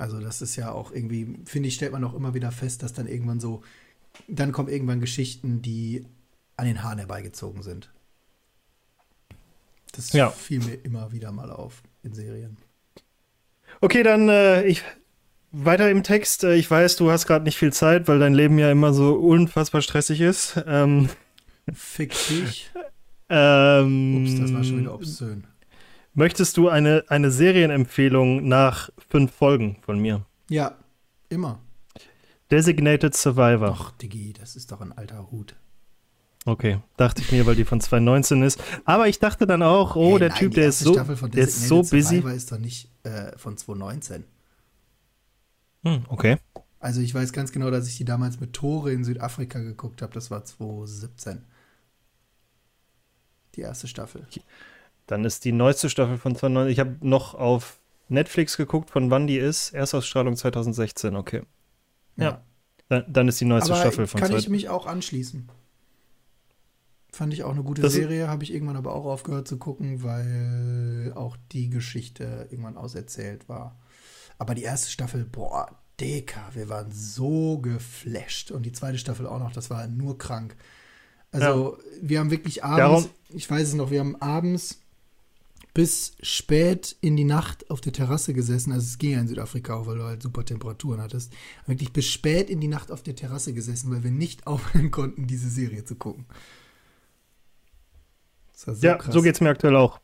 Also 0.00 0.18
das 0.18 0.40
ist 0.40 0.56
ja 0.56 0.72
auch 0.72 0.92
irgendwie, 0.92 1.36
finde 1.44 1.68
ich, 1.68 1.74
stellt 1.74 1.92
man 1.92 2.02
auch 2.04 2.14
immer 2.14 2.32
wieder 2.32 2.50
fest, 2.52 2.82
dass 2.82 2.94
dann 2.94 3.06
irgendwann 3.06 3.38
so, 3.38 3.62
dann 4.28 4.50
kommen 4.50 4.68
irgendwann 4.68 5.00
Geschichten, 5.00 5.60
die 5.60 6.06
an 6.56 6.66
den 6.66 6.82
Haaren 6.82 6.98
herbeigezogen 6.98 7.62
sind. 7.62 7.90
Das 9.92 10.12
Ja. 10.12 10.30
fiel 10.30 10.60
mir 10.60 10.74
immer 10.84 11.12
wieder 11.12 11.32
mal 11.32 11.50
auf 11.50 11.82
in 12.02 12.14
Serien. 12.14 12.56
Okay, 13.82 14.02
dann 14.02 14.28
äh, 14.28 14.64
ich 14.64 14.82
weiter 15.52 15.90
im 15.90 16.02
Text. 16.02 16.44
Äh, 16.44 16.54
ich 16.54 16.70
weiß, 16.70 16.96
du 16.96 17.10
hast 17.10 17.26
gerade 17.26 17.44
nicht 17.44 17.58
viel 17.58 17.72
Zeit, 17.72 18.08
weil 18.08 18.18
dein 18.18 18.34
Leben 18.34 18.58
ja 18.58 18.70
immer 18.70 18.94
so 18.94 19.14
unfassbar 19.14 19.82
stressig 19.82 20.20
ist. 20.20 20.62
Ähm, 20.66 21.10
Fick 21.74 22.14
dich. 22.28 22.70
ähm, 23.28 24.22
Ups, 24.24 24.40
das 24.40 24.54
war 24.54 24.64
schon 24.64 24.80
wieder 24.80 24.94
obszön. 24.94 25.44
Möchtest 26.14 26.56
du 26.56 26.68
eine, 26.68 27.04
eine 27.08 27.30
Serienempfehlung 27.30 28.48
nach 28.48 28.90
fünf 29.08 29.32
Folgen 29.32 29.76
von 29.82 29.98
mir? 29.98 30.26
Ja, 30.48 30.76
immer. 31.28 31.60
Designated 32.50 33.14
Survivor. 33.14 33.76
Ach, 33.78 33.92
Diggi, 33.92 34.32
das 34.32 34.56
ist 34.56 34.72
doch 34.72 34.80
ein 34.80 34.92
alter 34.92 35.30
Hut. 35.30 35.54
Okay, 36.46 36.80
dachte 36.96 37.22
ich 37.22 37.30
mir, 37.30 37.46
weil 37.46 37.54
die 37.54 37.64
von 37.64 37.80
2019 37.80 38.42
ist. 38.42 38.62
Aber 38.84 39.08
ich 39.08 39.18
dachte 39.18 39.46
dann 39.46 39.62
auch, 39.62 39.94
oh, 39.94 40.12
Hey, 40.12 40.20
der 40.20 40.28
nein, 40.30 40.38
Typ, 40.38 40.54
der 40.54 40.68
ist 40.68 40.80
so, 40.80 40.94
der 40.94 41.44
ist 41.44 41.68
so 41.68 41.82
busy. 41.82 42.02
Survivor 42.02 42.32
ist 42.32 42.50
doch 42.50 42.58
nicht 42.58 42.90
äh, 43.04 43.36
von 43.36 43.56
2019. 43.56 44.24
Hm, 45.84 46.04
okay. 46.08 46.38
Also 46.80 47.02
ich 47.02 47.14
weiß 47.14 47.32
ganz 47.32 47.52
genau, 47.52 47.70
dass 47.70 47.86
ich 47.86 47.98
die 47.98 48.06
damals 48.06 48.40
mit 48.40 48.54
Tore 48.54 48.92
in 48.92 49.04
Südafrika 49.04 49.60
geguckt 49.60 50.00
habe. 50.02 50.14
Das 50.14 50.30
war 50.30 50.44
2017. 50.44 51.44
Die 53.54 53.60
erste 53.60 53.86
Staffel. 53.86 54.26
Dann 55.10 55.24
ist 55.24 55.44
die 55.44 55.50
neueste 55.52 55.90
Staffel 55.90 56.18
von 56.18 56.36
2019. 56.36 56.72
Ich 56.72 56.78
habe 56.78 56.96
noch 57.00 57.34
auf 57.34 57.80
Netflix 58.08 58.56
geguckt, 58.56 58.90
von 58.90 59.10
wann 59.10 59.26
die 59.26 59.38
ist. 59.38 59.70
Erstausstrahlung 59.74 60.36
2016, 60.36 61.16
okay. 61.16 61.42
Ja. 62.16 62.42
Dann, 62.88 63.04
dann 63.08 63.26
ist 63.28 63.40
die 63.40 63.44
neueste 63.44 63.72
Aber 63.72 63.80
Staffel 63.80 64.06
von 64.06 64.20
kann 64.20 64.28
ich 64.30 64.44
2016. 64.46 64.52
mich 64.52 64.68
auch 64.68 64.86
anschließen. 64.86 65.48
Fand 67.12 67.32
ich 67.32 67.42
auch 67.42 67.50
eine 67.50 67.64
gute 67.64 67.82
Das- 67.82 67.92
Serie, 67.92 68.28
habe 68.28 68.44
ich 68.44 68.52
irgendwann 68.54 68.76
aber 68.76 68.94
auch 68.94 69.04
aufgehört 69.04 69.48
zu 69.48 69.58
gucken, 69.58 70.04
weil 70.04 71.12
auch 71.16 71.36
die 71.50 71.70
Geschichte 71.70 72.46
irgendwann 72.50 72.76
auserzählt 72.76 73.48
war. 73.48 73.76
Aber 74.38 74.54
die 74.54 74.62
erste 74.62 74.90
Staffel, 74.90 75.24
boah, 75.24 75.76
Deka, 75.98 76.50
wir 76.54 76.68
waren 76.68 76.92
so 76.92 77.58
geflasht. 77.58 78.52
Und 78.52 78.62
die 78.64 78.72
zweite 78.72 78.96
Staffel 78.96 79.26
auch 79.26 79.40
noch, 79.40 79.52
das 79.52 79.70
war 79.70 79.86
nur 79.88 80.18
krank. 80.18 80.56
Also, 81.32 81.78
wir 82.00 82.20
haben 82.20 82.30
wirklich 82.30 82.62
abends, 82.64 82.78
Darum- 83.08 83.10
ich 83.36 83.50
weiß 83.50 83.68
es 83.68 83.74
noch, 83.74 83.90
wir 83.90 84.00
haben 84.00 84.16
abends 84.16 84.80
bis 85.74 86.16
spät 86.22 86.96
in 87.00 87.16
die 87.16 87.24
Nacht 87.24 87.70
auf 87.70 87.80
der 87.80 87.92
Terrasse 87.92 88.34
gesessen. 88.34 88.72
Also, 88.72 88.84
es 88.86 88.98
ging 88.98 89.12
ja 89.12 89.20
in 89.20 89.28
Südafrika 89.28 89.74
auch, 89.74 89.86
weil 89.86 89.98
du 89.98 90.04
halt 90.04 90.22
super 90.22 90.44
Temperaturen 90.44 91.00
hattest. 91.00 91.32
Wirklich 91.66 91.92
bis 91.92 92.06
spät 92.06 92.50
in 92.50 92.60
die 92.60 92.68
Nacht 92.68 92.90
auf 92.90 93.02
der 93.02 93.14
Terrasse 93.16 93.52
gesessen, 93.52 93.90
weil 93.92 94.02
wir 94.04 94.10
nicht 94.10 94.46
aufhören 94.46 94.90
konnten, 94.90 95.26
diese 95.26 95.48
Serie 95.48 95.84
zu 95.84 95.94
gucken. 95.94 96.26
Das 98.52 98.66
war 98.66 98.74
so 98.74 98.86
Ja, 98.86 98.94
krass. 98.96 99.14
so 99.14 99.22
geht's 99.22 99.40
mir 99.40 99.48
aktuell 99.50 99.76
auch. 99.76 100.00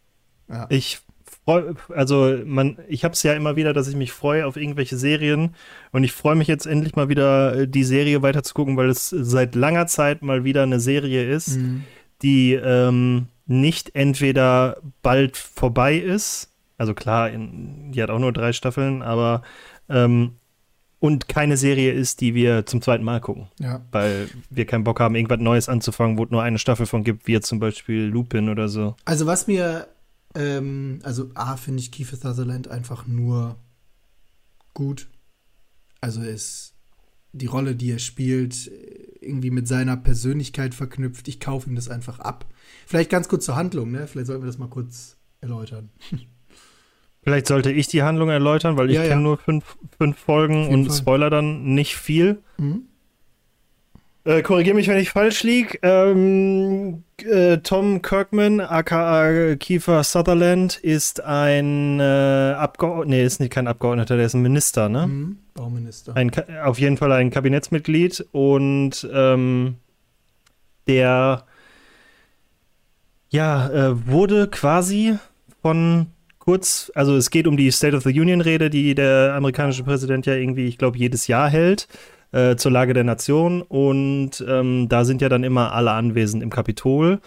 Ja. 0.48 0.66
Ich 0.70 1.00
freue, 1.44 1.74
also 1.88 2.38
man, 2.44 2.78
ich 2.88 3.04
habe 3.04 3.12
es 3.12 3.22
ja 3.22 3.34
immer 3.34 3.56
wieder, 3.56 3.72
dass 3.72 3.88
ich 3.88 3.96
mich 3.96 4.12
freue 4.12 4.46
auf 4.46 4.56
irgendwelche 4.56 4.96
Serien 4.96 5.54
und 5.92 6.04
ich 6.04 6.12
freue 6.12 6.36
mich 6.36 6.48
jetzt 6.48 6.66
endlich 6.66 6.94
mal 6.96 7.08
wieder, 7.08 7.54
äh, 7.56 7.68
die 7.68 7.84
Serie 7.84 8.22
weiter 8.22 8.42
zu 8.42 8.54
gucken, 8.54 8.76
weil 8.76 8.88
es 8.88 9.08
seit 9.10 9.54
langer 9.54 9.86
Zeit 9.86 10.22
mal 10.22 10.44
wieder 10.44 10.62
eine 10.62 10.80
Serie 10.80 11.28
ist, 11.28 11.56
Mhm. 11.56 11.84
Die 12.22 12.54
ähm, 12.54 13.28
nicht 13.46 13.94
entweder 13.94 14.78
bald 15.02 15.36
vorbei 15.36 15.96
ist, 15.96 16.50
also 16.78 16.94
klar, 16.94 17.30
in, 17.30 17.92
die 17.92 18.02
hat 18.02 18.10
auch 18.10 18.18
nur 18.18 18.32
drei 18.32 18.52
Staffeln, 18.52 19.02
aber 19.02 19.42
ähm, 19.88 20.32
und 20.98 21.28
keine 21.28 21.56
Serie 21.56 21.92
ist, 21.92 22.20
die 22.20 22.34
wir 22.34 22.66
zum 22.66 22.80
zweiten 22.82 23.04
Mal 23.04 23.20
gucken, 23.20 23.48
ja. 23.60 23.84
weil 23.92 24.28
wir 24.50 24.66
keinen 24.66 24.84
Bock 24.84 24.98
haben, 25.00 25.14
irgendwas 25.14 25.40
Neues 25.40 25.68
anzufangen, 25.68 26.18
wo 26.18 26.24
es 26.24 26.30
nur 26.30 26.42
eine 26.42 26.58
Staffel 26.58 26.86
von 26.86 27.04
gibt, 27.04 27.26
wie 27.26 27.32
jetzt 27.32 27.48
zum 27.48 27.58
Beispiel 27.58 28.04
Lupin 28.04 28.48
oder 28.48 28.68
so. 28.68 28.96
Also 29.04 29.26
was 29.26 29.46
mir, 29.46 29.88
ähm, 30.34 31.00
also 31.02 31.30
A, 31.34 31.56
finde 31.56 31.80
ich 31.80 31.92
Kiefer 31.92 32.16
Sutherland 32.16 32.68
einfach 32.68 33.06
nur 33.06 33.56
gut. 34.74 35.08
Also 36.00 36.22
ist 36.22 36.75
die 37.36 37.46
Rolle, 37.46 37.74
die 37.74 37.92
er 37.92 37.98
spielt, 37.98 38.70
irgendwie 39.20 39.50
mit 39.50 39.68
seiner 39.68 39.96
Persönlichkeit 39.96 40.74
verknüpft. 40.74 41.28
Ich 41.28 41.40
kaufe 41.40 41.68
ihm 41.68 41.76
das 41.76 41.88
einfach 41.88 42.20
ab. 42.20 42.46
Vielleicht 42.86 43.10
ganz 43.10 43.28
kurz 43.28 43.44
zur 43.44 43.56
Handlung, 43.56 43.90
ne? 43.90 44.06
Vielleicht 44.06 44.28
sollten 44.28 44.42
wir 44.42 44.46
das 44.46 44.58
mal 44.58 44.68
kurz 44.68 45.16
erläutern. 45.40 45.90
Vielleicht 47.22 47.48
sollte 47.48 47.72
ich 47.72 47.88
die 47.88 48.04
Handlung 48.04 48.28
erläutern, 48.28 48.76
weil 48.76 48.88
ich 48.88 48.94
ja, 48.94 49.02
kenne 49.02 49.14
ja. 49.14 49.20
nur 49.20 49.36
fünf, 49.36 49.76
fünf 49.98 50.16
Folgen 50.16 50.68
und 50.68 50.86
Fall. 50.86 50.96
Spoiler 50.96 51.28
dann 51.28 51.74
nicht 51.74 51.96
viel. 51.96 52.38
Mhm. 52.56 52.82
Äh, 54.22 54.42
Korrigiere 54.42 54.76
mich, 54.76 54.86
wenn 54.86 54.98
ich 54.98 55.10
falsch 55.10 55.42
liege. 55.42 55.78
Ähm, 55.82 57.02
äh, 57.18 57.58
Tom 57.58 58.00
Kirkman, 58.02 58.60
aka 58.60 59.56
Kiefer 59.56 60.04
Sutherland, 60.04 60.76
ist 60.76 61.20
ein 61.20 61.98
äh, 61.98 62.54
Abgeordneter, 62.56 63.08
nee, 63.08 63.24
ist 63.24 63.40
nicht 63.40 63.52
kein 63.52 63.66
Abgeordneter, 63.66 64.16
der 64.16 64.26
ist 64.26 64.34
ein 64.34 64.42
Minister, 64.42 64.88
ne? 64.88 65.06
Mhm. 65.06 65.38
Bauminister. 65.56 66.14
Ein, 66.16 66.30
auf 66.62 66.78
jeden 66.78 66.96
Fall 66.96 67.12
ein 67.12 67.30
Kabinettsmitglied 67.30 68.26
und 68.32 69.08
ähm, 69.12 69.76
der 70.86 71.44
ja, 73.30 73.68
äh, 73.70 74.06
wurde 74.06 74.48
quasi 74.48 75.16
von 75.62 76.06
kurz, 76.38 76.92
also 76.94 77.16
es 77.16 77.30
geht 77.30 77.46
um 77.46 77.56
die 77.56 77.70
State 77.72 77.96
of 77.96 78.04
the 78.04 78.20
Union 78.20 78.40
Rede, 78.40 78.70
die 78.70 78.94
der 78.94 79.34
amerikanische 79.34 79.82
Präsident 79.82 80.26
ja 80.26 80.34
irgendwie, 80.34 80.66
ich 80.66 80.78
glaube, 80.78 80.96
jedes 80.96 81.26
Jahr 81.26 81.50
hält 81.50 81.88
äh, 82.32 82.56
zur 82.56 82.70
Lage 82.70 82.94
der 82.94 83.04
Nation 83.04 83.62
und 83.62 84.44
ähm, 84.46 84.88
da 84.88 85.04
sind 85.04 85.22
ja 85.22 85.28
dann 85.28 85.42
immer 85.42 85.72
alle 85.72 85.90
anwesend 85.92 86.42
im 86.42 86.50
Kapitol. 86.50 87.20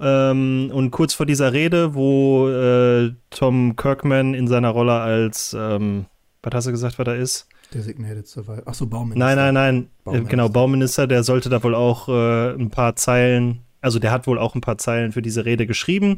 Ähm, 0.00 0.70
und 0.72 0.90
kurz 0.90 1.14
vor 1.14 1.26
dieser 1.26 1.52
Rede, 1.52 1.94
wo 1.94 2.48
äh, 2.48 3.12
Tom 3.30 3.76
Kirkman 3.76 4.34
in 4.34 4.48
seiner 4.48 4.70
Rolle 4.70 4.94
als, 4.94 5.54
ähm, 5.58 6.06
was 6.42 6.54
hast 6.54 6.66
du 6.66 6.70
gesagt, 6.72 6.98
was 6.98 7.06
er 7.06 7.16
ist? 7.16 7.46
Designated 7.74 8.26
Survivor. 8.26 8.62
Achso, 8.66 8.86
Bauminister. 8.86 9.24
Nein, 9.24 9.36
nein, 9.36 9.54
nein. 9.54 9.76
Äh, 9.76 10.04
Bauminister. 10.04 10.30
Genau, 10.30 10.48
Bauminister, 10.48 11.06
der 11.06 11.22
sollte 11.22 11.48
da 11.48 11.62
wohl 11.62 11.74
auch 11.74 12.08
äh, 12.08 12.54
ein 12.54 12.70
paar 12.70 12.96
Zeilen 12.96 13.62
also 13.82 13.98
der 13.98 14.12
hat 14.12 14.26
wohl 14.26 14.38
auch 14.38 14.54
ein 14.54 14.60
paar 14.60 14.78
Zeilen 14.78 15.12
für 15.12 15.22
diese 15.22 15.44
Rede 15.44 15.66
geschrieben. 15.66 16.16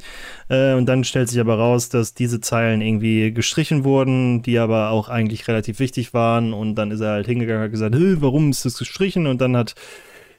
Äh, 0.49 0.75
und 0.75 0.87
dann 0.87 1.03
stellt 1.03 1.31
sich 1.31 1.41
aber 1.41 1.57
raus, 1.57 1.89
dass 1.89 2.15
diese 2.15 2.41
Zeilen 2.41 2.83
irgendwie 2.83 3.33
gestrichen 3.33 3.85
wurden, 3.85 4.43
die 4.43 4.59
aber 4.59 4.91
auch 4.91 5.09
eigentlich 5.09 5.49
relativ 5.49 5.79
wichtig 5.81 6.13
waren. 6.13 6.53
Und 6.53 6.75
dann 6.77 6.91
ist 6.91 7.01
er 7.01 7.13
halt 7.13 7.27
hingegangen 7.27 7.63
und 7.63 7.65
hat 7.65 7.73
gesagt, 7.73 7.95
warum 8.21 8.51
ist 8.51 8.67
das 8.67 8.79
gestrichen? 8.79 9.27
Und 9.27 9.41
dann 9.41 9.57
hat 9.57 9.75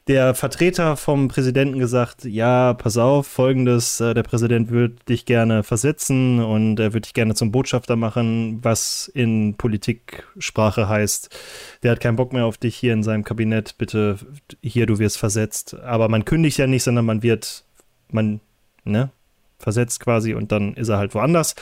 der 0.08 0.36
Vertreter 0.36 0.98
vom 0.98 1.30
Präsidenten 1.30 1.80
gesagt, 1.80 2.26
ja, 2.26 2.76
pass 2.76 2.98
auf, 2.98 3.26
folgendes, 3.26 4.00
äh, 4.00 4.13
der 4.13 4.22
Präsident 4.22 4.70
würde 4.70 4.96
dich 5.10 5.26
gerne 5.26 5.63
versetzen 5.63 6.39
und 6.44 6.80
er 6.80 6.94
würde 6.94 7.02
dich 7.02 7.13
gerne 7.15 7.34
zum 7.34 7.52
Botschafter 7.52 7.96
machen, 7.96 8.60
was 8.63 9.08
in 9.13 9.56
Politiksprache 9.56 10.88
heißt, 10.88 11.36
der 11.82 11.91
hat 11.91 12.02
keinen 12.02 12.18
Bock 12.18 12.34
mehr 12.34 12.46
auf 12.46 12.58
dich 12.58 12.76
hier 12.76 12.94
in 12.94 13.02
seinem 13.02 13.24
Kabinett, 13.24 13.78
bitte 13.80 14.18
hier, 14.62 14.86
du 14.86 15.00
wirst 15.00 15.18
versetzt. 15.18 15.76
Aber 15.82 16.08
man 16.08 16.24
kündigt 16.24 16.60
ja 16.60 16.68
nicht, 16.68 16.84
sondern 16.84 17.06
man 17.06 17.24
wird, 17.24 17.63
man, 18.12 18.41
ne, 18.84 19.10
versetzt 19.58 20.02
quasi 20.02 20.36
und 20.36 20.52
dann 20.52 20.76
ist 20.76 20.89
er 20.89 21.00
halt 21.00 21.15
woanders. 21.15 21.56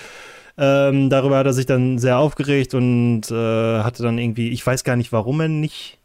Ähm, 0.57 1.09
darüber 1.09 1.37
hat 1.37 1.45
er 1.45 1.53
sich 1.53 1.65
dann 1.65 1.97
sehr 1.97 2.17
aufgeregt 2.17 2.73
und 2.73 3.31
äh, 3.31 3.83
hatte 3.83 4.03
dann 4.03 4.17
irgendwie, 4.17 4.49
ich 4.49 4.65
weiß 4.65 4.83
gar 4.83 4.97
nicht, 4.97 5.13
warum 5.13 5.39
er 5.39 5.47
nicht 5.47 5.97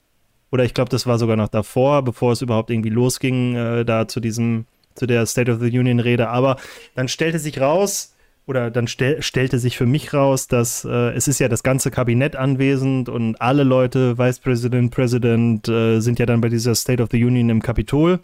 oder 0.50 0.64
ich 0.64 0.74
glaube, 0.74 0.90
das 0.90 1.06
war 1.06 1.18
sogar 1.18 1.36
noch 1.36 1.48
davor, 1.48 2.02
bevor 2.02 2.32
es 2.32 2.42
überhaupt 2.42 2.70
irgendwie 2.70 2.90
losging, 2.90 3.54
äh, 3.54 3.84
da 3.84 4.08
zu 4.08 4.20
diesem, 4.20 4.66
zu 4.94 5.06
der 5.06 5.26
State 5.26 5.50
of 5.50 5.60
the 5.60 5.78
Union 5.78 6.00
Rede. 6.00 6.28
Aber 6.28 6.56
dann 6.94 7.08
stellte 7.08 7.38
sich 7.38 7.60
raus, 7.60 8.14
oder 8.48 8.70
dann 8.70 8.88
stell, 8.88 9.20
stellte 9.22 9.58
sich 9.58 9.76
für 9.76 9.84
mich 9.84 10.14
raus, 10.14 10.48
dass 10.48 10.82
äh, 10.82 11.10
es 11.10 11.28
ist 11.28 11.38
ja 11.38 11.48
das 11.48 11.62
ganze 11.62 11.90
Kabinett 11.90 12.34
anwesend 12.34 13.10
und 13.10 13.38
alle 13.42 13.62
Leute, 13.62 14.16
Vice 14.16 14.38
President, 14.38 14.90
President, 14.90 15.68
äh, 15.68 16.00
sind 16.00 16.18
ja 16.18 16.24
dann 16.24 16.40
bei 16.40 16.48
dieser 16.48 16.74
State 16.74 17.02
of 17.02 17.10
the 17.12 17.22
Union 17.22 17.50
im 17.50 17.60
Kapitol. 17.60 18.20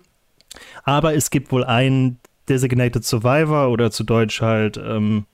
Aber 0.83 1.15
es 1.15 1.29
gibt 1.29 1.53
wohl 1.53 1.63
einen 1.63 2.19
Designated 2.49 3.05
Survivor 3.05 3.69
oder 3.69 3.91
zu 3.91 4.03
Deutsch 4.03 4.41
halt 4.41 4.79
ähm, 4.79 5.27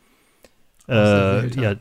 äh, 0.89 1.47
ja, 1.51 1.77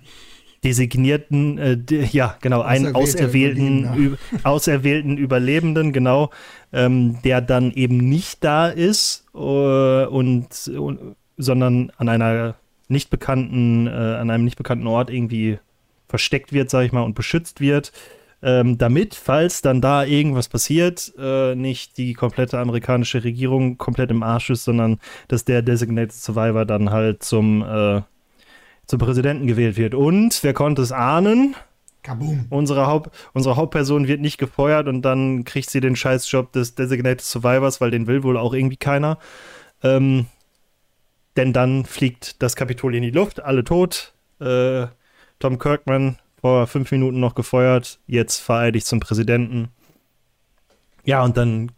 designierten, 0.63 1.57
äh, 1.57 1.77
de, 1.77 2.05
ja, 2.05 2.35
genau, 2.41 2.61
einen 2.61 2.95
auserwählten, 2.95 3.85
Überlebender. 3.85 4.17
auserwählten 4.43 5.17
Überlebenden, 5.17 5.93
genau, 5.93 6.31
ähm, 6.73 7.21
der 7.23 7.41
dann 7.41 7.71
eben 7.71 7.97
nicht 7.97 8.43
da 8.43 8.67
ist 8.67 9.25
äh, 9.33 9.37
und, 9.37 10.67
und, 10.67 11.15
sondern 11.37 11.91
an 11.97 12.09
einer 12.09 12.55
nicht 12.87 13.09
bekannten, 13.09 13.87
äh, 13.87 13.91
an 13.91 14.29
einem 14.29 14.43
nicht 14.43 14.57
bekannten 14.57 14.87
Ort 14.87 15.09
irgendwie 15.09 15.59
versteckt 16.07 16.51
wird, 16.51 16.69
sag 16.69 16.85
ich 16.85 16.91
mal, 16.91 17.03
und 17.03 17.15
beschützt 17.15 17.61
wird. 17.61 17.91
Ähm, 18.41 18.77
damit, 18.77 19.15
falls 19.15 19.61
dann 19.61 19.81
da 19.81 20.05
irgendwas 20.05 20.47
passiert, 20.47 21.13
äh, 21.17 21.55
nicht 21.55 21.97
die 21.97 22.13
komplette 22.13 22.57
amerikanische 22.57 23.23
Regierung 23.23 23.77
komplett 23.77 24.11
im 24.11 24.23
Arsch 24.23 24.49
ist, 24.49 24.63
sondern 24.63 24.99
dass 25.27 25.43
der 25.43 25.61
Designated 25.61 26.13
Survivor 26.13 26.65
dann 26.65 26.89
halt 26.89 27.21
zum 27.21 27.61
äh, 27.61 28.01
zum 28.89 28.97
Präsidenten 28.97 29.45
gewählt 29.45 29.77
wird. 29.77 29.93
Und 29.93 30.39
wer 30.41 30.53
konnte 30.53 30.81
es 30.81 30.91
ahnen? 30.91 31.55
Kaboom. 32.01 32.47
Unsere, 32.49 32.87
Haupt, 32.87 33.11
unsere 33.33 33.55
Hauptperson 33.55 34.07
wird 34.07 34.19
nicht 34.19 34.39
gefeuert 34.39 34.87
und 34.87 35.03
dann 35.03 35.43
kriegt 35.43 35.69
sie 35.69 35.79
den 35.79 35.95
Scheißjob 35.95 36.51
des 36.51 36.73
Designated 36.73 37.21
Survivors, 37.21 37.81
weil 37.81 37.91
den 37.91 38.07
will 38.07 38.23
wohl 38.23 38.35
auch 38.35 38.51
irgendwie 38.51 38.77
keiner. 38.77 39.19
Ähm, 39.83 40.25
denn 41.37 41.53
dann 41.53 41.85
fliegt 41.85 42.41
das 42.41 42.55
Kapitol 42.55 42.95
in 42.95 43.03
die 43.03 43.11
Luft, 43.11 43.43
alle 43.43 43.63
tot. 43.63 44.15
Äh, 44.39 44.87
Tom 45.37 45.59
Kirkman 45.59 46.17
vor 46.41 46.65
fünf 46.65 46.91
Minuten 46.91 47.19
noch 47.19 47.35
gefeuert, 47.35 47.99
jetzt 48.07 48.39
vereidigt 48.39 48.87
zum 48.87 48.99
Präsidenten. 48.99 49.67
Ja, 51.03 51.23
und 51.23 51.37
dann 51.37 51.71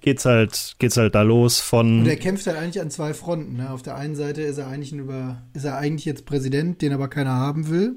geht's 0.00 0.24
halt, 0.24 0.76
geht's 0.78 0.96
halt 0.96 1.14
da 1.14 1.22
los 1.22 1.60
von. 1.60 2.00
Und 2.00 2.06
er 2.06 2.16
kämpft 2.16 2.46
halt 2.46 2.58
eigentlich 2.58 2.80
an 2.80 2.90
zwei 2.90 3.14
Fronten. 3.14 3.56
Ne? 3.56 3.70
Auf 3.70 3.82
der 3.82 3.96
einen 3.96 4.16
Seite 4.16 4.42
ist 4.42 4.58
er 4.58 4.68
eigentlich 4.68 4.92
über, 4.92 5.42
ist 5.54 5.64
er 5.64 5.76
eigentlich 5.76 6.04
jetzt 6.04 6.26
Präsident, 6.26 6.82
den 6.82 6.92
aber 6.92 7.08
keiner 7.08 7.32
haben 7.32 7.70
will. 7.70 7.96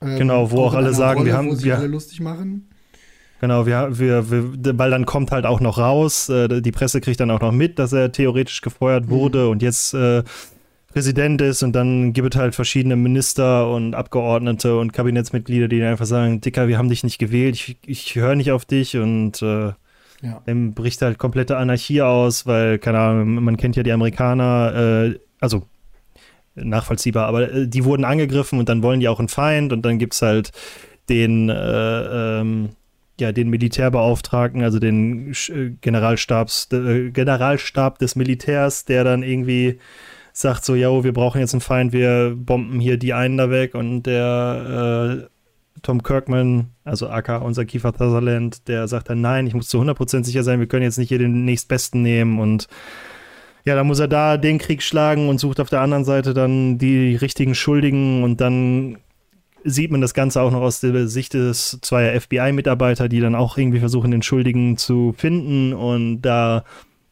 Ähm, 0.00 0.18
genau, 0.18 0.50
wo 0.50 0.60
auch, 0.60 0.72
auch 0.72 0.74
alle 0.74 0.94
sagen, 0.94 1.18
Rolle, 1.18 1.30
wir 1.30 1.36
haben, 1.36 1.62
wir 1.62 1.76
alle 1.76 1.86
lustig 1.86 2.20
machen. 2.20 2.70
Genau, 3.40 3.66
wir, 3.66 3.98
wir, 3.98 4.30
wir, 4.30 4.78
weil 4.78 4.90
dann 4.90 5.04
kommt 5.04 5.30
halt 5.30 5.44
auch 5.44 5.60
noch 5.60 5.78
raus, 5.78 6.28
äh, 6.28 6.62
die 6.62 6.72
Presse 6.72 7.00
kriegt 7.00 7.20
dann 7.20 7.30
auch 7.30 7.40
noch 7.40 7.52
mit, 7.52 7.78
dass 7.78 7.92
er 7.92 8.10
theoretisch 8.10 8.62
gefeuert 8.62 9.06
mhm. 9.06 9.10
wurde 9.10 9.44
mhm. 9.44 9.50
und 9.50 9.62
jetzt 9.62 9.92
äh, 9.92 10.22
Präsident 10.88 11.42
ist 11.42 11.62
und 11.62 11.74
dann 11.74 12.14
gibt 12.14 12.34
es 12.34 12.40
halt 12.40 12.54
verschiedene 12.54 12.96
Minister 12.96 13.70
und 13.70 13.94
Abgeordnete 13.94 14.78
und 14.78 14.94
Kabinettsmitglieder, 14.94 15.68
die 15.68 15.82
einfach 15.82 16.06
sagen, 16.06 16.40
Dicker, 16.40 16.68
wir 16.68 16.78
haben 16.78 16.88
dich 16.88 17.04
nicht 17.04 17.18
gewählt, 17.18 17.54
ich, 17.54 17.76
ich 17.84 18.14
höre 18.14 18.34
nicht 18.34 18.50
auf 18.50 18.64
dich 18.64 18.96
und 18.96 19.42
äh, 19.42 19.72
ja. 20.22 20.42
Dann 20.46 20.74
bricht 20.74 21.02
halt 21.02 21.18
komplette 21.18 21.56
Anarchie 21.56 22.02
aus, 22.02 22.46
weil, 22.46 22.78
keine 22.78 22.98
Ahnung, 22.98 23.44
man 23.44 23.56
kennt 23.56 23.76
ja 23.76 23.82
die 23.82 23.92
Amerikaner, 23.92 24.74
äh, 24.74 25.18
also 25.40 25.66
nachvollziehbar, 26.54 27.26
aber 27.26 27.52
äh, 27.52 27.68
die 27.68 27.84
wurden 27.84 28.04
angegriffen 28.04 28.58
und 28.58 28.68
dann 28.68 28.82
wollen 28.82 29.00
die 29.00 29.08
auch 29.08 29.18
einen 29.18 29.28
Feind 29.28 29.72
und 29.72 29.82
dann 29.82 29.98
gibt 29.98 30.14
es 30.14 30.22
halt 30.22 30.52
den, 31.08 31.48
äh, 31.50 32.40
ähm, 32.40 32.70
ja, 33.20 33.32
den 33.32 33.48
Militärbeauftragten, 33.50 34.62
also 34.62 34.78
den 34.78 35.32
äh, 35.32 35.70
Generalstabs, 35.80 36.68
äh, 36.72 37.10
Generalstab 37.10 37.98
des 37.98 38.16
Militärs, 38.16 38.84
der 38.84 39.04
dann 39.04 39.22
irgendwie 39.22 39.78
sagt 40.32 40.64
so, 40.64 40.74
ja, 40.74 41.02
wir 41.02 41.12
brauchen 41.12 41.40
jetzt 41.40 41.54
einen 41.54 41.62
Feind, 41.62 41.92
wir 41.92 42.34
bomben 42.36 42.80
hier 42.80 42.98
die 42.98 43.14
einen 43.14 43.38
da 43.38 43.50
weg 43.50 43.74
und 43.74 44.02
der 44.02 45.26
äh, 45.28 45.35
Tom 45.82 46.02
Kirkman, 46.02 46.70
also 46.84 47.08
AK, 47.08 47.42
unser 47.42 47.64
Kiefer 47.64 47.92
Sutherland, 47.92 48.68
der 48.68 48.88
sagt 48.88 49.10
dann, 49.10 49.20
nein, 49.20 49.46
ich 49.46 49.54
muss 49.54 49.68
zu 49.68 49.80
100% 49.80 50.24
sicher 50.24 50.42
sein, 50.42 50.60
wir 50.60 50.66
können 50.66 50.82
jetzt 50.82 50.98
nicht 50.98 51.08
hier 51.08 51.18
den 51.18 51.44
nächstbesten 51.44 52.02
nehmen 52.02 52.38
und 52.40 52.68
ja, 53.64 53.74
dann 53.74 53.86
muss 53.86 53.98
er 53.98 54.08
da 54.08 54.36
den 54.36 54.58
Krieg 54.58 54.82
schlagen 54.82 55.28
und 55.28 55.38
sucht 55.38 55.58
auf 55.58 55.68
der 55.68 55.80
anderen 55.80 56.04
Seite 56.04 56.34
dann 56.34 56.78
die 56.78 57.16
richtigen 57.16 57.54
Schuldigen 57.54 58.22
und 58.22 58.40
dann 58.40 58.98
sieht 59.64 59.90
man 59.90 60.00
das 60.00 60.14
Ganze 60.14 60.40
auch 60.40 60.52
noch 60.52 60.60
aus 60.60 60.80
der 60.80 61.08
Sicht 61.08 61.34
des 61.34 61.78
zweier 61.82 62.18
FBI-Mitarbeiter, 62.20 63.08
die 63.08 63.20
dann 63.20 63.34
auch 63.34 63.58
irgendwie 63.58 63.80
versuchen, 63.80 64.12
den 64.12 64.22
Schuldigen 64.22 64.76
zu 64.76 65.12
finden 65.16 65.74
und 65.74 66.22
da 66.22 66.64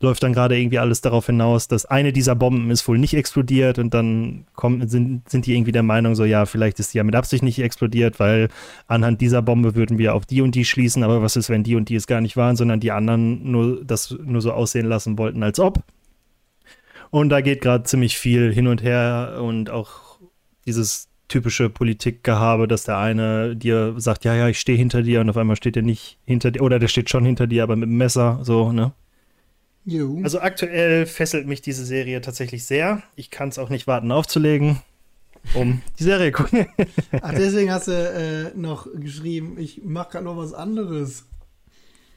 läuft 0.05 0.23
dann 0.23 0.33
gerade 0.33 0.59
irgendwie 0.59 0.79
alles 0.79 1.01
darauf 1.01 1.27
hinaus, 1.27 1.67
dass 1.67 1.87
eine 1.87 2.13
dieser 2.13 2.37
Bomben 2.37 2.71
ist 2.71 2.87
wohl 2.87 2.99
nicht 2.99 3.15
explodiert 3.15 3.79
und 3.79 3.93
dann 3.93 4.47
kommt, 4.55 4.89
sind, 4.91 5.29
sind 5.29 5.47
die 5.47 5.55
irgendwie 5.55 5.73
der 5.73 5.83
Meinung, 5.83 6.15
so 6.15 6.25
ja, 6.25 6.47
vielleicht 6.47 6.79
ist 6.79 6.95
die 6.95 6.99
ja 6.99 7.05
mit 7.05 7.17
Absicht 7.17 7.43
nicht 7.43 7.59
explodiert, 7.59 8.21
weil 8.21 8.49
anhand 8.87 9.21
dieser 9.21 9.43
Bombe 9.43 9.75
würden 9.75 9.99
wir 9.99 10.15
auf 10.15 10.27
die 10.27 10.43
und 10.43 10.55
die 10.55 10.65
schließen, 10.65 11.03
aber 11.03 11.23
was 11.23 11.37
ist, 11.37 11.51
wenn 11.51 11.65
die 11.65 11.75
und 11.75 11.89
die 11.89 11.97
es 11.97 12.07
gar 12.07 12.21
nicht 12.21 12.37
waren, 12.37 12.55
sondern 12.55 12.79
die 12.79 12.93
anderen 12.93 13.51
nur 13.51 13.85
das 13.85 14.17
nur 14.25 14.41
so 14.41 14.53
aussehen 14.53 14.87
lassen 14.87 15.19
wollten, 15.19 15.43
als 15.43 15.59
ob. 15.59 15.83
Und 17.11 17.29
da 17.29 17.41
geht 17.41 17.61
gerade 17.61 17.85
ziemlich 17.85 18.19
viel 18.19 18.53
hin 18.53 18.67
und 18.67 18.83
her 18.83 19.41
und 19.41 19.71
auch 19.71 20.19
dieses 20.67 21.09
typische 21.29 21.71
Politikgehabe, 21.71 22.69
dass 22.69 22.85
der 22.85 22.99
eine 22.99 23.57
dir 23.57 23.95
sagt, 23.97 24.25
ja, 24.25 24.35
ja, 24.35 24.49
ich 24.49 24.61
stehe 24.61 24.79
hinter 24.79 25.03
dir 25.03 25.21
und 25.21 25.31
auf 25.31 25.37
einmal 25.37 25.57
steht 25.57 25.77
er 25.77 25.83
nicht 25.83 26.19
hinter 26.27 26.51
dir 26.51 26.63
oder 26.63 26.79
der 26.79 26.89
steht 26.89 27.11
schon 27.11 27.25
hinter 27.25 27.47
dir, 27.47 27.63
aber 27.63 27.77
mit 27.77 27.89
dem 27.89 27.97
Messer, 27.97 28.41
so, 28.43 28.73
ne? 28.73 28.93
Jo. 29.85 30.21
Also 30.23 30.41
aktuell 30.41 31.07
fesselt 31.07 31.47
mich 31.47 31.61
diese 31.61 31.85
Serie 31.85 32.21
tatsächlich 32.21 32.65
sehr. 32.65 33.03
Ich 33.17 33.31
kann 33.31 33.51
es 33.51 33.59
auch 33.59 33.69
nicht 33.69 33.87
warten 33.87 34.11
aufzulegen, 34.13 34.81
um 35.53 35.83
die 35.99 36.05
Serie 36.05 36.33
zu 36.33 36.43
gucken. 36.45 36.67
Ach, 37.21 37.33
deswegen 37.33 37.71
hast 37.71 37.89
du 37.89 37.93
äh, 37.93 38.57
noch 38.59 38.89
geschrieben, 38.95 39.59
ich 39.59 39.83
mache 39.85 40.13
gerade 40.13 40.25
noch 40.25 40.37
was 40.37 40.55
anderes. 40.55 41.25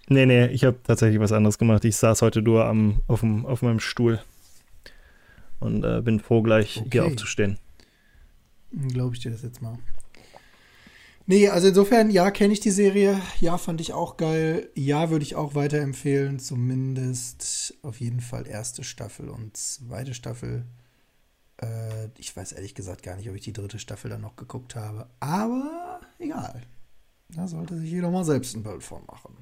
Nee, 0.07 0.25
nee, 0.25 0.45
ich 0.47 0.63
habe 0.63 0.77
tatsächlich 0.83 1.19
was 1.19 1.33
anderes 1.33 1.57
gemacht. 1.57 1.83
Ich 1.83 1.97
saß 1.97 2.21
heute 2.21 2.41
nur 2.41 2.65
am, 2.65 3.01
auf, 3.07 3.19
dem, 3.19 3.45
auf 3.45 3.61
meinem 3.61 3.81
Stuhl 3.81 4.21
und 5.59 5.83
äh, 5.83 6.01
bin 6.01 6.21
froh, 6.21 6.41
gleich 6.41 6.77
Okay. 6.77 6.89
hier 6.91 7.05
aufzustehen. 7.05 7.59
Glaube 8.71 9.15
ich 9.15 9.21
dir 9.21 9.31
das 9.31 9.41
jetzt 9.41 9.61
mal. 9.61 9.77
Nee, 11.29 11.49
also 11.49 11.67
insofern, 11.67 12.09
ja, 12.09 12.31
kenne 12.31 12.53
ich 12.53 12.61
die 12.61 12.71
Serie. 12.71 13.21
Ja, 13.41 13.57
fand 13.57 13.81
ich 13.81 13.91
auch 13.91 14.15
geil. 14.15 14.69
Ja, 14.75 15.09
würde 15.09 15.23
ich 15.23 15.35
auch 15.35 15.55
weiterempfehlen. 15.55 16.39
Zumindest 16.39 17.73
auf 17.81 17.99
jeden 17.99 18.21
Fall 18.21 18.47
erste 18.47 18.85
Staffel 18.85 19.27
und 19.29 19.57
zweite 19.57 20.13
Staffel. 20.13 20.65
Äh, 21.61 22.07
ich 22.17 22.35
weiß 22.35 22.53
ehrlich 22.53 22.75
gesagt 22.75 23.03
gar 23.03 23.17
nicht, 23.17 23.29
ob 23.29 23.35
ich 23.35 23.41
die 23.41 23.51
dritte 23.51 23.77
Staffel 23.77 24.09
dann 24.09 24.21
noch 24.21 24.37
geguckt 24.37 24.75
habe. 24.77 25.09
Aber 25.19 25.99
egal. 26.17 26.61
Da 27.27 27.45
sollte 27.45 27.77
sich 27.77 27.91
jeder 27.91 28.09
mal 28.09 28.23
selbst 28.23 28.55
ein 28.55 28.63
Bild 28.63 28.83
von 28.83 29.05
machen. 29.05 29.35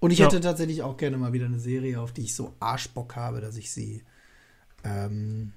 Und 0.00 0.10
ich 0.10 0.18
Ja. 0.18 0.26
hätte 0.26 0.40
tatsächlich 0.40 0.82
auch 0.82 0.96
gerne 0.96 1.16
mal 1.18 1.32
wieder 1.32 1.46
eine 1.46 1.60
Serie, 1.60 2.00
auf 2.00 2.10
die 2.12 2.22
ich 2.22 2.34
so 2.34 2.52
Arschbock 2.58 3.14
habe, 3.14 3.40
dass 3.40 3.56
ich 3.56 3.70
sie, 3.70 4.02
ähm, 4.82 5.52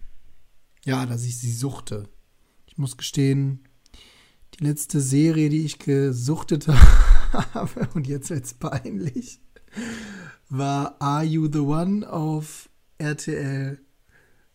ja, 0.86 1.08
dass 1.08 1.24
ich 1.24 1.40
sie 1.40 1.52
suchte. 1.52 2.08
Ich 2.68 2.78
muss 2.78 2.98
gestehen, 2.98 3.67
letzte 4.60 5.02
Serie, 5.02 5.50
die 5.50 5.66
ich 5.66 5.80
gesuchtet 5.80 6.68
habe, 7.54 7.88
und 7.94 8.08
jetzt 8.08 8.30
wird's 8.30 8.54
peinlich, 8.54 9.40
war 10.50 10.96
Are 11.00 11.24
You 11.24 11.50
the 11.52 11.60
One 11.60 12.10
auf 12.10 12.70
RTL 12.98 13.80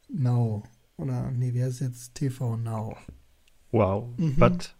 Now. 0.08 0.64
Oder, 0.96 1.30
nee, 1.30 1.52
wie 1.54 1.62
heißt 1.62 1.80
es 1.80 1.80
jetzt? 1.80 2.14
TV 2.14 2.56
Now. 2.56 2.96
Wow. 3.70 4.08
Mhm. 4.16 4.34
Was? 4.38 4.74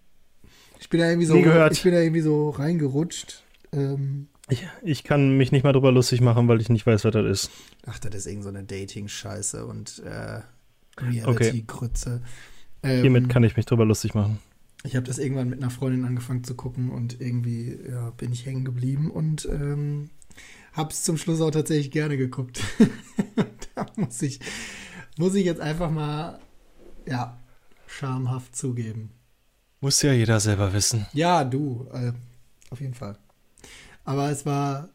Ich 0.78 0.88
bin 0.88 1.00
da 1.00 1.06
irgendwie 1.08 1.26
so, 1.26 1.36
ich 1.36 1.82
bin 1.82 1.92
da 1.92 2.00
irgendwie 2.00 2.20
so 2.20 2.50
reingerutscht. 2.50 3.44
Ähm, 3.72 4.28
Ich, 4.48 4.66
ich 4.82 5.04
kann 5.04 5.36
mich 5.36 5.52
nicht 5.52 5.62
mal 5.62 5.72
drüber 5.72 5.92
lustig 5.92 6.20
machen, 6.20 6.48
weil 6.48 6.60
ich 6.60 6.68
nicht 6.68 6.86
weiß, 6.86 7.04
was 7.04 7.12
das 7.12 7.24
ist. 7.26 7.50
ach, 7.86 7.98
das 8.00 8.14
ist 8.14 8.26
irgend 8.26 8.42
so 8.42 8.48
eine 8.48 8.64
Dating-Scheiße 8.64 9.64
und 9.64 10.00
äh, 10.00 10.40
Reality-Grütze. 11.00 12.22
Ähm, 12.82 13.00
Hiermit 13.02 13.28
kann 13.28 13.44
ich 13.44 13.56
mich 13.56 13.64
drüber 13.66 13.84
lustig 13.84 14.14
machen. 14.14 14.40
Ich 14.84 14.96
habe 14.96 15.06
das 15.06 15.18
irgendwann 15.18 15.48
mit 15.48 15.60
einer 15.60 15.70
Freundin 15.70 16.04
angefangen 16.04 16.44
zu 16.44 16.54
gucken 16.54 16.90
und 16.90 17.20
irgendwie 17.20 17.78
ja, 17.88 18.10
bin 18.10 18.32
ich 18.32 18.46
hängen 18.46 18.64
geblieben 18.64 19.10
und 19.10 19.46
ähm, 19.46 20.10
habe 20.72 20.90
es 20.90 21.04
zum 21.04 21.16
Schluss 21.16 21.40
auch 21.40 21.50
tatsächlich 21.50 21.90
gerne 21.90 22.16
geguckt. 22.16 22.62
da 23.74 23.86
muss 23.96 24.20
ich, 24.22 24.40
muss 25.18 25.34
ich 25.34 25.44
jetzt 25.44 25.60
einfach 25.60 25.90
mal, 25.90 26.40
ja, 27.06 27.38
schamhaft 27.86 28.56
zugeben. 28.56 29.10
Muss 29.80 30.02
ja 30.02 30.12
jeder 30.12 30.40
selber 30.40 30.72
wissen. 30.72 31.06
Ja, 31.12 31.44
du, 31.44 31.88
äh, 31.92 32.12
auf 32.70 32.80
jeden 32.80 32.94
Fall. 32.94 33.18
Aber 34.04 34.30
es 34.30 34.46
war 34.46 34.88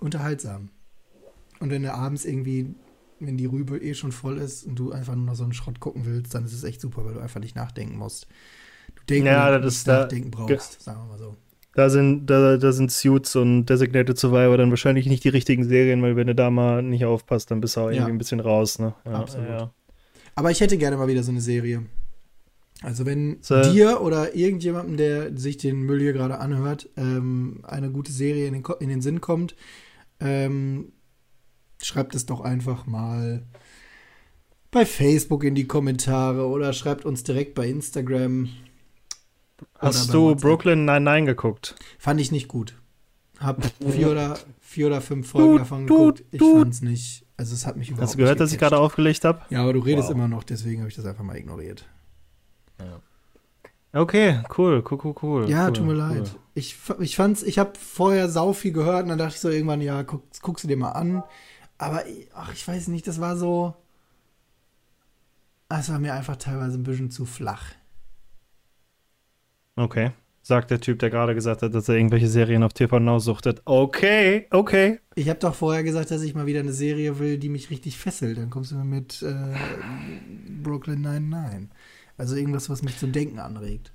unterhaltsam. 0.00 0.70
Und 1.60 1.70
wenn 1.70 1.82
du 1.82 1.92
abends 1.92 2.24
irgendwie, 2.24 2.74
wenn 3.20 3.36
die 3.36 3.46
Rübe 3.46 3.78
eh 3.78 3.94
schon 3.94 4.12
voll 4.12 4.38
ist 4.38 4.64
und 4.64 4.76
du 4.76 4.92
einfach 4.92 5.14
nur 5.14 5.26
noch 5.26 5.34
so 5.34 5.44
einen 5.44 5.52
Schrott 5.52 5.80
gucken 5.80 6.04
willst, 6.04 6.34
dann 6.34 6.44
ist 6.44 6.52
es 6.52 6.64
echt 6.64 6.80
super, 6.80 7.04
weil 7.04 7.14
du 7.14 7.20
einfach 7.20 7.40
nicht 7.40 7.56
nachdenken 7.56 7.96
musst. 7.96 8.26
Denken, 9.08 9.26
Ja, 9.26 9.58
das 9.58 9.74
ist 9.76 9.88
da- 9.88 10.00
nachdenken 10.02 10.30
brauchst, 10.30 10.82
sagen 10.82 11.00
wir 11.00 11.06
mal 11.06 11.18
so. 11.18 11.36
Da 11.74 11.90
sind, 11.90 12.26
da, 12.26 12.56
da 12.56 12.72
sind 12.72 12.90
Suits 12.90 13.36
und 13.36 13.66
Designated 13.66 14.18
Survivor 14.18 14.56
dann 14.56 14.70
wahrscheinlich 14.70 15.06
nicht 15.06 15.22
die 15.22 15.28
richtigen 15.28 15.62
Serien, 15.64 16.02
weil 16.02 16.16
wenn 16.16 16.26
du 16.26 16.34
da 16.34 16.50
mal 16.50 16.82
nicht 16.82 17.04
aufpasst, 17.04 17.50
dann 17.52 17.60
bist 17.60 17.76
du 17.76 17.80
auch 17.82 17.84
irgendwie 17.86 18.00
Ja. 18.00 18.06
ein 18.06 18.18
bisschen 18.18 18.40
raus, 18.40 18.78
ne? 18.80 18.94
Ja, 19.04 19.12
Absolut. 19.12 19.48
Ja. 19.48 19.72
Aber 20.34 20.50
ich 20.50 20.60
hätte 20.60 20.76
gerne 20.76 20.96
mal 20.96 21.06
wieder 21.08 21.22
so 21.22 21.30
eine 21.30 21.40
Serie. 21.40 21.82
Also 22.82 23.06
wenn 23.06 23.38
So. 23.42 23.60
dir 23.62 24.00
oder 24.00 24.34
irgendjemandem, 24.34 24.96
der 24.96 25.36
sich 25.36 25.56
den 25.56 25.82
Müll 25.82 26.00
hier 26.00 26.12
gerade 26.12 26.38
anhört, 26.38 26.88
ähm, 26.96 27.60
eine 27.64 27.90
gute 27.90 28.12
Serie 28.12 28.46
in 28.46 28.54
den, 28.54 28.62
Ko- 28.62 28.76
in 28.76 28.88
den 28.88 29.00
Sinn 29.00 29.20
kommt, 29.20 29.54
ähm, 30.20 30.92
schreibt 31.82 32.14
es 32.16 32.26
doch 32.26 32.40
einfach 32.40 32.86
mal 32.86 33.42
bei 34.70 34.84
Facebook 34.84 35.44
in 35.44 35.54
die 35.54 35.66
Kommentare 35.66 36.46
oder 36.46 36.72
schreibt 36.72 37.04
uns 37.04 37.22
direkt 37.22 37.54
bei 37.54 37.68
Instagram. 37.68 38.48
Hast 39.78 40.12
du. 40.12 40.34
Brooklyn 40.34 40.84
99 40.84 41.26
geguckt? 41.26 41.74
Fand 41.98 42.20
ich 42.20 42.30
nicht 42.32 42.48
gut. 42.48 42.74
Hab 43.40 43.64
vier 43.88 44.10
oder, 44.10 44.36
vier 44.60 44.88
oder 44.88 45.00
fünf 45.00 45.30
Folgen 45.30 45.52
Du, 45.52 45.58
davon 45.58 45.86
geguckt. 45.86 46.24
Ich 46.32 46.38
du. 46.40 46.58
fand's 46.60 46.82
nicht. 46.82 47.24
Also 47.36 47.54
es 47.54 47.66
hat 47.66 47.76
mich 47.76 47.88
überhaupt 47.88 48.02
Hast 48.08 48.14
du 48.14 48.18
gehört, 48.18 48.40
dass 48.40 48.52
ich 48.52 48.58
gerade 48.58 48.78
aufgelegt 48.78 49.24
habe? 49.24 49.42
Ja, 49.50 49.62
aber 49.62 49.72
du 49.72 49.78
redest 49.80 50.08
Wow. 50.08 50.14
immer 50.16 50.26
noch, 50.28 50.42
deswegen 50.42 50.80
habe 50.80 50.88
ich 50.88 50.96
das 50.96 51.04
einfach 51.06 51.22
mal 51.22 51.36
ignoriert. 51.36 51.86
Okay, 53.92 54.42
cool, 54.58 54.82
cool, 54.90 54.98
cool, 55.02 55.14
cool. 55.22 55.48
Ja, 55.50 55.66
cool, 55.68 55.72
tut 55.72 55.84
mir 55.86 55.92
cool. 55.92 55.98
leid. 55.98 56.36
Ich, 56.54 56.76
ich 57.00 57.16
fand's, 57.16 57.42
ich 57.42 57.58
habe 57.58 57.72
vorher 57.78 58.28
sau 58.28 58.52
viel 58.52 58.72
gehört 58.72 59.04
und 59.04 59.08
dann 59.10 59.18
dachte 59.18 59.34
ich 59.34 59.40
so 59.40 59.48
irgendwann, 59.48 59.80
ja, 59.80 60.02
guck, 60.02 60.24
guckst 60.42 60.64
du 60.64 60.68
dir 60.68 60.76
mal 60.76 60.90
an. 60.92 61.22
Aber 61.78 62.02
ach, 62.34 62.52
ich 62.52 62.66
weiß 62.66 62.88
nicht, 62.88 63.06
das 63.06 63.20
war 63.20 63.36
so. 63.36 63.74
Es 65.70 65.90
war 65.90 65.98
mir 65.98 66.14
einfach 66.14 66.36
teilweise 66.36 66.76
ein 66.76 66.82
bisschen 66.82 67.10
zu 67.10 67.24
flach. 67.24 67.64
Okay. 69.78 70.10
Sagt 70.42 70.70
der 70.70 70.80
Typ, 70.80 70.98
der 70.98 71.10
gerade 71.10 71.34
gesagt 71.34 71.62
hat, 71.62 71.74
dass 71.74 71.88
er 71.88 71.94
irgendwelche 71.94 72.26
Serien 72.26 72.62
auf 72.64 72.72
TV 72.72 72.98
Now 72.98 73.20
suchtet. 73.20 73.62
Okay, 73.64 74.46
okay. 74.50 74.98
Ich 75.14 75.28
habe 75.28 75.38
doch 75.38 75.54
vorher 75.54 75.84
gesagt, 75.84 76.10
dass 76.10 76.22
ich 76.22 76.34
mal 76.34 76.46
wieder 76.46 76.60
eine 76.60 76.72
Serie 76.72 77.18
will, 77.18 77.38
die 77.38 77.48
mich 77.48 77.70
richtig 77.70 77.96
fesselt. 77.96 78.38
Dann 78.38 78.50
kommst 78.50 78.72
du 78.72 78.76
mir 78.76 78.84
mit 78.84 79.22
äh, 79.22 79.54
Brooklyn 80.62 81.02
99. 81.02 81.68
Also 82.16 82.34
irgendwas, 82.34 82.68
was 82.68 82.82
mich 82.82 82.98
zum 82.98 83.12
Denken 83.12 83.38
anregt. 83.38 83.92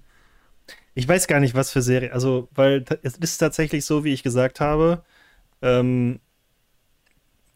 Ich 0.95 1.07
weiß 1.07 1.27
gar 1.27 1.41
nicht, 1.41 1.55
was 1.55 1.71
für 1.71 1.81
Serie. 1.81 2.13
Also, 2.13 2.47
weil 2.55 2.85
es 3.01 3.17
ist 3.17 3.39
tatsächlich 3.39 3.83
so, 3.83 4.03
wie 4.03 4.13
ich 4.13 4.23
gesagt 4.23 4.61
habe. 4.61 5.03
Ähm, 5.61 6.19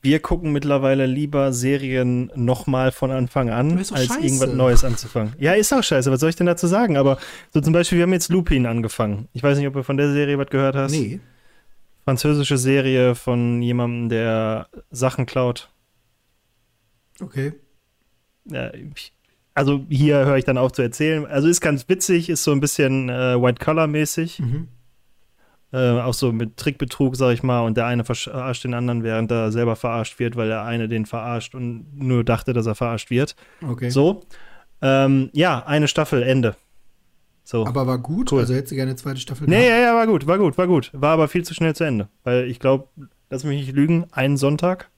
wir 0.08 0.20
gucken 0.22 0.54
mittlerweile 0.54 1.06
lieber 1.06 1.52
Serien 1.52 2.32
nochmal 2.34 2.93
von 2.93 3.12
Anfang 3.12 3.50
an, 3.50 3.78
als 3.78 3.89
scheiße. 3.89 4.22
irgendwas 4.22 4.54
Neues 4.54 4.84
anzufangen. 4.86 5.34
Ja, 5.38 5.52
ist 5.52 5.74
auch 5.74 5.84
scheiße. 5.84 6.10
Was 6.10 6.22
soll 6.22 6.30
ich 6.30 6.38
denn 6.38 6.48
dazu 6.48 6.65
sagen? 6.65 6.96
Aber 6.96 7.17
so 7.54 7.60
zum 7.60 7.74
Beispiel, 7.74 7.98
wir 7.98 8.04
haben 8.04 8.13
jetzt 8.13 8.30
Lupin 8.30 8.65
angefangen. 8.65 9.28
Ich 9.34 9.43
weiß 9.43 9.58
nicht, 9.58 9.67
ob 9.67 9.74
du 9.74 9.84
von 9.84 9.98
der 9.98 10.13
Serie 10.13 10.38
was 10.38 10.48
gehört 10.48 10.78
hast. 10.78 10.93
Nee. 10.93 11.20
Französische 12.06 12.58
Serie 12.58 13.15
von 13.15 13.62
jemandem, 13.62 14.08
der 14.08 14.70
Sachen 14.91 15.26
klaut. 15.26 15.70
Okay. 17.20 17.52
Ja, 18.46 18.72
also 19.54 19.86
hier 19.89 20.26
höre 20.26 20.38
ich 20.38 20.46
dann 20.46 20.58
auf 20.58 20.72
zu 20.72 20.84
erzählen. 20.84 21.26
Also 21.26 21.50
ist 21.50 21.60
ganz 21.60 21.89
witzig, 21.89 22.30
ist 22.30 22.46
so 22.46 22.54
ein 22.54 22.62
bisschen 22.62 23.10
äh, 23.10 23.41
White-Collar-mäßig. 23.41 24.39
Mhm. 24.39 24.70
Äh, 25.73 25.99
auch 25.99 26.13
so 26.13 26.32
mit 26.32 26.56
Trickbetrug, 26.56 27.17
sag 27.17 27.34
ich 27.34 27.43
mal, 27.43 27.62
und 27.62 27.75
der 27.75 27.86
eine 27.88 28.06
verarscht 28.06 28.63
den 28.63 28.73
anderen, 28.73 29.03
während 29.03 29.32
er 29.32 29.51
selber 29.51 29.75
verarscht 29.75 30.17
wird, 30.17 30.38
weil 30.38 30.47
der 30.47 30.63
eine 30.63 30.88
den 30.88 31.06
verarscht 31.06 31.56
und 31.56 31.88
nur 31.93 32.23
dachte, 32.23 32.53
dass 32.53 32.65
er 32.65 32.75
verarscht 32.75 33.10
wird. 33.10 33.36
Okay. 33.62 33.89
So. 33.89 34.21
Ähm, 34.82 35.30
ja, 35.34 35.65
eine 35.65 35.89
Staffel, 35.89 36.23
Ende. 36.23 36.56
So. 37.43 37.65
Aber 37.65 37.88
war 37.88 37.97
gut. 37.97 38.32
Cool. 38.32 38.39
Also 38.39 38.53
hättest 38.53 38.71
du 38.71 38.75
gerne 38.75 38.91
eine 38.91 38.97
zweite 38.97 39.19
Staffel 39.19 39.47
nee, 39.47 39.56
gehabt? 39.56 39.69
ja, 39.69 39.77
ja, 39.77 39.95
war 39.95 40.08
gut, 40.08 40.27
war 40.27 40.38
gut, 40.38 40.58
war 40.58 40.67
gut. 40.67 40.91
War 40.93 41.12
aber 41.12 41.27
viel 41.27 41.43
zu 41.43 41.53
schnell 41.53 41.75
zu 41.75 41.84
Ende. 41.84 42.10
Weil 42.23 42.49
ich 42.49 42.60
glaube, 42.60 42.88
lass 43.30 43.43
mich 43.43 43.60
nicht 43.60 43.75
lügen, 43.75 44.06
einen 44.12 44.38
Sonntag. 44.38 44.89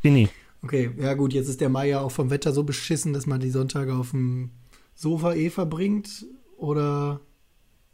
Fini. 0.00 0.28
Okay, 0.62 0.90
ja 0.98 1.14
gut, 1.14 1.32
jetzt 1.32 1.48
ist 1.48 1.60
der 1.60 1.70
Mai 1.70 1.88
ja 1.88 2.00
auch 2.00 2.10
vom 2.10 2.30
Wetter 2.30 2.52
so 2.52 2.64
beschissen, 2.64 3.12
dass 3.12 3.26
man 3.26 3.40
die 3.40 3.50
Sonntage 3.50 3.94
auf 3.94 4.10
dem 4.10 4.50
Sofa 4.94 5.32
eh 5.34 5.50
verbringt. 5.50 6.26
Oder 6.58 7.20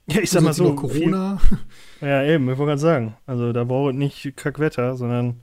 Ja, 0.09 0.21
ich 0.21 0.31
sag 0.31 0.43
mal 0.43 0.53
so. 0.53 0.75
Corona. 0.75 1.39
Viel, 1.39 1.59
ja, 2.01 2.23
eben, 2.25 2.45
ich 2.51 2.59
wollte 2.59 2.71
gerade 2.71 2.81
sagen. 2.81 3.17
Also 3.27 3.53
da 3.53 3.65
braucht 3.65 3.95
nicht 3.95 4.37
Kackwetter, 4.37 4.97
sondern 4.97 5.41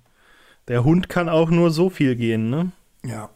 der 0.67 0.83
Hund 0.83 1.09
kann 1.09 1.29
auch 1.29 1.49
nur 1.49 1.71
so 1.71 1.89
viel 1.89 2.15
gehen, 2.15 2.49
ne? 2.49 2.71
Ja. 3.05 3.29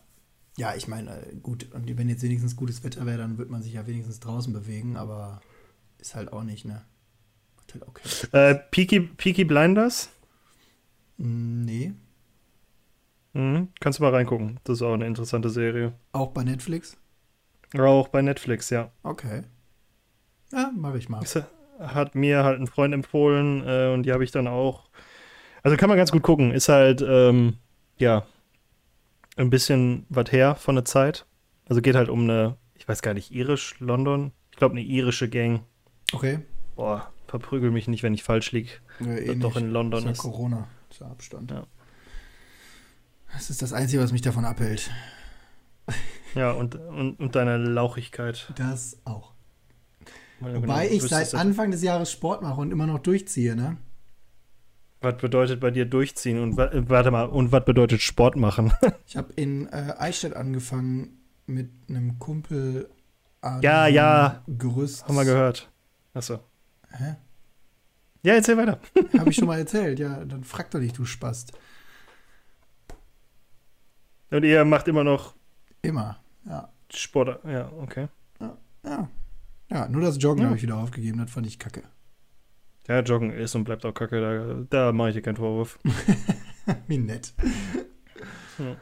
Ja, 0.58 0.74
ich 0.76 0.88
meine, 0.88 1.22
gut, 1.44 1.68
und 1.74 1.98
wenn 1.98 2.10
jetzt 2.10 2.24
wenigstens 2.24 2.56
gutes 2.56 2.84
Wetter 2.84 3.06
wäre, 3.06 3.20
dann 3.20 3.38
wird 3.38 3.50
man 3.52 3.62
sich 3.62 3.74
ja 3.74 3.86
wenigstens 3.86 4.20
draußen 4.20 4.54
bewegen, 4.54 4.98
aber 4.98 5.42
ist 6.00 6.16
halt 6.16 6.34
auch 6.34 6.44
nicht, 6.44 6.66
ne? 6.66 6.84
Ist 7.68 7.74
halt 7.76 7.88
okay. 7.88 8.04
Äh, 8.32 8.56
Peaky, 8.72 9.02
Peaky 9.02 9.44
Blinders? 9.46 10.10
Mm, 11.18 11.66
Nee. 11.66 11.94
Mhm, 13.34 13.70
kannst 13.80 14.00
du 14.00 14.04
mal 14.04 14.14
reingucken. 14.14 14.60
Das 14.64 14.78
ist 14.80 14.82
auch 14.82 14.94
eine 14.94 15.06
interessante 15.08 15.50
Serie. 15.50 15.94
Auch 16.12 16.32
bei 16.32 16.44
Netflix? 16.44 16.98
Auch 17.78 18.08
bei 18.10 18.22
Netflix, 18.22 18.70
ja. 18.70 18.92
Okay. 19.04 19.44
Ja, 20.52 20.72
mache 20.76 20.98
ich 20.98 21.10
mal. 21.10 21.20
Das 21.20 21.44
hat 21.80 22.16
mir 22.16 22.44
halt 22.44 22.60
ein 22.60 22.68
Freund 22.68 22.94
empfohlen 22.94 23.64
äh, 23.66 23.94
und 23.94 24.04
die 24.04 24.12
habe 24.12 24.24
ich 24.24 24.32
dann 24.32 24.48
auch. 24.48 24.90
Also 25.64 25.78
kann 25.78 25.90
man 25.90 25.98
ganz 25.98 26.12
gut 26.12 26.24
gucken. 26.24 26.52
Ist 26.52 26.70
halt, 26.70 27.02
ähm, 27.02 27.58
ja, 27.98 28.26
ein 29.36 29.50
bisschen 29.50 30.06
was 30.10 30.32
her 30.32 30.56
von 30.56 30.76
der 30.76 30.86
Zeit. 30.86 31.26
Also 31.68 31.82
geht 31.82 31.96
halt 31.96 32.10
um 32.10 32.22
eine, 32.22 32.58
ich 32.76 32.88
weiß 32.88 33.02
gar 33.02 33.14
nicht, 33.14 33.32
irisch, 33.32 33.76
London. 33.80 34.32
Ich 34.52 34.58
glaube, 34.58 34.74
eine 34.74 34.82
irische 34.82 35.30
Gang. 35.30 35.62
Okay. 36.14 36.40
Boah, 36.76 37.12
verprügel 37.28 37.72
mich 37.72 37.88
nicht, 37.88 38.04
wenn 38.04 38.14
ich 38.14 38.24
falsch 38.24 38.52
lieg. 38.52 38.82
Ja, 39.00 39.16
eh 39.16 39.36
doch 39.36 39.56
nicht. 39.56 39.64
in 39.64 39.72
London 39.72 40.00
ist 40.00 40.06
ja 40.06 40.12
ist. 40.12 40.18
Corona. 40.20 40.68
Ist 40.90 41.02
ja 41.02 41.08
Abstand. 41.08 41.52
Ja. 41.52 41.68
Das 43.34 43.50
ist 43.50 43.62
das 43.62 43.74
Einzige, 43.74 44.02
was 44.02 44.12
mich 44.12 44.22
davon 44.22 44.46
abhält. 44.46 44.90
Ja, 46.36 46.52
und, 46.52 46.76
und, 46.76 47.20
und 47.20 47.36
deine 47.36 47.58
Lauchigkeit. 47.58 48.52
Das 48.56 49.00
auch. 49.06 49.34
Wobei 50.40 50.90
ich 50.90 51.04
seit 51.04 51.34
Anfang 51.34 51.72
des 51.72 51.82
Jahres 51.82 52.12
Sport 52.12 52.42
mache 52.42 52.62
und 52.62 52.72
immer 52.72 52.88
noch 52.88 53.00
durchziehe, 53.00 53.56
ne? 53.56 53.78
Was 55.02 55.18
bedeutet 55.18 55.60
bei 55.60 55.70
dir 55.70 55.86
durchziehen 55.86 56.42
und 56.42 56.58
warte 56.58 57.12
mal, 57.12 57.26
und 57.26 57.52
was 57.52 57.64
bedeutet 57.66 58.02
Sport 58.02 58.36
machen? 58.36 58.74
ich 59.06 59.16
habe 59.16 59.32
in 59.36 59.68
äh, 59.68 59.94
Eichstätt 59.98 60.36
angefangen 60.36 61.20
mit 61.46 61.70
einem 61.88 62.18
Kumpel 62.20 62.90
an 63.42 63.62
ja, 63.62 63.88
ja. 63.88 64.44
Gerüst. 64.48 65.08
Haben 65.08 65.16
wir 65.16 65.26
gehört. 65.26 65.72
Achso. 66.14 66.40
Hä? 66.90 67.16
Ja, 68.24 68.34
erzähl 68.34 68.58
weiter. 68.58 68.80
habe 69.20 69.30
ich 69.30 69.36
schon 69.36 69.48
mal 69.48 69.60
erzählt, 69.60 70.00
ja, 70.00 70.26
dann 70.26 70.44
frag 70.44 70.72
doch 70.72 70.80
nicht, 70.80 70.98
du 70.98 71.06
Spast. 71.06 71.54
Und 74.32 74.44
ihr 74.44 74.66
macht 74.66 74.88
immer 74.88 75.04
noch. 75.04 75.36
Immer, 75.82 76.20
ja. 76.46 76.70
Sport, 76.90 77.46
ja, 77.46 77.72
okay. 77.80 78.08
Ja, 78.40 78.58
ja. 78.84 79.10
Ja 79.70 79.88
nur 79.88 80.02
das 80.02 80.18
Joggen 80.20 80.42
ja. 80.42 80.48
habe 80.48 80.58
ich 80.58 80.64
wieder 80.64 80.78
aufgegeben, 80.78 81.18
das 81.20 81.32
fand 81.32 81.48
ich 81.48 81.60
kacke. 81.60 81.84
Ja, 82.88 83.02
Joggen 83.02 83.32
ist 83.32 83.54
und 83.56 83.66
bleibt 83.66 83.86
auch 83.86 83.94
kacke, 83.94 84.22
da, 84.22 84.66
da 84.70 84.92
mache 84.94 85.10
ich 85.10 85.16
dir 85.16 85.22
keinen 85.22 85.36
Vorwurf. 85.36 85.78
Wie 86.88 86.98
nett. 86.98 87.34
Ja. 88.58 88.78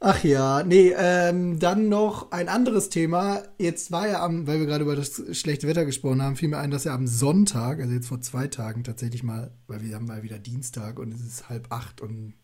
Ach 0.00 0.22
ja, 0.22 0.62
nee, 0.62 0.94
ähm, 0.96 1.58
dann 1.58 1.88
noch 1.88 2.30
ein 2.30 2.48
anderes 2.48 2.88
Thema. 2.88 3.42
Jetzt 3.58 3.90
war 3.90 4.06
ja 4.06 4.22
am, 4.22 4.46
weil 4.46 4.60
wir 4.60 4.66
gerade 4.66 4.84
über 4.84 4.94
das 4.94 5.20
schlechte 5.36 5.66
Wetter 5.66 5.84
gesprochen 5.84 6.22
haben, 6.22 6.36
fiel 6.36 6.48
mir 6.48 6.58
ein, 6.58 6.70
dass 6.70 6.84
ja 6.84 6.94
am 6.94 7.08
Sonntag, 7.08 7.80
also 7.80 7.92
jetzt 7.92 8.06
vor 8.06 8.20
zwei 8.20 8.46
Tagen 8.46 8.84
tatsächlich 8.84 9.24
mal, 9.24 9.50
weil 9.66 9.82
wir 9.82 9.96
haben 9.96 10.06
mal 10.06 10.22
wieder 10.22 10.38
Dienstag 10.38 11.00
und 11.00 11.12
es 11.12 11.20
ist 11.20 11.48
halb 11.48 11.72
acht 11.72 12.00
und 12.00 12.34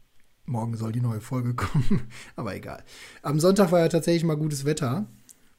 morgen 0.46 0.76
soll 0.76 0.90
die 0.90 1.00
neue 1.00 1.20
Folge 1.20 1.54
kommen, 1.54 2.08
aber 2.34 2.56
egal. 2.56 2.82
Am 3.22 3.38
Sonntag 3.38 3.70
war 3.70 3.78
ja 3.78 3.88
tatsächlich 3.88 4.24
mal 4.24 4.36
gutes 4.36 4.64
Wetter 4.64 5.06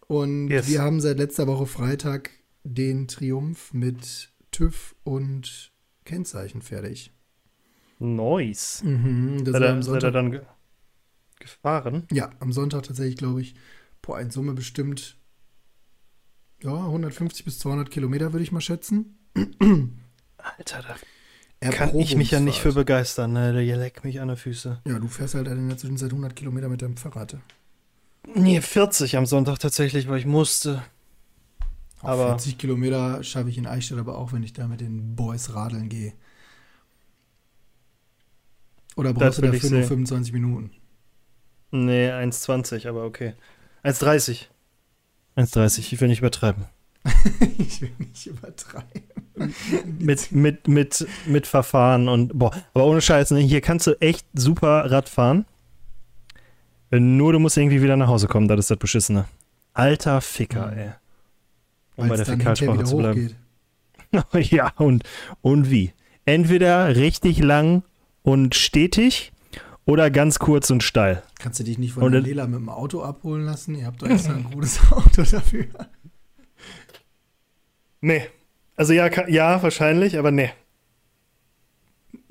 und 0.08 0.49
yes. 0.49 0.68
wir 0.68 0.82
haben 0.82 1.01
seit 1.01 1.18
letzter 1.18 1.47
Woche 1.47 1.66
Freitag 1.66 2.30
den 2.64 3.08
Triumph 3.08 3.74
mit 3.74 4.30
TÜV 4.51 4.95
und 5.03 5.72
Kennzeichen 6.03 6.62
fertig. 6.62 7.12
Nice. 7.99 8.84
Mhm, 8.84 9.43
das 9.43 9.53
seid, 9.53 9.62
er, 9.62 9.84
seid 9.84 10.03
er 10.03 10.12
dann 10.12 10.32
ge 10.32 10.41
gefahren? 11.39 12.08
Ja, 12.12 12.32
am 12.39 12.51
Sonntag 12.51 12.84
tatsächlich, 12.84 13.18
glaube 13.18 13.41
ich, 13.41 13.56
boah, 14.01 14.20
in 14.20 14.32
Summe 14.32 14.53
bestimmt 14.53 15.18
ja, 16.64 16.74
150 16.74 17.45
bis 17.45 17.60
200 17.60 17.91
Kilometer, 17.91 18.34
würde 18.34 18.43
ich 18.43 18.51
mal 18.51 18.62
schätzen. 18.62 19.18
Alter, 20.38 20.95
da 21.60 21.70
kann 21.70 21.97
ich 21.97 22.16
mich 22.16 22.32
ja 22.32 22.39
nicht 22.39 22.60
für 22.60 22.74
begeistern. 22.74 23.34
Ne? 23.34 23.53
Der 23.53 23.78
leckt 23.78 24.03
mich 24.03 24.22
an 24.22 24.28
der 24.28 24.38
Füße. 24.38 24.82
Ja, 24.86 24.99
du 24.99 25.08
fährst 25.08 25.36
halt 25.36 25.47
in 25.47 25.68
der 25.68 25.78
Zwischenzeit 25.78 26.12
100 26.12 26.36
Kilometer 26.36 26.70
mit 26.70 26.82
deinem 26.82 26.97
Fahrrad. 26.97 27.38
Nee, 28.34 28.61
40 28.61 29.17
am 29.17 29.26
Sonntag 29.26 29.59
tatsächlich, 29.59 30.07
weil 30.07 30.19
ich 30.19 30.26
musste. 30.26 30.84
Aber 32.01 32.28
40 32.30 32.57
Kilometer 32.57 33.23
schaffe 33.23 33.49
ich 33.49 33.57
in 33.57 33.67
Eichstätt 33.67 33.97
aber 33.97 34.17
auch, 34.17 34.34
wenn 34.34 34.43
ich 34.43 34.53
da 34.53 34.67
mit 34.67 34.82
den 34.82 35.15
Boys 35.15 35.53
radeln 35.53 35.89
gehe. 35.89 36.13
Oder 38.95 39.13
brauchst 39.13 39.39
du 39.39 39.41
dafür 39.41 39.69
nur 39.69 39.84
25 39.84 40.34
Minuten? 40.34 40.71
Nee, 41.71 42.09
1,20, 42.09 42.88
aber 42.88 43.03
okay. 43.03 43.34
1,30. 43.84 44.45
1,30, 45.36 45.80
ich 45.80 45.99
will 45.99 46.07
nicht 46.07 46.19
übertreiben. 46.19 46.65
ich 47.57 47.82
will 47.82 47.91
nicht 47.97 48.26
übertreiben. 48.26 49.03
mit, 49.99 50.32
mit, 50.32 50.67
mit, 50.67 51.07
mit 51.26 51.47
Verfahren 51.47 52.07
und 52.07 52.38
boah, 52.38 52.51
aber 52.73 52.86
ohne 52.86 53.01
Scheiß, 53.01 53.32
ne? 53.32 53.39
hier 53.39 53.61
kannst 53.61 53.86
du 53.88 53.99
echt 53.99 54.26
super 54.34 54.89
Rad 54.89 55.09
fahren. 55.09 55.45
Nur 56.91 57.33
du 57.33 57.39
musst 57.39 57.57
irgendwie 57.57 57.81
wieder 57.81 57.97
nach 57.97 58.07
Hause 58.07 58.27
kommen, 58.27 58.47
das 58.47 58.59
ist 58.59 58.71
das 58.71 58.77
Beschissene. 58.77 59.25
Alter 59.73 60.21
Ficker, 60.21 60.71
mhm. 60.71 60.77
ey. 60.77 60.89
Um 61.97 62.07
bei 62.09 62.17
der 62.17 62.25
Fäkalsprache 62.25 62.83
zu 62.83 62.97
bleiben. 62.97 63.36
ja, 64.33 64.71
und, 64.77 65.03
und 65.41 65.71
wie? 65.71 65.93
Entweder 66.25 66.95
richtig 66.95 67.39
lang 67.39 67.83
und 68.23 68.55
stetig 68.55 69.31
oder 69.86 70.09
ganz 70.09 70.39
kurz 70.39 70.69
und 70.69 70.83
steil. 70.83 71.23
Kannst 71.39 71.59
du 71.59 71.63
dich 71.63 71.77
nicht 71.77 71.93
von 71.93 72.03
und 72.03 72.11
der 72.11 72.21
Lela 72.21 72.47
mit 72.47 72.59
dem 72.59 72.69
Auto 72.69 73.01
abholen 73.01 73.45
lassen? 73.45 73.75
Ihr 73.75 73.86
habt 73.86 74.01
doch 74.01 74.07
extra 74.09 74.33
ein 74.33 74.49
gutes 74.51 74.79
Auto 74.91 75.23
dafür. 75.23 75.65
Nee. 78.01 78.27
Also 78.75 78.93
ja, 78.93 79.09
ja, 79.29 79.61
wahrscheinlich, 79.63 80.17
aber 80.17 80.31
nee. 80.31 80.51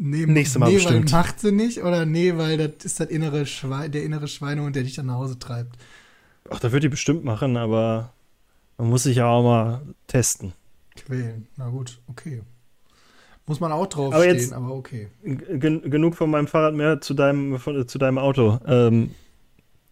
Nee, 0.06 0.26
Nächstes 0.26 0.58
Mal 0.58 0.66
nee, 0.66 0.74
bestimmt. 0.74 1.10
weil 1.10 1.18
macht 1.18 1.40
sie 1.40 1.50
nicht 1.50 1.82
oder 1.82 2.04
nee, 2.04 2.36
weil 2.36 2.58
das 2.58 2.84
ist 2.84 3.00
das 3.00 3.08
innere 3.08 3.46
Schwein, 3.46 3.90
der 3.90 4.02
innere 4.02 4.28
Schweinehund, 4.28 4.76
der 4.76 4.82
dich 4.82 4.96
dann 4.96 5.06
nach 5.06 5.14
Hause 5.14 5.38
treibt. 5.38 5.78
Ach, 6.50 6.60
da 6.60 6.72
wird 6.72 6.82
die 6.82 6.90
bestimmt 6.90 7.24
machen, 7.24 7.56
aber 7.56 8.12
man 8.76 8.90
muss 8.90 9.04
sich 9.04 9.16
ja 9.16 9.26
auch 9.26 9.42
mal 9.42 9.80
testen. 10.06 10.52
Quälen. 10.94 11.46
Na 11.56 11.70
gut, 11.70 12.02
okay. 12.06 12.42
Muss 13.46 13.60
man 13.60 13.72
auch 13.72 13.86
draufstehen, 13.86 14.14
aber, 14.14 14.38
jetzt, 14.38 14.52
aber 14.52 14.74
okay. 14.74 15.08
Gen 15.22 15.90
genug 15.90 16.16
von 16.16 16.28
meinem 16.28 16.48
Fahrrad 16.48 16.74
mehr 16.74 17.00
zu 17.00 17.14
deinem, 17.14 17.58
von, 17.58 17.88
zu 17.88 17.96
deinem 17.96 18.18
Auto. 18.18 18.60
Ähm, 18.66 19.14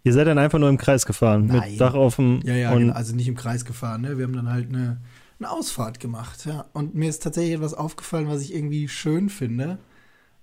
ihr 0.04 0.12
seid 0.12 0.26
dann 0.26 0.36
einfach 0.36 0.58
nur 0.58 0.68
im 0.68 0.76
Kreis 0.76 1.06
gefahren, 1.06 1.46
Nein. 1.46 1.70
mit 1.70 1.80
Dach 1.80 1.94
offen. 1.94 2.42
Ja, 2.44 2.54
ja, 2.54 2.74
genau. 2.74 2.92
also 2.92 3.16
nicht 3.16 3.28
im 3.28 3.36
Kreis 3.36 3.64
gefahren. 3.64 4.02
Ne? 4.02 4.18
Wir 4.18 4.26
haben 4.26 4.36
dann 4.36 4.50
halt 4.50 4.68
eine, 4.68 5.00
eine 5.38 5.50
Ausfahrt 5.50 6.00
gemacht. 6.00 6.44
Ja. 6.44 6.66
Und 6.74 6.94
mir 6.94 7.08
ist 7.08 7.22
tatsächlich 7.22 7.54
etwas 7.54 7.72
aufgefallen, 7.72 8.28
was 8.28 8.42
ich 8.42 8.54
irgendwie 8.54 8.88
schön 8.88 9.30
finde. 9.30 9.78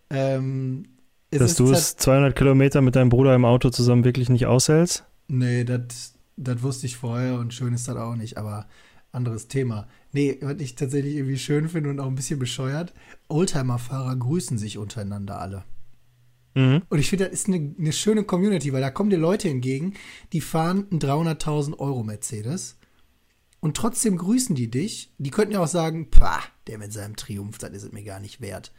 Ähm, 0.09 0.85
Dass 1.31 1.55
du 1.55 1.71
es 1.71 1.95
200 1.97 2.35
Kilometer 2.35 2.81
mit 2.81 2.95
deinem 2.95 3.09
Bruder 3.09 3.35
im 3.35 3.45
Auto 3.45 3.69
zusammen 3.69 4.03
wirklich 4.03 4.29
nicht 4.29 4.45
aushältst? 4.45 5.05
Nee, 5.27 5.63
das 5.63 6.63
wusste 6.63 6.87
ich 6.87 6.97
vorher 6.97 7.39
und 7.39 7.53
schön 7.53 7.73
ist 7.73 7.87
das 7.87 7.97
auch 7.97 8.15
nicht, 8.15 8.37
aber 8.37 8.67
anderes 9.11 9.47
Thema. 9.47 9.87
Nee, 10.11 10.37
was 10.41 10.59
ich 10.59 10.75
tatsächlich 10.75 11.15
irgendwie 11.15 11.37
schön 11.37 11.69
finde 11.69 11.89
und 11.89 11.99
auch 11.99 12.07
ein 12.07 12.15
bisschen 12.15 12.39
bescheuert, 12.39 12.93
Oldtimer-Fahrer 13.27 14.15
grüßen 14.15 14.57
sich 14.57 14.77
untereinander 14.77 15.39
alle. 15.39 15.63
Mhm. 16.55 16.81
Und 16.89 16.99
ich 16.99 17.09
finde, 17.09 17.25
das 17.25 17.33
ist 17.33 17.47
eine, 17.47 17.75
eine, 17.77 17.93
schöne 17.93 18.23
Community, 18.23 18.73
weil 18.73 18.81
da 18.81 18.89
kommen 18.89 19.09
dir 19.09 19.17
Leute 19.17 19.49
entgegen, 19.49 19.93
die 20.33 20.41
fahren 20.41 20.87
einen 20.89 20.99
300.000 20.99 21.77
Euro 21.77 22.03
Mercedes 22.03 22.77
und 23.59 23.77
trotzdem 23.77 24.17
grüßen 24.17 24.55
die 24.55 24.71
dich. 24.71 25.13
Die 25.17 25.31
könnten 25.31 25.53
ja 25.53 25.59
auch 25.59 25.67
sagen, 25.67 26.09
pah, 26.09 26.41
der 26.67 26.77
mit 26.77 26.93
seinem 26.93 27.15
Triumph, 27.15 27.57
das 27.59 27.71
ist 27.71 27.83
es 27.83 27.91
mir 27.91 28.03
gar 28.03 28.19
nicht 28.19 28.41
wert. 28.41 28.71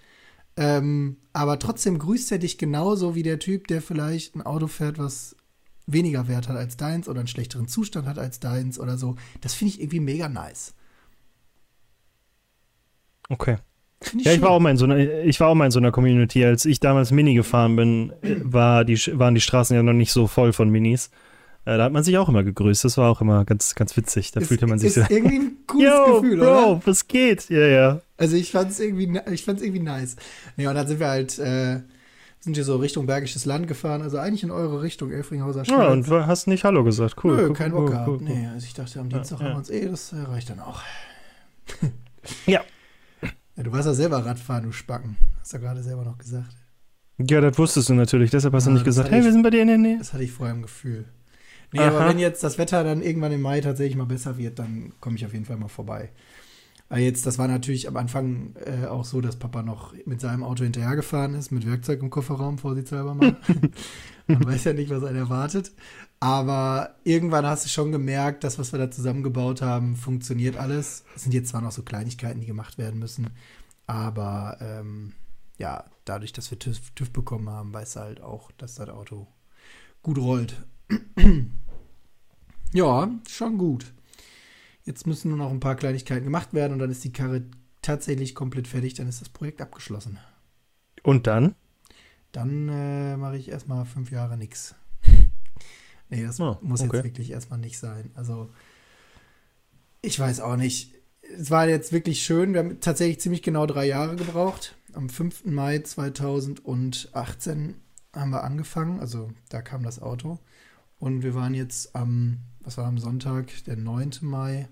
Ähm, 0.56 1.16
aber 1.32 1.58
trotzdem 1.58 1.98
grüßt 1.98 2.32
er 2.32 2.38
dich 2.38 2.58
genauso 2.58 3.14
wie 3.14 3.22
der 3.22 3.38
Typ, 3.38 3.68
der 3.68 3.82
vielleicht 3.82 4.34
ein 4.34 4.42
Auto 4.42 4.66
fährt, 4.66 4.98
was 4.98 5.36
weniger 5.86 6.28
Wert 6.28 6.48
hat 6.48 6.56
als 6.56 6.76
deins 6.76 7.08
oder 7.08 7.20
einen 7.20 7.28
schlechteren 7.28 7.68
Zustand 7.68 8.06
hat 8.06 8.18
als 8.18 8.40
deins 8.40 8.78
oder 8.78 8.98
so. 8.98 9.16
Das 9.40 9.54
finde 9.54 9.74
ich 9.74 9.80
irgendwie 9.80 10.00
mega 10.00 10.28
nice. 10.28 10.74
Okay. 13.28 13.56
Ich 14.16 14.24
ja, 14.24 14.32
ich 14.32 14.40
war, 14.40 14.50
auch 14.50 14.60
mal 14.60 14.70
in 14.70 14.76
so 14.78 14.86
einer, 14.86 14.98
ich 14.98 15.38
war 15.40 15.48
auch 15.48 15.54
mal 15.54 15.66
in 15.66 15.70
so 15.70 15.78
einer 15.78 15.92
Community. 15.92 16.44
Als 16.44 16.64
ich 16.64 16.80
damals 16.80 17.10
Mini 17.10 17.34
gefahren 17.34 17.76
bin, 17.76 18.12
war 18.42 18.84
die, 18.84 18.96
waren 19.18 19.34
die 19.34 19.42
Straßen 19.42 19.76
ja 19.76 19.82
noch 19.82 19.92
nicht 19.92 20.12
so 20.12 20.26
voll 20.26 20.52
von 20.52 20.70
Minis. 20.70 21.10
Äh, 21.66 21.76
da 21.76 21.84
hat 21.84 21.92
man 21.92 22.02
sich 22.02 22.16
auch 22.16 22.28
immer 22.28 22.42
gegrüßt. 22.42 22.84
Das 22.84 22.96
war 22.96 23.10
auch 23.10 23.20
immer 23.20 23.44
ganz, 23.44 23.74
ganz 23.74 23.96
witzig. 23.96 24.32
Da 24.32 24.40
ist, 24.40 24.48
fühlte 24.48 24.66
man 24.66 24.78
sich 24.78 24.96
ist 24.96 25.06
so. 25.06 25.14
irgendwie 25.14 25.36
ein 25.36 25.56
cooles 25.66 25.92
Yo, 25.92 26.20
Gefühl, 26.20 26.38
Bro, 26.38 26.72
oder? 26.72 26.80
was 26.86 27.06
geht? 27.08 27.50
Ja, 27.50 27.66
ja. 27.66 28.00
Also 28.20 28.36
ich 28.36 28.52
fand 28.52 28.70
es 28.70 28.78
irgendwie, 28.78 29.18
ich 29.32 29.44
fand's 29.44 29.62
irgendwie 29.62 29.80
nice. 29.80 30.16
Ja, 30.58 30.68
und 30.68 30.76
dann 30.76 30.86
sind 30.86 31.00
wir 31.00 31.08
halt, 31.08 31.38
äh, 31.38 31.80
sind 32.38 32.54
hier 32.54 32.64
so 32.64 32.76
Richtung 32.76 33.06
Bergisches 33.06 33.46
Land 33.46 33.66
gefahren. 33.66 34.02
Also 34.02 34.18
eigentlich 34.18 34.42
in 34.42 34.50
eure 34.50 34.82
Richtung, 34.82 35.10
Elfringhauser 35.10 35.64
Stadt. 35.64 35.78
Ja, 35.78 35.88
und 35.88 36.06
hast 36.10 36.46
nicht 36.46 36.64
Hallo 36.64 36.84
gesagt. 36.84 37.16
Cool. 37.24 37.36
Nö, 37.36 37.48
cool, 37.48 37.52
kein 37.54 37.70
Bock 37.70 37.80
cool, 37.80 37.90
gehabt. 37.90 38.08
Cool, 38.08 38.18
nee, 38.20 38.46
also 38.46 38.66
ich 38.66 38.74
dachte, 38.74 39.00
am 39.00 39.08
Dienstag 39.08 39.40
ja, 39.40 39.46
haben 39.46 39.52
wir 39.52 39.58
uns 39.58 39.70
eh, 39.70 39.88
das 39.88 40.14
reicht 40.14 40.50
dann 40.50 40.60
auch. 40.60 40.82
ja. 42.46 42.60
Ja, 43.56 43.62
du 43.62 43.72
warst 43.72 43.86
ja 43.86 43.94
selber 43.94 44.18
Radfahren, 44.24 44.64
du 44.64 44.72
Spacken. 44.72 45.16
Hast 45.40 45.54
du 45.54 45.56
ja 45.56 45.62
gerade 45.62 45.82
selber 45.82 46.04
noch 46.04 46.18
gesagt. 46.18 46.54
Ja, 47.16 47.40
das 47.40 47.56
wusstest 47.58 47.88
du 47.88 47.94
natürlich. 47.94 48.30
Deshalb 48.30 48.52
hast 48.52 48.64
ja, 48.64 48.68
du 48.68 48.74
nicht 48.74 48.84
gesagt, 48.84 49.10
hey, 49.10 49.20
ich, 49.20 49.24
wir 49.24 49.32
sind 49.32 49.42
bei 49.42 49.50
dir 49.50 49.62
in 49.62 49.68
der 49.68 49.78
Nähe. 49.78 49.96
Das 49.98 50.12
hatte 50.12 50.24
ich 50.24 50.32
vorher 50.32 50.54
im 50.54 50.62
Gefühl. 50.62 51.06
Nee, 51.72 51.80
Aha. 51.80 51.88
aber 51.88 52.08
wenn 52.08 52.18
jetzt 52.18 52.42
das 52.44 52.58
Wetter 52.58 52.84
dann 52.84 53.00
irgendwann 53.00 53.32
im 53.32 53.40
Mai 53.40 53.60
tatsächlich 53.62 53.96
mal 53.96 54.04
besser 54.04 54.36
wird, 54.36 54.58
dann 54.58 54.92
komme 55.00 55.16
ich 55.16 55.24
auf 55.24 55.32
jeden 55.32 55.44
Fall 55.46 55.56
mal 55.56 55.68
vorbei. 55.68 56.10
Jetzt, 56.92 57.24
das 57.24 57.38
war 57.38 57.46
natürlich 57.46 57.86
am 57.86 57.96
Anfang 57.96 58.56
äh, 58.56 58.86
auch 58.86 59.04
so, 59.04 59.20
dass 59.20 59.36
Papa 59.36 59.62
noch 59.62 59.94
mit 60.06 60.20
seinem 60.20 60.42
Auto 60.42 60.64
hinterhergefahren 60.64 61.34
ist, 61.34 61.52
mit 61.52 61.64
Werkzeug 61.64 62.02
im 62.02 62.10
Kofferraum, 62.10 62.58
vorsichtshalber 62.58 63.14
mal. 63.14 63.36
Man 64.26 64.44
weiß 64.44 64.64
ja 64.64 64.72
nicht, 64.72 64.90
was 64.90 65.04
einen 65.04 65.16
erwartet. 65.16 65.70
Aber 66.18 66.96
irgendwann 67.04 67.46
hast 67.46 67.64
du 67.64 67.68
schon 67.68 67.92
gemerkt, 67.92 68.42
das, 68.42 68.58
was 68.58 68.72
wir 68.72 68.78
da 68.80 68.90
zusammengebaut 68.90 69.62
haben, 69.62 69.94
funktioniert 69.94 70.56
alles. 70.56 71.04
Es 71.14 71.22
sind 71.22 71.32
jetzt 71.32 71.50
zwar 71.50 71.60
noch 71.60 71.70
so 71.70 71.82
Kleinigkeiten, 71.82 72.40
die 72.40 72.46
gemacht 72.46 72.76
werden 72.76 72.98
müssen, 72.98 73.30
aber 73.86 74.58
ähm, 74.60 75.12
ja, 75.58 75.84
dadurch, 76.04 76.32
dass 76.32 76.50
wir 76.50 76.58
TÜV, 76.58 76.90
TÜV 76.94 77.10
bekommen 77.10 77.48
haben, 77.48 77.72
weißt 77.72 77.96
du 77.96 78.00
halt 78.00 78.20
auch, 78.20 78.50
dass 78.52 78.74
das 78.74 78.88
Auto 78.88 79.28
gut 80.02 80.18
rollt. 80.18 80.56
ja, 82.72 83.10
schon 83.28 83.58
gut. 83.58 83.92
Jetzt 84.90 85.06
müssen 85.06 85.28
nur 85.28 85.38
noch 85.38 85.52
ein 85.52 85.60
paar 85.60 85.76
Kleinigkeiten 85.76 86.24
gemacht 86.24 86.52
werden 86.52 86.72
und 86.72 86.80
dann 86.80 86.90
ist 86.90 87.04
die 87.04 87.12
Karre 87.12 87.44
tatsächlich 87.80 88.34
komplett 88.34 88.66
fertig, 88.66 88.94
dann 88.94 89.06
ist 89.06 89.20
das 89.20 89.28
Projekt 89.28 89.62
abgeschlossen. 89.62 90.18
Und 91.04 91.28
dann? 91.28 91.54
Dann 92.32 92.68
äh, 92.68 93.16
mache 93.16 93.36
ich 93.36 93.50
erstmal 93.50 93.84
fünf 93.84 94.10
Jahre 94.10 94.36
nichts. 94.36 94.74
Nee, 96.12 96.24
das 96.24 96.40
oh, 96.40 96.58
muss 96.60 96.80
okay. 96.80 96.96
jetzt 96.96 97.04
wirklich 97.04 97.30
erstmal 97.30 97.60
nicht 97.60 97.78
sein. 97.78 98.10
Also, 98.16 98.50
ich 100.02 100.18
weiß 100.18 100.40
auch 100.40 100.56
nicht. 100.56 100.92
es 101.38 101.52
war 101.52 101.68
jetzt 101.68 101.92
wirklich 101.92 102.24
schön. 102.24 102.52
Wir 102.52 102.58
haben 102.58 102.80
tatsächlich 102.80 103.20
ziemlich 103.20 103.44
genau 103.44 103.64
drei 103.64 103.86
Jahre 103.86 104.16
gebraucht. 104.16 104.74
Am 104.92 105.08
5. 105.08 105.44
Mai 105.44 105.78
2018 105.78 107.76
haben 108.12 108.30
wir 108.30 108.42
angefangen. 108.42 108.98
Also 108.98 109.30
da 109.50 109.62
kam 109.62 109.84
das 109.84 110.02
Auto. 110.02 110.40
Und 110.98 111.22
wir 111.22 111.36
waren 111.36 111.54
jetzt 111.54 111.94
am, 111.94 112.38
was 112.58 112.76
war 112.76 112.86
am 112.86 112.98
Sonntag, 112.98 113.52
der 113.66 113.76
9. 113.76 114.14
Mai. 114.22 114.68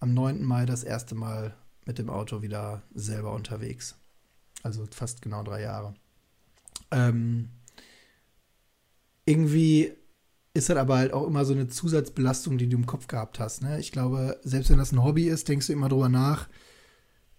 Am 0.00 0.14
9. 0.14 0.42
Mai 0.42 0.66
das 0.66 0.82
erste 0.82 1.14
Mal 1.14 1.54
mit 1.86 1.98
dem 1.98 2.10
Auto 2.10 2.42
wieder 2.42 2.82
selber 2.94 3.32
unterwegs. 3.32 3.96
Also 4.62 4.86
fast 4.90 5.22
genau 5.22 5.42
drei 5.42 5.62
Jahre. 5.62 5.94
Ähm, 6.90 7.50
irgendwie 9.24 9.92
ist 10.54 10.68
das 10.68 10.76
aber 10.76 10.96
halt 10.96 11.12
auch 11.12 11.26
immer 11.26 11.44
so 11.44 11.52
eine 11.52 11.68
Zusatzbelastung, 11.68 12.58
die 12.58 12.68
du 12.68 12.76
im 12.76 12.86
Kopf 12.86 13.06
gehabt 13.06 13.38
hast. 13.38 13.62
Ne? 13.62 13.78
Ich 13.78 13.92
glaube, 13.92 14.40
selbst 14.42 14.70
wenn 14.70 14.78
das 14.78 14.92
ein 14.92 15.02
Hobby 15.04 15.28
ist, 15.28 15.48
denkst 15.48 15.68
du 15.68 15.72
immer 15.72 15.88
drüber 15.88 16.08
nach. 16.08 16.48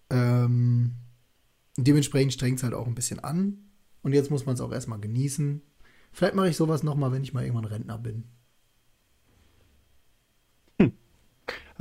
Ähm, 0.09 0.95
dementsprechend 1.77 2.33
strengt 2.33 2.57
es 2.57 2.63
halt 2.63 2.73
auch 2.73 2.87
ein 2.87 2.95
bisschen 2.95 3.19
an. 3.19 3.57
Und 4.01 4.13
jetzt 4.13 4.31
muss 4.31 4.45
man 4.45 4.55
es 4.55 4.61
auch 4.61 4.71
erstmal 4.71 4.99
genießen. 4.99 5.61
Vielleicht 6.11 6.35
mache 6.35 6.49
ich 6.49 6.57
sowas 6.57 6.83
nochmal, 6.83 7.11
wenn 7.11 7.23
ich 7.23 7.33
mal 7.33 7.43
irgendwann 7.43 7.65
Rentner 7.65 7.97
bin. 7.97 8.25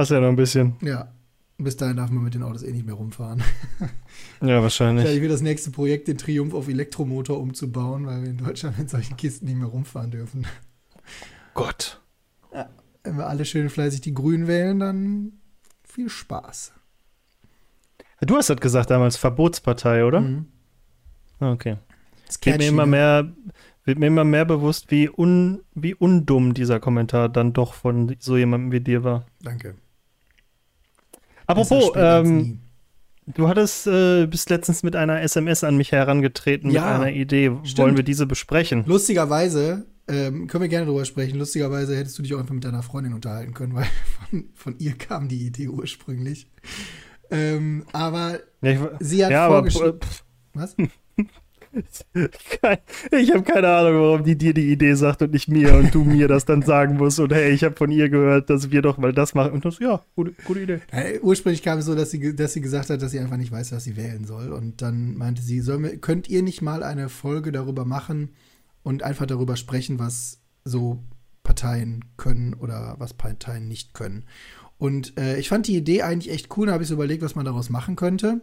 Hast 0.01 0.11
ja 0.11 0.19
noch 0.19 0.29
ein 0.29 0.37
bisschen. 0.37 0.77
Ja. 0.81 1.13
Bis 1.59 1.77
dahin 1.77 1.99
darf 1.99 2.11
man 2.11 2.25
mit 2.25 2.33
den 2.33 2.43
Autos 2.43 2.63
eh 2.63 2.73
nicht 2.73 2.87
mehr 2.87 2.95
rumfahren. 2.95 3.43
ja, 4.41 4.63
wahrscheinlich. 4.63 5.05
Ich 5.05 5.21
will 5.21 5.29
das 5.29 5.43
nächste 5.43 5.71
Projekt, 5.71 6.09
den 6.09 6.17
Triumph 6.17 6.55
auf 6.55 6.69
Elektromotor 6.69 7.39
umzubauen, 7.39 8.07
weil 8.07 8.23
wir 8.23 8.31
in 8.31 8.39
Deutschland 8.39 8.79
mit 8.79 8.89
solchen 8.89 9.19
Kisten 9.19 9.45
nicht 9.45 9.59
mehr 9.59 9.67
rumfahren 9.67 10.11
dürfen. 10.11 10.47
Gott. 11.53 12.01
Ja, 12.55 12.71
wenn 13.05 13.19
wir 13.19 13.27
alle 13.27 13.45
schön 13.45 13.69
fleißig 13.69 14.01
die 14.01 14.15
Grünen 14.15 14.47
wählen, 14.47 14.81
dann 14.81 15.33
viel 15.85 16.09
Spaß. 16.09 16.73
Du 18.23 18.37
hast 18.37 18.49
das 18.49 18.59
gesagt 18.59 18.89
damals, 18.89 19.19
Verbotspartei, 19.19 20.07
oder? 20.07 20.23
Mhm. 20.23 20.47
Ah, 21.41 21.53
okay. 21.53 21.77
Wird 22.43 22.59
mir 22.59 22.69
immer 22.69 22.87
ne? 22.87 22.91
mehr, 22.91 23.33
wird 23.85 23.99
mir 23.99 24.07
immer 24.07 24.25
mehr 24.25 24.47
bewusst, 24.47 24.91
wie, 24.91 25.11
un, 25.11 25.61
wie 25.75 25.95
undumm 25.95 26.55
dieser 26.55 26.81
Kommentar 26.81 27.29
dann 27.29 27.53
doch 27.53 27.75
von 27.75 28.17
so 28.19 28.39
jemandem 28.39 28.73
wie 28.73 28.81
dir 28.81 29.05
war. 29.05 29.27
Danke. 29.43 29.75
Apropos, 31.51 31.93
ähm, 31.97 32.61
du 33.27 33.49
hattest, 33.49 33.87
äh, 33.87 34.27
bist 34.27 34.51
letztens 34.51 34.83
mit 34.83 34.97
einer 34.97 35.21
SMS 35.21 35.65
an 35.65 35.77
mich 35.77 35.93
herangetreten 35.93 36.71
ja, 36.71 36.85
mit 36.85 36.93
einer 36.93 37.13
Idee. 37.13 37.53
Stimmt. 37.65 37.79
Wollen 37.79 37.97
wir 37.97 38.05
diese 38.05 38.27
besprechen? 38.27 38.85
Lustigerweise 38.87 39.87
ähm, 40.09 40.47
können 40.47 40.63
wir 40.63 40.69
gerne 40.69 40.87
drüber 40.87 41.05
sprechen. 41.05 41.39
Lustigerweise 41.39 41.97
hättest 41.97 42.19
du 42.19 42.23
dich 42.23 42.35
auch 42.35 42.41
einfach 42.41 42.55
mit 42.55 42.65
deiner 42.65 42.83
Freundin 42.83 43.15
unterhalten 43.15 43.55
können, 43.55 43.75
weil 43.75 43.87
von, 44.31 44.45
von 44.55 44.75
ihr 44.79 44.95
kam 44.95 45.29
die 45.29 45.47
Idee 45.47 45.69
ursprünglich. 45.69 46.49
Ähm, 47.31 47.85
aber 47.93 48.41
ja, 48.61 48.71
ich, 48.73 48.81
sie 49.01 49.25
hat 49.25 49.31
ja, 49.33 49.49
vorgeschlagen. 49.49 50.01
Was? 50.55 50.77
Ich 53.13 53.31
habe 53.33 53.43
keine 53.43 53.69
Ahnung, 53.69 54.01
warum 54.01 54.25
die 54.25 54.37
dir 54.37 54.53
die 54.53 54.73
Idee 54.73 54.95
sagt 54.95 55.23
und 55.23 55.33
nicht 55.33 55.49
mir 55.49 55.75
und 55.75 55.95
du 55.95 56.05
mir 56.05 56.27
das 56.27 56.45
dann 56.45 56.63
sagen 56.63 56.97
musst. 56.97 57.21
Und 57.21 57.33
hey, 57.33 57.53
ich 57.53 57.63
habe 57.63 57.77
von 57.77 57.91
ihr 57.93 58.09
gehört, 58.09 58.51
dass 58.51 58.71
wir 58.71 58.83
doch 58.83 58.99
mal 58.99 59.13
das 59.13 59.35
machen. 59.35 59.53
Und 59.53 59.65
das, 59.65 59.79
ja, 59.79 60.03
gute, 60.17 60.33
gute 60.45 60.61
Idee. 60.61 60.81
Ja, 60.93 61.21
ursprünglich 61.23 61.63
kam 61.63 61.79
es 61.79 61.85
so, 61.85 61.95
dass 61.95 62.11
sie, 62.11 62.35
dass 62.35 62.53
sie 62.53 62.61
gesagt 62.61 62.91
hat, 62.91 63.01
dass 63.01 63.13
sie 63.13 63.21
einfach 63.21 63.37
nicht 63.37 63.53
weiß, 63.53 63.73
was 63.73 63.85
sie 63.85 63.97
wählen 63.97 64.25
soll. 64.25 64.53
Und 64.53 64.83
dann 64.83 65.17
meinte 65.17 65.43
sie, 65.43 65.65
wir, 65.65 65.97
könnt 65.99 66.29
ihr 66.29 66.43
nicht 66.43 66.61
mal 66.61 66.83
eine 66.83 67.09
Folge 67.09 67.53
darüber 67.53 67.85
machen, 67.85 68.31
und 68.83 69.03
einfach 69.03 69.27
darüber 69.27 69.57
sprechen, 69.57 69.99
was 69.99 70.39
so 70.65 71.03
Parteien 71.43 72.05
können 72.17 72.55
oder 72.55 72.97
was 72.99 73.15
Parteien 73.15 73.69
nicht 73.69 73.95
können. 73.95 74.25
Und 74.79 75.19
äh, 75.19 75.39
ich 75.39 75.49
fand 75.49 75.67
die 75.67 75.77
Idee 75.77 76.03
eigentlich 76.03 76.33
echt 76.33 76.57
cool, 76.57 76.67
da 76.67 76.73
habe 76.73 76.83
ich 76.83 76.89
so 76.89 76.95
überlegt, 76.95 77.23
was 77.23 77.35
man 77.35 77.45
daraus 77.45 77.71
machen 77.71 77.97
könnte. 77.97 78.41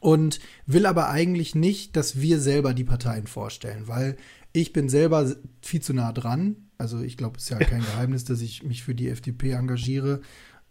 Und 0.00 0.40
will 0.66 0.86
aber 0.86 1.10
eigentlich 1.10 1.54
nicht, 1.54 1.94
dass 1.94 2.20
wir 2.20 2.40
selber 2.40 2.72
die 2.74 2.84
Parteien 2.84 3.26
vorstellen, 3.26 3.86
weil 3.86 4.16
ich 4.52 4.72
bin 4.72 4.88
selber 4.88 5.36
viel 5.60 5.82
zu 5.82 5.92
nah 5.92 6.12
dran. 6.12 6.56
Also 6.78 7.00
ich 7.00 7.16
glaube, 7.16 7.36
es 7.36 7.44
ist 7.44 7.50
ja 7.50 7.58
kein 7.60 7.82
Geheimnis, 7.82 8.24
dass 8.24 8.40
ich 8.40 8.62
mich 8.62 8.82
für 8.82 8.94
die 8.94 9.08
FDP 9.08 9.52
engagiere 9.52 10.22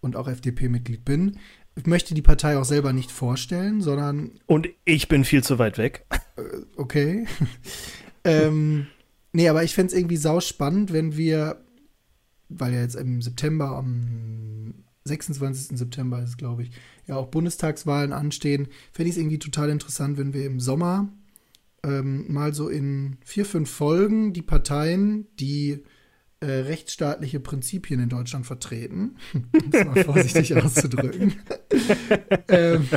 und 0.02 0.16
auch 0.16 0.28
FDP-Mitglied 0.28 1.06
bin. 1.06 1.38
Ich 1.76 1.86
möchte 1.86 2.14
die 2.14 2.22
Partei 2.22 2.58
auch 2.58 2.66
selber 2.66 2.92
nicht 2.92 3.12
vorstellen, 3.12 3.82
sondern. 3.82 4.32
Und 4.48 4.68
ich 4.84 5.08
bin 5.08 5.24
viel 5.24 5.44
zu 5.44 5.60
weit 5.60 5.78
weg. 5.78 6.06
Äh, 6.36 6.42
okay 6.76 7.26
ähm, 8.24 8.88
nee, 9.32 9.48
aber 9.48 9.64
ich 9.64 9.76
fände 9.76 9.94
es 9.94 9.98
irgendwie 9.98 10.18
sau 10.18 10.40
spannend, 10.42 10.92
wenn 10.92 11.16
wir, 11.16 11.64
weil 12.50 12.74
ja 12.74 12.82
jetzt 12.82 12.96
im 12.96 13.22
September, 13.22 13.78
am 13.78 14.74
26. 15.10 15.78
September 15.78 16.24
ist 16.24 16.38
glaube 16.38 16.64
ich, 16.64 16.72
ja 17.08 17.16
auch 17.18 17.28
Bundestagswahlen 17.28 18.14
anstehen, 18.14 18.68
fände 18.92 19.10
ich 19.10 19.16
es 19.16 19.22
irgendwie 19.22 19.40
total 19.40 19.70
interessant, 19.70 20.18
wenn 20.18 20.34
wir 20.34 20.46
im 20.46 20.60
Sommer 20.60 21.10
ähm, 21.84 22.32
mal 22.32 22.54
so 22.54 22.70
in 22.70 23.18
vier, 23.24 23.46
fünf 23.46 23.70
Folgen 23.70 24.34
die 24.34 24.42
Parteien, 24.42 25.28
die 25.40 25.84
äh, 26.42 26.46
rechtsstaatliche 26.46 27.40
Prinzipien 27.40 28.00
in 28.00 28.10
Deutschland 28.10 28.46
vertreten, 28.46 29.18
um 29.34 29.70
es 29.72 29.86
mal 29.86 30.04
vorsichtig 30.06 30.56
auszudrücken, 30.56 31.34
ähm, 32.48 32.88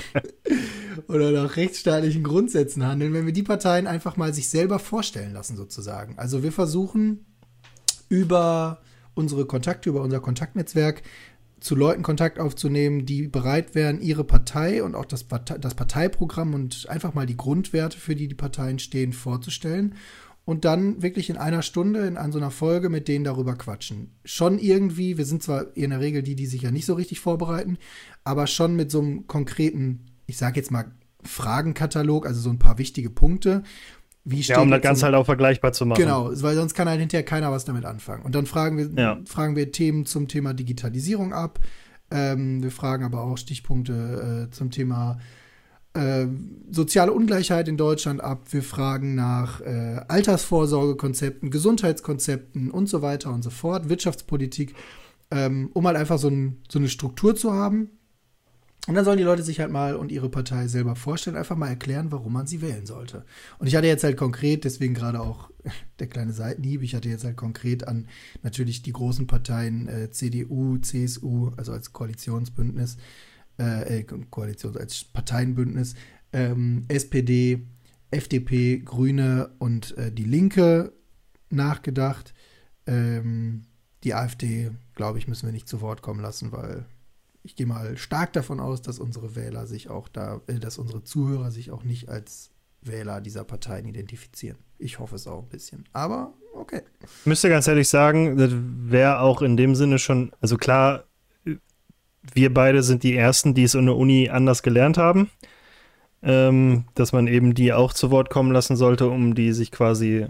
oder 1.09 1.33
nach 1.33 1.57
rechtsstaatlichen 1.57 2.23
Grundsätzen 2.23 2.87
handeln, 2.87 3.13
wenn 3.13 3.27
wir 3.27 3.33
die 3.33 3.43
Parteien 3.43 3.87
einfach 3.87 4.17
mal 4.17 4.33
sich 4.33 4.49
selber 4.49 4.79
vorstellen 4.79 5.33
lassen, 5.33 5.57
sozusagen. 5.57 6.19
Also 6.19 6.43
wir 6.43 6.53
versuchen 6.53 7.27
über 8.09 8.81
unsere 9.15 9.47
Kontakte, 9.47 9.91
über 9.91 10.03
unser 10.03 10.21
Kontaktnetzwerk 10.21 11.03
zu 11.63 11.75
Leuten 11.75 12.03
Kontakt 12.03 12.39
aufzunehmen, 12.39 13.07
die 13.07 13.29
bereit 13.29 13.75
wären, 13.75 14.01
ihre 14.01 14.25
Partei 14.25 14.83
und 14.83 14.95
auch 14.95 15.05
das, 15.05 15.25
Partei, 15.25 15.59
das 15.59 15.75
Parteiprogramm 15.75 16.55
und 16.55 16.89
einfach 16.89 17.15
mal 17.15 17.27
die 17.27 17.37
Grundwerte, 17.37 17.99
für 17.99 18.15
die 18.15 18.29
die 18.29 18.35
Parteien 18.35 18.79
stehen, 18.79 19.13
vorzustellen 19.13 19.95
und 20.45 20.65
dann 20.65 21.03
wirklich 21.03 21.31
in 21.31 21.37
einer 21.37 21.63
Stunde 21.63 22.07
in 22.07 22.17
an 22.17 22.33
so 22.33 22.39
einer 22.39 22.51
Folge 22.51 22.89
mit 22.89 23.07
denen 23.07 23.25
darüber 23.25 23.55
quatschen. 23.55 24.11
Schon 24.25 24.59
irgendwie, 24.59 25.19
wir 25.19 25.25
sind 25.25 25.43
zwar 25.43 25.77
in 25.77 25.91
der 25.91 26.01
Regel 26.01 26.23
die, 26.23 26.35
die 26.35 26.47
sich 26.47 26.63
ja 26.63 26.71
nicht 26.71 26.87
so 26.87 26.95
richtig 26.95 27.21
vorbereiten, 27.21 27.79
aber 28.25 28.47
schon 28.47 28.75
mit 28.75 28.91
so 28.91 29.01
einem 29.01 29.27
konkreten 29.29 30.07
ich 30.33 30.39
sage 30.39 30.59
jetzt 30.59 30.71
mal, 30.71 30.91
Fragenkatalog, 31.25 32.27
also 32.27 32.41
so 32.41 32.51
ein 32.51 32.59
paar 32.59 32.79
wichtige 32.79 33.11
Punkte. 33.11 33.63
Wie 34.25 34.41
ja, 34.41 34.61
um 34.61 34.71
das 34.71 34.83
Ganze 34.83 35.05
halt 35.05 35.17
auch 35.17 35.27
vergleichbar 35.27 35.73
zu 35.73 35.85
machen. 35.85 36.01
Genau, 36.01 36.31
weil 36.33 36.55
sonst 36.55 36.75
kann 36.75 36.89
halt 36.89 37.01
hinterher 37.01 37.25
keiner 37.25 37.51
was 37.51 37.65
damit 37.65 37.85
anfangen. 37.85 38.23
Und 38.25 38.35
dann 38.35 38.47
fragen 38.47 38.79
wir, 38.79 39.03
ja. 39.03 39.19
fragen 39.25 39.57
wir 39.57 39.73
Themen 39.73 40.07
zum 40.07 40.29
Thema 40.29 40.55
Digitalisierung 40.55 41.33
ab. 41.33 41.59
Ähm, 42.11 42.63
wir 42.63 42.71
fragen 42.71 43.05
aber 43.05 43.23
auch 43.23 43.37
Stichpunkte 43.37 44.49
äh, 44.49 44.51
zum 44.55 44.71
Thema 44.71 45.19
äh, 45.95 46.27
soziale 46.71 47.13
Ungleichheit 47.13 47.67
in 47.67 47.77
Deutschland 47.77 48.21
ab. 48.21 48.45
Wir 48.51 48.63
fragen 48.63 49.15
nach 49.15 49.61
äh, 49.61 50.01
Altersvorsorgekonzepten, 50.07 51.51
Gesundheitskonzepten 51.51 52.71
und 52.71 52.89
so 52.89 53.03
weiter 53.03 53.33
und 53.33 53.43
so 53.43 53.51
fort, 53.51 53.89
Wirtschaftspolitik, 53.89 54.75
ähm, 55.31 55.71
um 55.75 55.87
halt 55.87 55.97
einfach 55.97 56.19
so, 56.19 56.29
ein, 56.29 56.63
so 56.71 56.79
eine 56.79 56.89
Struktur 56.89 57.35
zu 57.35 57.53
haben, 57.53 57.91
und 58.89 58.95
dann 58.95 59.05
sollen 59.05 59.19
die 59.19 59.25
Leute 59.25 59.45
sich 59.45 59.61
halt 59.61 59.71
mal 59.71 59.95
und 59.95 60.11
ihre 60.11 60.29
Partei 60.29 60.67
selber 60.67 60.97
vorstellen, 60.97 61.37
einfach 61.37 61.57
mal 61.57 61.69
erklären, 61.69 62.11
warum 62.11 62.33
man 62.33 62.49
sie 62.49 62.61
wählen 62.61 62.85
sollte. 62.85 63.25
Und 63.59 63.69
ich 63.69 63.77
hatte 63.77 63.87
jetzt 63.87 64.03
halt 64.03 64.17
konkret, 64.17 64.65
deswegen 64.65 64.93
gerade 64.93 65.21
auch 65.21 65.51
der 66.01 66.09
kleine 66.09 66.33
Seitenhieb, 66.33 66.83
ich 66.83 66.97
hatte 66.97 67.09
jetzt 67.09 67.23
halt 67.23 67.37
konkret 67.37 67.87
an 67.87 68.09
natürlich 68.43 68.83
die 68.83 68.93
großen 68.93 69.29
Parteien 69.29 69.87
äh, 69.87 70.11
CDU, 70.11 70.79
CSU, 70.79 71.53
also 71.57 71.71
als 71.71 71.93
Koalitionsbündnis, 71.93 72.97
äh, 73.61 74.01
äh, 74.01 74.03
Koalition, 74.31 74.77
als 74.77 75.05
Parteienbündnis, 75.05 75.95
ähm, 76.33 76.85
SPD, 76.89 77.63
FDP, 78.11 78.81
Grüne 78.81 79.51
und 79.61 79.97
äh, 79.97 80.11
die 80.11 80.25
Linke 80.25 80.93
nachgedacht. 81.51 82.35
Ähm, 82.89 83.63
die 84.03 84.15
AfD, 84.15 84.73
glaube 84.97 85.19
ich, 85.19 85.29
müssen 85.29 85.47
wir 85.47 85.53
nicht 85.53 85.69
zu 85.69 85.81
Wort 85.81 86.03
kommen 86.03 86.21
lassen, 86.21 86.51
weil 86.51 86.85
ich 87.43 87.57
gehe 87.57 87.67
mal 87.67 87.97
stark 87.97 88.33
davon 88.33 88.61
aus, 88.61 88.83
dass 88.83 88.99
unsere 88.99 89.35
Wähler 89.35 89.67
sich 89.67 89.91
auch 89.91 90.09
da, 90.09 90.41
äh, 90.47 90.59
dass 90.59 90.79
unsere 90.79 91.03
Zuhörer 91.03 91.51
sich 91.51 91.71
auch 91.71 91.85
nicht 91.85 92.09
als 92.09 92.51
Wähler 92.83 93.21
dieser 93.21 93.45
Parteien 93.45 93.87
identifizieren. 93.87 94.59
Ich 94.79 94.99
hoffe 94.99 95.17
es 95.17 95.27
auch 95.27 95.43
ein 95.43 95.49
bisschen. 95.49 95.85
Aber 95.93 96.35
okay. 96.55 96.83
Ich 97.01 97.27
müsste 97.27 97.49
ganz 97.49 97.69
ehrlich 97.69 97.89
sagen, 97.89 98.37
das 98.37 98.51
wäre 98.53 99.21
auch 99.21 99.43
in 99.43 99.57
dem 99.57 99.75
Sinne 99.75 99.99
schon, 99.99 100.33
also 100.41 100.57
klar, 100.57 101.05
wir 102.35 102.55
beide 102.55 102.83
sind 102.83 103.03
die 103.03 103.17
Ersten, 103.17 103.55
die 103.55 103.65
es 103.65 103.75
in 103.75 103.87
der 103.87 103.97
Uni 103.97 104.29
anders 104.29 104.63
gelernt 104.63 104.99
haben. 104.99 105.31
Ähm, 106.25 106.85
dass 106.95 107.13
man 107.13 107.27
eben 107.27 107.53
die 107.53 107.73
auch 107.73 107.93
zu 107.93 108.13
Wort 108.13 108.31
kommen 108.31 108.53
lassen 108.53 108.77
sollte, 108.77 109.09
um 109.09 109.35
die 109.35 109.53
sich 109.53 109.73
quasi 109.73 110.29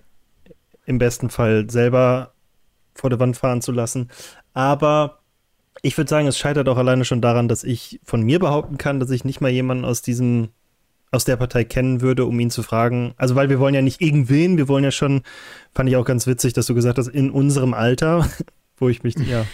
im 0.87 0.97
besten 0.97 1.29
Fall 1.29 1.69
selber 1.69 2.33
vor 2.95 3.11
der 3.11 3.21
Wand 3.21 3.37
fahren 3.37 3.61
zu 3.61 3.73
lassen. 3.73 4.11
Aber 4.55 5.22
ich 5.83 5.99
würde 5.99 6.09
sagen, 6.09 6.29
es 6.29 6.39
scheitert 6.39 6.69
auch 6.69 6.77
alleine 6.77 7.05
schon 7.05 7.21
daran, 7.21 7.49
dass 7.49 7.65
ich 7.65 8.01
von 8.05 8.23
mir 8.23 8.39
behaupten 8.39 8.79
kann, 8.79 9.01
dass 9.01 9.11
ich 9.11 9.25
nicht 9.25 9.41
mal 9.41 9.51
jemanden 9.51 9.85
aus 9.85 10.01
diesem, 10.01 10.49
aus 11.11 11.25
der 11.25 11.37
Partei 11.37 11.65
kennen 11.65 12.01
würde, 12.01 12.25
um 12.25 12.39
ihn 12.39 12.51
zu 12.51 12.63
fragen. 12.63 13.15
Also, 13.17 13.35
weil 13.35 13.51
wir 13.51 13.59
wollen 13.59 13.75
ja 13.75 13.83
nicht 13.83 14.01
irgendwen, 14.01 14.57
wir 14.57 14.69
wollen 14.69 14.85
ja 14.85 14.93
schon, 14.93 15.23
fand 15.75 15.89
ich 15.89 15.97
auch 15.97 16.05
ganz 16.05 16.27
witzig, 16.29 16.53
dass 16.53 16.67
du 16.67 16.75
gesagt 16.75 16.99
hast, 16.99 17.09
in 17.09 17.31
unserem 17.31 17.75
Alter, 17.75 18.29
wo 18.77 18.89
ich 18.89 19.03
mich, 19.03 19.17
ja, 19.17 19.45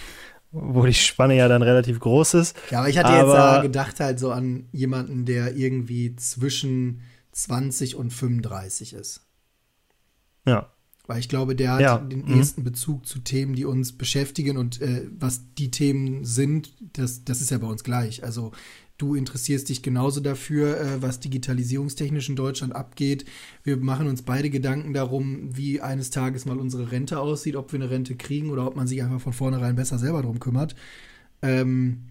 wo 0.51 0.85
die 0.85 0.93
Spanne 0.93 1.35
ja 1.35 1.47
dann 1.47 1.63
relativ 1.63 1.99
groß 1.99 2.35
ist. 2.35 2.55
Ja, 2.69 2.79
aber 2.79 2.89
ich 2.89 2.97
hatte 2.99 3.09
aber, 3.09 3.55
jetzt 3.55 3.63
gedacht 3.63 3.99
halt 3.99 4.19
so 4.19 4.31
an 4.31 4.69
jemanden, 4.71 5.25
der 5.25 5.55
irgendwie 5.55 6.15
zwischen 6.15 7.01
20 7.31 7.95
und 7.95 8.11
35 8.11 8.93
ist. 8.93 9.25
Ja. 10.45 10.69
Weil 11.09 11.21
ich 11.21 11.27
glaube, 11.27 11.55
der 11.55 11.71
hat 11.73 11.81
ja. 11.81 11.97
den 11.97 12.25
mhm. 12.25 12.37
ersten 12.37 12.63
Bezug 12.63 13.07
zu 13.07 13.17
Themen, 13.17 13.55
die 13.55 13.65
uns 13.65 13.93
beschäftigen 13.93 14.57
und 14.57 14.79
äh, 14.79 15.07
was 15.17 15.41
die 15.57 15.71
Themen 15.71 16.23
sind, 16.23 16.71
das, 16.93 17.25
das 17.25 17.41
ist 17.41 17.49
ja 17.49 17.57
bei 17.57 17.65
uns 17.65 17.83
gleich. 17.83 18.23
Also 18.23 18.51
du 18.99 19.15
interessierst 19.15 19.69
dich 19.69 19.81
genauso 19.81 20.19
dafür, 20.19 20.79
äh, 20.79 21.01
was 21.01 21.19
digitalisierungstechnisch 21.19 22.29
in 22.29 22.35
Deutschland 22.35 22.75
abgeht. 22.75 23.25
Wir 23.63 23.77
machen 23.77 24.05
uns 24.05 24.21
beide 24.21 24.51
Gedanken 24.51 24.93
darum, 24.93 25.49
wie 25.57 25.81
eines 25.81 26.11
Tages 26.11 26.45
mal 26.45 26.59
unsere 26.59 26.91
Rente 26.91 27.19
aussieht, 27.19 27.55
ob 27.55 27.73
wir 27.73 27.79
eine 27.79 27.89
Rente 27.89 28.15
kriegen 28.15 28.51
oder 28.51 28.67
ob 28.67 28.75
man 28.75 28.85
sich 28.85 29.01
einfach 29.01 29.19
von 29.19 29.33
vornherein 29.33 29.75
besser 29.75 29.97
selber 29.97 30.21
drum 30.21 30.39
kümmert. 30.39 30.75
Ähm, 31.41 32.03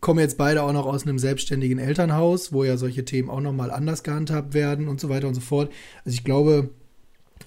kommen 0.00 0.18
jetzt 0.18 0.36
beide 0.36 0.64
auch 0.64 0.72
noch 0.72 0.86
aus 0.86 1.04
einem 1.04 1.20
selbstständigen 1.20 1.78
Elternhaus, 1.78 2.52
wo 2.52 2.64
ja 2.64 2.76
solche 2.76 3.04
Themen 3.04 3.30
auch 3.30 3.40
noch 3.40 3.52
mal 3.52 3.70
anders 3.70 4.02
gehandhabt 4.02 4.52
werden 4.52 4.88
und 4.88 5.00
so 5.00 5.08
weiter 5.08 5.28
und 5.28 5.34
so 5.34 5.40
fort. 5.40 5.72
Also 6.04 6.16
ich 6.16 6.24
glaube, 6.24 6.70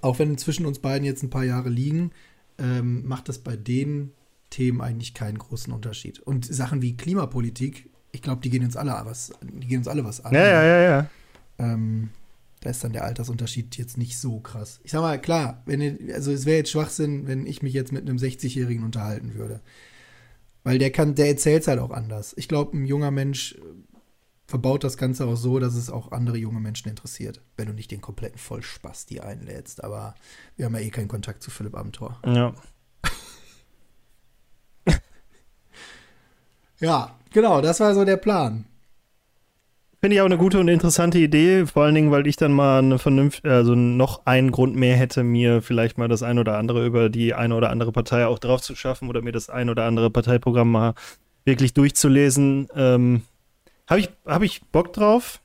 auch 0.02 0.20
wenn 0.20 0.38
zwischen 0.38 0.66
uns 0.66 0.80
beiden 0.80 1.06
jetzt 1.06 1.24
ein 1.24 1.30
paar 1.30 1.44
Jahre 1.44 1.70
liegen, 1.70 2.12
ähm, 2.58 3.08
macht 3.08 3.30
das 3.30 3.40
bei 3.40 3.56
den 3.56 4.12
Themen 4.50 4.82
eigentlich 4.82 5.14
keinen 5.14 5.38
großen 5.38 5.72
Unterschied. 5.72 6.20
Und 6.20 6.46
Sachen 6.46 6.82
wie 6.82 6.98
Klimapolitik, 6.98 7.90
ich 8.12 8.22
glaube, 8.22 8.42
die 8.42 8.50
gehen 8.50 8.64
uns 8.64 8.76
alle 8.76 8.94
was, 9.04 9.32
die 9.42 9.68
gehen 9.68 9.80
uns 9.80 9.88
alle 9.88 10.04
was 10.04 10.24
an. 10.24 10.34
Ja, 10.34 10.42
ja, 10.42 10.64
ja, 10.64 10.82
ja. 10.82 11.10
Ähm, 11.60 12.10
da 12.62 12.72
ist 12.72 12.84
dann 12.84 12.94
der 12.94 13.06
Altersunterschied 13.06 13.78
jetzt 13.78 13.98
nicht 13.98 14.18
so 14.18 14.40
krass. 14.40 14.80
Ich 14.84 14.92
sag 14.92 15.02
mal, 15.02 15.20
klar, 15.20 15.62
wenn, 15.66 16.12
also 16.14 16.32
es 16.32 16.46
wäre 16.46 16.58
jetzt 16.58 16.72
Schwachsinn, 16.72 17.28
wenn 17.28 17.46
ich 17.46 17.62
mich 17.62 17.74
jetzt 17.74 17.92
mit 17.92 18.08
einem 18.08 18.18
60-Jährigen 18.18 18.84
unterhalten 18.84 19.36
würde. 19.36 19.62
Weil 20.64 20.78
der 20.78 20.92
kann, 20.92 21.16
der 21.16 21.30
erzählt 21.30 21.62
es 21.62 21.68
halt 21.68 21.80
auch 21.80 21.92
anders. 21.92 22.34
Ich 22.38 22.50
glaube, 22.50 22.78
ein 22.78 22.86
junger 22.86 23.12
Mensch 23.12 23.56
verbaut 24.50 24.84
das 24.84 24.98
Ganze 24.98 25.28
auch 25.28 25.36
so, 25.36 25.60
dass 25.60 25.76
es 25.76 25.92
auch 25.92 26.12
andere 26.12 26.38
junge 26.38 26.60
Menschen 26.60 26.90
interessiert, 26.90 27.40
wenn 27.56 27.68
du 27.68 27.74
nicht 27.74 27.92
den 27.92 28.02
kompletten 28.02 28.40
Vollspaß 28.40 29.06
die 29.06 29.22
einlädst. 29.22 29.84
Aber 29.84 30.16
wir 30.56 30.66
haben 30.66 30.74
ja 30.74 30.82
eh 30.82 30.90
keinen 30.90 31.08
Kontakt 31.08 31.44
zu 31.44 31.52
Philipp 31.52 31.78
Amthor. 31.78 32.20
Ja. 32.26 32.54
ja, 36.80 37.16
genau, 37.32 37.62
das 37.62 37.80
war 37.80 37.94
so 37.94 38.04
der 38.06 38.18
Plan. 38.18 38.66
Finde 40.02 40.16
ich 40.16 40.22
auch 40.22 40.26
eine 40.26 40.38
gute 40.38 40.60
und 40.60 40.68
interessante 40.68 41.20
Idee, 41.20 41.68
vor 41.68 41.84
allen 41.84 41.94
Dingen, 41.94 42.10
weil 42.10 42.26
ich 42.26 42.38
dann 42.38 42.54
mal 42.54 42.80
eine 42.80 42.98
vernünftige, 42.98 43.54
also 43.54 43.76
noch 43.76 44.26
einen 44.26 44.50
Grund 44.50 44.76
mehr 44.76 44.96
hätte, 44.96 45.24
mir 45.24 45.62
vielleicht 45.62 46.00
mal 46.00 46.08
das 46.08 46.24
ein 46.24 46.40
oder 46.40 46.58
andere 46.58 46.88
über 46.88 47.10
die 47.10 47.36
eine 47.36 47.54
oder 47.54 47.70
andere 47.70 47.92
Partei 47.92 48.26
auch 48.26 48.40
drauf 48.40 48.62
zu 48.62 48.76
schaffen 48.76 49.10
oder 49.10 49.22
mir 49.22 49.34
das 49.34 49.50
ein 49.50 49.70
oder 49.70 49.84
andere 49.84 50.10
Parteiprogramm 50.10 50.72
mal 50.72 50.94
wirklich 51.44 51.74
durchzulesen. 51.74 52.70
Ähm, 52.76 53.24
habe 53.90 54.00
ich, 54.00 54.10
hab 54.26 54.42
ich 54.44 54.62
Bock 54.72 54.94
drauf. 54.94 55.42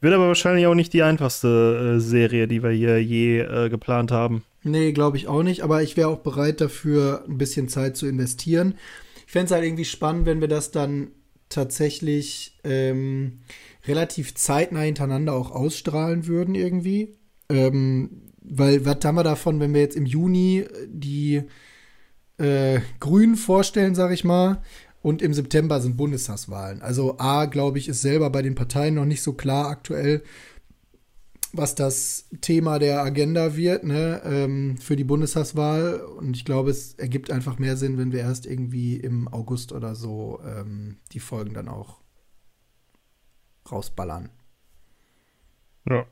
Wird 0.00 0.14
aber 0.14 0.28
wahrscheinlich 0.28 0.66
auch 0.66 0.74
nicht 0.74 0.92
die 0.92 1.02
einfachste 1.02 1.96
äh, 1.96 2.00
Serie, 2.00 2.48
die 2.48 2.62
wir 2.62 2.70
hier 2.70 3.02
je 3.02 3.40
äh, 3.40 3.68
geplant 3.68 4.10
haben. 4.10 4.44
Nee, 4.62 4.92
glaube 4.92 5.18
ich 5.18 5.28
auch 5.28 5.42
nicht. 5.42 5.62
Aber 5.62 5.82
ich 5.82 5.96
wäre 5.96 6.08
auch 6.08 6.20
bereit 6.20 6.60
dafür, 6.60 7.24
ein 7.28 7.36
bisschen 7.36 7.68
Zeit 7.68 7.96
zu 7.96 8.06
investieren. 8.06 8.74
Ich 9.26 9.32
fände 9.32 9.46
es 9.46 9.50
halt 9.52 9.64
irgendwie 9.64 9.84
spannend, 9.84 10.26
wenn 10.26 10.40
wir 10.40 10.48
das 10.48 10.70
dann 10.70 11.10
tatsächlich 11.50 12.58
ähm, 12.64 13.40
relativ 13.86 14.34
zeitnah 14.34 14.80
hintereinander 14.80 15.34
auch 15.34 15.50
ausstrahlen 15.50 16.26
würden 16.26 16.54
irgendwie. 16.54 17.16
Ähm, 17.50 18.22
weil 18.42 18.84
was 18.86 19.04
haben 19.04 19.16
wir 19.16 19.24
davon, 19.24 19.60
wenn 19.60 19.74
wir 19.74 19.80
jetzt 19.80 19.96
im 19.96 20.06
Juni 20.06 20.64
die 20.86 21.42
äh, 22.38 22.80
Grünen 23.00 23.36
vorstellen, 23.36 23.94
sag 23.94 24.12
ich 24.12 24.24
mal, 24.24 24.62
und 25.02 25.22
im 25.22 25.32
September 25.32 25.80
sind 25.80 25.96
Bundestagswahlen. 25.96 26.82
Also 26.82 27.18
A, 27.18 27.46
glaube 27.46 27.78
ich, 27.78 27.88
ist 27.88 28.02
selber 28.02 28.30
bei 28.30 28.42
den 28.42 28.54
Parteien 28.54 28.94
noch 28.94 29.06
nicht 29.06 29.22
so 29.22 29.32
klar 29.32 29.68
aktuell, 29.68 30.22
was 31.52 31.74
das 31.74 32.28
Thema 32.40 32.78
der 32.78 33.02
Agenda 33.02 33.56
wird 33.56 33.82
ne, 33.82 34.22
ähm, 34.24 34.76
für 34.76 34.96
die 34.96 35.04
Bundestagswahl. 35.04 36.00
Und 36.00 36.36
ich 36.36 36.44
glaube, 36.44 36.70
es 36.70 36.94
ergibt 36.94 37.30
einfach 37.30 37.58
mehr 37.58 37.76
Sinn, 37.76 37.98
wenn 37.98 38.12
wir 38.12 38.20
erst 38.20 38.46
irgendwie 38.46 38.96
im 38.96 39.26
August 39.28 39.72
oder 39.72 39.94
so 39.94 40.40
ähm, 40.44 40.98
die 41.12 41.20
Folgen 41.20 41.54
dann 41.54 41.68
auch 41.68 42.00
rausballern. 43.70 44.28
Ja. 45.88 46.06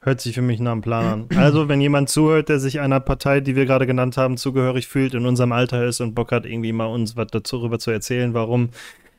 Hört 0.00 0.20
sich 0.20 0.34
für 0.34 0.42
mich 0.42 0.60
nach 0.60 0.72
einem 0.72 0.82
Plan 0.82 1.26
an. 1.30 1.38
Also, 1.38 1.68
wenn 1.68 1.80
jemand 1.80 2.08
zuhört, 2.08 2.48
der 2.48 2.60
sich 2.60 2.80
einer 2.80 3.00
Partei, 3.00 3.40
die 3.40 3.56
wir 3.56 3.66
gerade 3.66 3.86
genannt 3.86 4.16
haben, 4.16 4.36
zugehörig 4.36 4.86
fühlt, 4.86 5.14
in 5.14 5.26
unserem 5.26 5.52
Alter 5.52 5.84
ist 5.84 6.00
und 6.00 6.14
Bock 6.14 6.32
hat, 6.32 6.46
irgendwie 6.46 6.72
mal 6.72 6.86
uns 6.86 7.16
was 7.16 7.28
darüber 7.30 7.78
zu 7.78 7.90
erzählen, 7.90 8.34
warum 8.34 8.70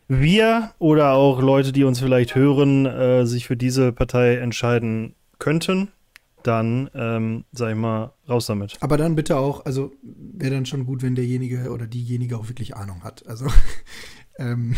wir 0.08 0.72
oder 0.80 1.14
auch 1.14 1.42
Leute, 1.42 1.72
die 1.72 1.84
uns 1.84 2.00
vielleicht 2.00 2.36
hören, 2.36 2.86
äh, 2.86 3.26
sich 3.26 3.48
für 3.48 3.58
diese 3.58 3.92
Partei 3.92 4.36
entscheiden 4.36 5.16
könnten, 5.40 5.90
dann, 6.44 6.90
ähm, 6.94 7.46
sag 7.52 7.72
ich 7.72 7.76
mal, 7.76 8.14
raus 8.30 8.46
damit. 8.46 8.78
Aber 8.82 8.98
dann 8.98 9.16
bitte 9.16 9.38
auch, 9.38 9.66
also 9.66 9.92
wäre 10.04 10.54
dann 10.54 10.66
schon 10.66 10.86
gut, 10.86 11.02
wenn 11.02 11.16
derjenige 11.16 11.72
oder 11.72 11.88
diejenige 11.88 12.38
auch 12.38 12.48
wirklich 12.48 12.76
Ahnung 12.76 13.04
hat. 13.04 13.26
Also, 13.28 13.48
ähm, 14.38 14.76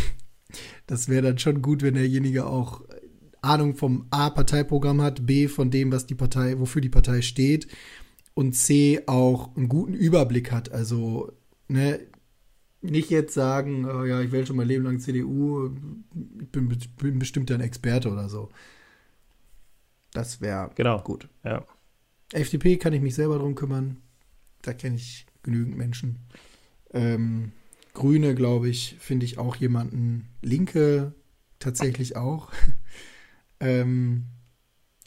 das 0.86 1.10
wäre 1.10 1.24
dann 1.24 1.38
schon 1.40 1.62
gut, 1.62 1.82
wenn 1.82 1.96
derjenige 1.96 2.46
auch 2.46 2.82
Ahnung 3.48 3.76
vom 3.76 4.08
A-Parteiprogramm 4.12 5.02
hat, 5.02 5.26
B 5.26 5.48
von 5.48 5.72
dem, 5.72 5.92
was 5.92 6.06
die 6.06 6.16
Partei, 6.16 6.60
wofür 6.60 6.82
die 6.82 6.90
Partei 6.90 7.22
steht 7.22 7.68
und 8.34 8.54
C 8.54 9.02
auch 9.08 9.56
einen 9.56 9.68
guten 9.68 9.94
Überblick 9.94 10.52
hat. 10.52 10.72
Also, 10.72 11.32
ne, 11.68 12.00
nicht 12.82 13.10
jetzt 13.10 13.34
sagen, 13.34 13.86
oh 13.86 14.04
ja, 14.04 14.22
ich 14.22 14.32
wähle 14.32 14.46
schon 14.46 14.56
mein 14.56 14.68
Leben 14.68 14.84
lang 14.84 15.00
CDU, 15.00 15.72
ich 16.40 16.48
bin, 16.50 16.78
bin 16.98 17.20
bestimmt 17.20 17.52
ein 17.52 17.62
Experte 17.62 18.12
oder 18.12 18.30
so. 18.30 18.50
Das 20.14 20.42
wäre 20.42 20.70
genau. 20.76 21.02
gut. 21.02 21.28
Ja. 21.44 21.66
FDP 22.34 22.78
kann 22.78 22.94
ich 22.94 23.02
mich 23.02 23.16
selber 23.16 23.40
drum 23.40 23.56
kümmern. 23.56 23.98
Da 24.62 24.74
kenne 24.74 24.96
ich 24.96 25.26
genügend 25.44 25.78
Menschen. 25.78 26.18
Ähm, 26.94 27.52
Grüne, 27.94 28.36
glaube 28.36 28.70
ich, 28.70 28.96
finde 29.00 29.26
ich 29.26 29.38
auch 29.38 29.56
jemanden. 29.56 30.28
Linke 30.42 31.14
tatsächlich 31.60 32.16
auch. 32.16 32.52
Ähm, 33.60 34.26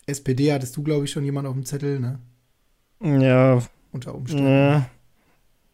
SPD 0.07 0.53
hattest 0.53 0.77
du, 0.77 0.83
glaube 0.83 1.05
ich, 1.05 1.11
schon 1.11 1.25
jemanden 1.25 1.49
auf 1.49 1.55
dem 1.55 1.65
Zettel, 1.65 2.01
ne? 2.01 2.19
Ja. 3.03 3.63
Unter 3.93 4.15
Umständen. 4.15 4.47
Ja. 4.47 4.91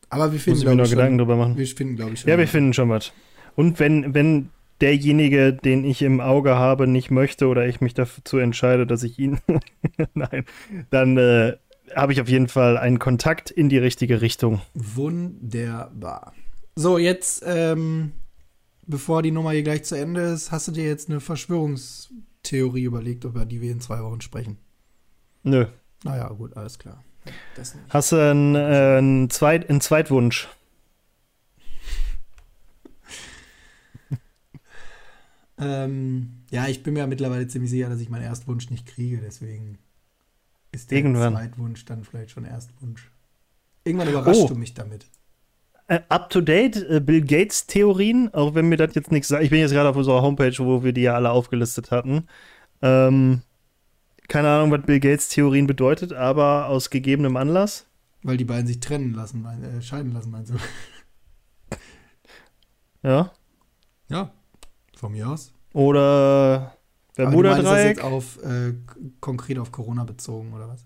Aber 0.08 0.32
wir 0.32 0.38
finden, 0.38 0.60
Muss 0.60 0.70
ich 0.70 0.76
noch 0.76 0.88
Gedanken 0.90 1.18
drüber 1.18 1.36
machen. 1.36 1.56
Wir 1.56 1.66
finden, 1.66 1.96
glaube 1.96 2.12
ich, 2.12 2.20
schon. 2.20 2.30
Ja, 2.30 2.38
wir 2.38 2.48
finden 2.48 2.72
schon 2.72 2.88
was. 2.88 3.12
Und 3.56 3.80
wenn, 3.80 4.14
wenn 4.14 4.50
derjenige, 4.80 5.52
den 5.52 5.84
ich 5.84 6.02
im 6.02 6.20
Auge 6.20 6.54
habe, 6.56 6.86
nicht 6.86 7.10
möchte 7.10 7.48
oder 7.48 7.66
ich 7.66 7.80
mich 7.80 7.94
dazu 7.94 8.38
entscheide, 8.38 8.86
dass 8.86 9.02
ich 9.02 9.18
ihn. 9.18 9.38
Nein, 10.14 10.44
dann 10.90 11.16
äh, 11.16 11.56
habe 11.94 12.12
ich 12.12 12.20
auf 12.20 12.28
jeden 12.28 12.48
Fall 12.48 12.76
einen 12.76 12.98
Kontakt 12.98 13.50
in 13.50 13.68
die 13.68 13.78
richtige 13.78 14.20
Richtung. 14.20 14.60
Wunderbar. 14.74 16.32
So, 16.76 16.98
jetzt, 16.98 17.42
ähm, 17.46 18.12
bevor 18.86 19.22
die 19.22 19.30
Nummer 19.30 19.52
hier 19.52 19.62
gleich 19.62 19.84
zu 19.84 19.96
Ende 19.96 20.20
ist, 20.20 20.52
hast 20.52 20.68
du 20.68 20.72
dir 20.72 20.84
jetzt 20.84 21.08
eine 21.08 21.20
Verschwörungs- 21.20 22.10
Theorie 22.46 22.84
überlegt, 22.84 23.24
über 23.24 23.44
die 23.44 23.60
wir 23.60 23.72
in 23.72 23.80
zwei 23.80 24.02
Wochen 24.02 24.20
sprechen. 24.20 24.58
Nö. 25.42 25.66
Naja, 26.04 26.28
gut, 26.28 26.56
alles 26.56 26.78
klar. 26.78 27.02
Hast 27.88 28.12
du 28.12 28.16
einen, 28.16 28.54
äh, 28.54 28.98
einen, 28.98 29.30
Zweit-, 29.30 29.68
einen 29.68 29.80
Zweitwunsch? 29.80 30.48
ähm, 35.58 36.44
ja, 36.50 36.68
ich 36.68 36.82
bin 36.82 36.94
mir 36.94 37.00
ja 37.00 37.06
mittlerweile 37.06 37.48
ziemlich 37.48 37.70
sicher, 37.70 37.88
dass 37.88 38.00
ich 38.00 38.10
meinen 38.10 38.22
Erstwunsch 38.22 38.70
nicht 38.70 38.86
kriege, 38.86 39.18
deswegen 39.18 39.78
ist 40.72 40.90
der 40.90 40.98
Irgendwann. 40.98 41.34
Zweitwunsch 41.34 41.84
dann 41.84 42.04
vielleicht 42.04 42.30
schon 42.30 42.44
Erstwunsch. 42.44 43.10
Irgendwann 43.84 44.08
überraschst 44.08 44.42
oh. 44.42 44.48
du 44.48 44.54
mich 44.54 44.74
damit. 44.74 45.06
Uh, 45.88 45.98
Up-to-date 46.08 46.84
uh, 46.90 47.00
Bill 47.00 47.20
Gates 47.20 47.66
Theorien, 47.66 48.34
auch 48.34 48.54
wenn 48.54 48.68
mir 48.68 48.76
das 48.76 48.94
jetzt 48.94 49.12
nichts 49.12 49.28
sagt. 49.28 49.44
Ich 49.44 49.50
bin 49.50 49.60
jetzt 49.60 49.70
gerade 49.70 49.88
auf 49.88 49.96
unserer 49.96 50.20
Homepage, 50.20 50.54
wo 50.58 50.82
wir 50.82 50.92
die 50.92 51.02
ja 51.02 51.14
alle 51.14 51.30
aufgelistet 51.30 51.92
hatten. 51.92 52.26
Ähm, 52.82 53.42
keine 54.28 54.48
Ahnung, 54.48 54.72
was 54.72 54.82
Bill 54.82 54.98
Gates 54.98 55.28
Theorien 55.28 55.68
bedeutet, 55.68 56.12
aber 56.12 56.66
aus 56.66 56.90
gegebenem 56.90 57.36
Anlass. 57.36 57.86
Weil 58.22 58.36
die 58.36 58.44
beiden 58.44 58.66
sich 58.66 58.80
trennen 58.80 59.14
lassen, 59.14 59.42
mein, 59.42 59.62
äh, 59.62 59.80
scheiden 59.80 60.12
lassen, 60.12 60.30
meinst 60.30 60.52
du? 60.52 60.56
Ja. 63.02 63.30
Ja, 64.08 64.32
von 64.96 65.12
mir 65.12 65.28
aus. 65.28 65.52
Oder 65.72 66.76
Bermuda-Dreieck. 67.14 67.58
Ist 67.58 67.70
das 67.70 67.84
jetzt 67.84 68.02
auf, 68.02 68.42
äh, 68.42 68.74
konkret 69.20 69.60
auf 69.60 69.70
Corona 69.70 70.02
bezogen, 70.02 70.52
oder 70.52 70.68
was? 70.68 70.84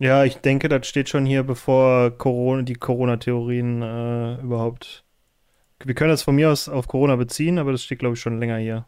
Ja, 0.00 0.24
ich 0.24 0.38
denke, 0.38 0.68
das 0.68 0.86
steht 0.88 1.08
schon 1.10 1.26
hier, 1.26 1.42
bevor 1.44 2.10
Corona, 2.10 2.62
die 2.62 2.74
Corona-Theorien 2.74 3.82
äh, 3.82 4.40
überhaupt. 4.40 5.04
Wir 5.84 5.94
können 5.94 6.10
das 6.10 6.22
von 6.22 6.34
mir 6.34 6.50
aus 6.50 6.68
auf 6.68 6.88
Corona 6.88 7.16
beziehen, 7.16 7.58
aber 7.58 7.72
das 7.72 7.84
steht, 7.84 7.98
glaube 8.00 8.14
ich, 8.14 8.20
schon 8.20 8.40
länger 8.40 8.56
hier. 8.58 8.86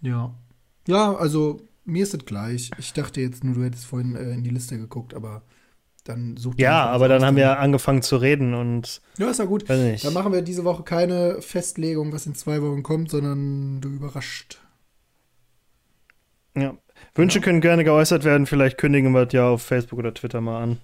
Ja. 0.00 0.34
Ja, 0.88 1.14
also 1.14 1.60
mir 1.84 2.02
ist 2.02 2.14
es 2.14 2.24
gleich. 2.24 2.70
Ich 2.78 2.92
dachte 2.94 3.20
jetzt 3.20 3.44
nur, 3.44 3.54
du 3.54 3.64
hättest 3.64 3.86
vorhin 3.86 4.16
äh, 4.16 4.32
in 4.32 4.42
die 4.42 4.50
Liste 4.50 4.78
geguckt, 4.78 5.14
aber 5.14 5.42
Dann 6.04 6.36
sucht 6.36 6.60
Ja, 6.60 6.86
aber 6.86 7.08
dann 7.08 7.24
haben 7.24 7.36
wir 7.36 7.58
angefangen 7.58 8.02
zu 8.02 8.16
reden 8.18 8.54
und. 8.54 9.00
Ja, 9.18 9.30
ist 9.30 9.38
ja 9.38 9.46
gut. 9.46 9.68
Dann 9.68 10.12
machen 10.12 10.32
wir 10.32 10.42
diese 10.42 10.64
Woche 10.64 10.82
keine 10.82 11.40
Festlegung, 11.40 12.12
was 12.12 12.26
in 12.26 12.34
zwei 12.34 12.60
Wochen 12.62 12.82
kommt, 12.82 13.10
sondern 13.10 13.80
du 13.80 13.88
überrascht. 13.88 14.60
Ja. 16.56 16.76
Wünsche 17.14 17.40
können 17.40 17.60
gerne 17.60 17.84
geäußert 17.84 18.24
werden. 18.24 18.46
Vielleicht 18.46 18.78
kündigen 18.78 19.12
wir 19.12 19.24
das 19.24 19.32
ja 19.32 19.48
auf 19.48 19.62
Facebook 19.62 19.98
oder 19.98 20.12
Twitter 20.12 20.40
mal 20.40 20.62
an. 20.62 20.78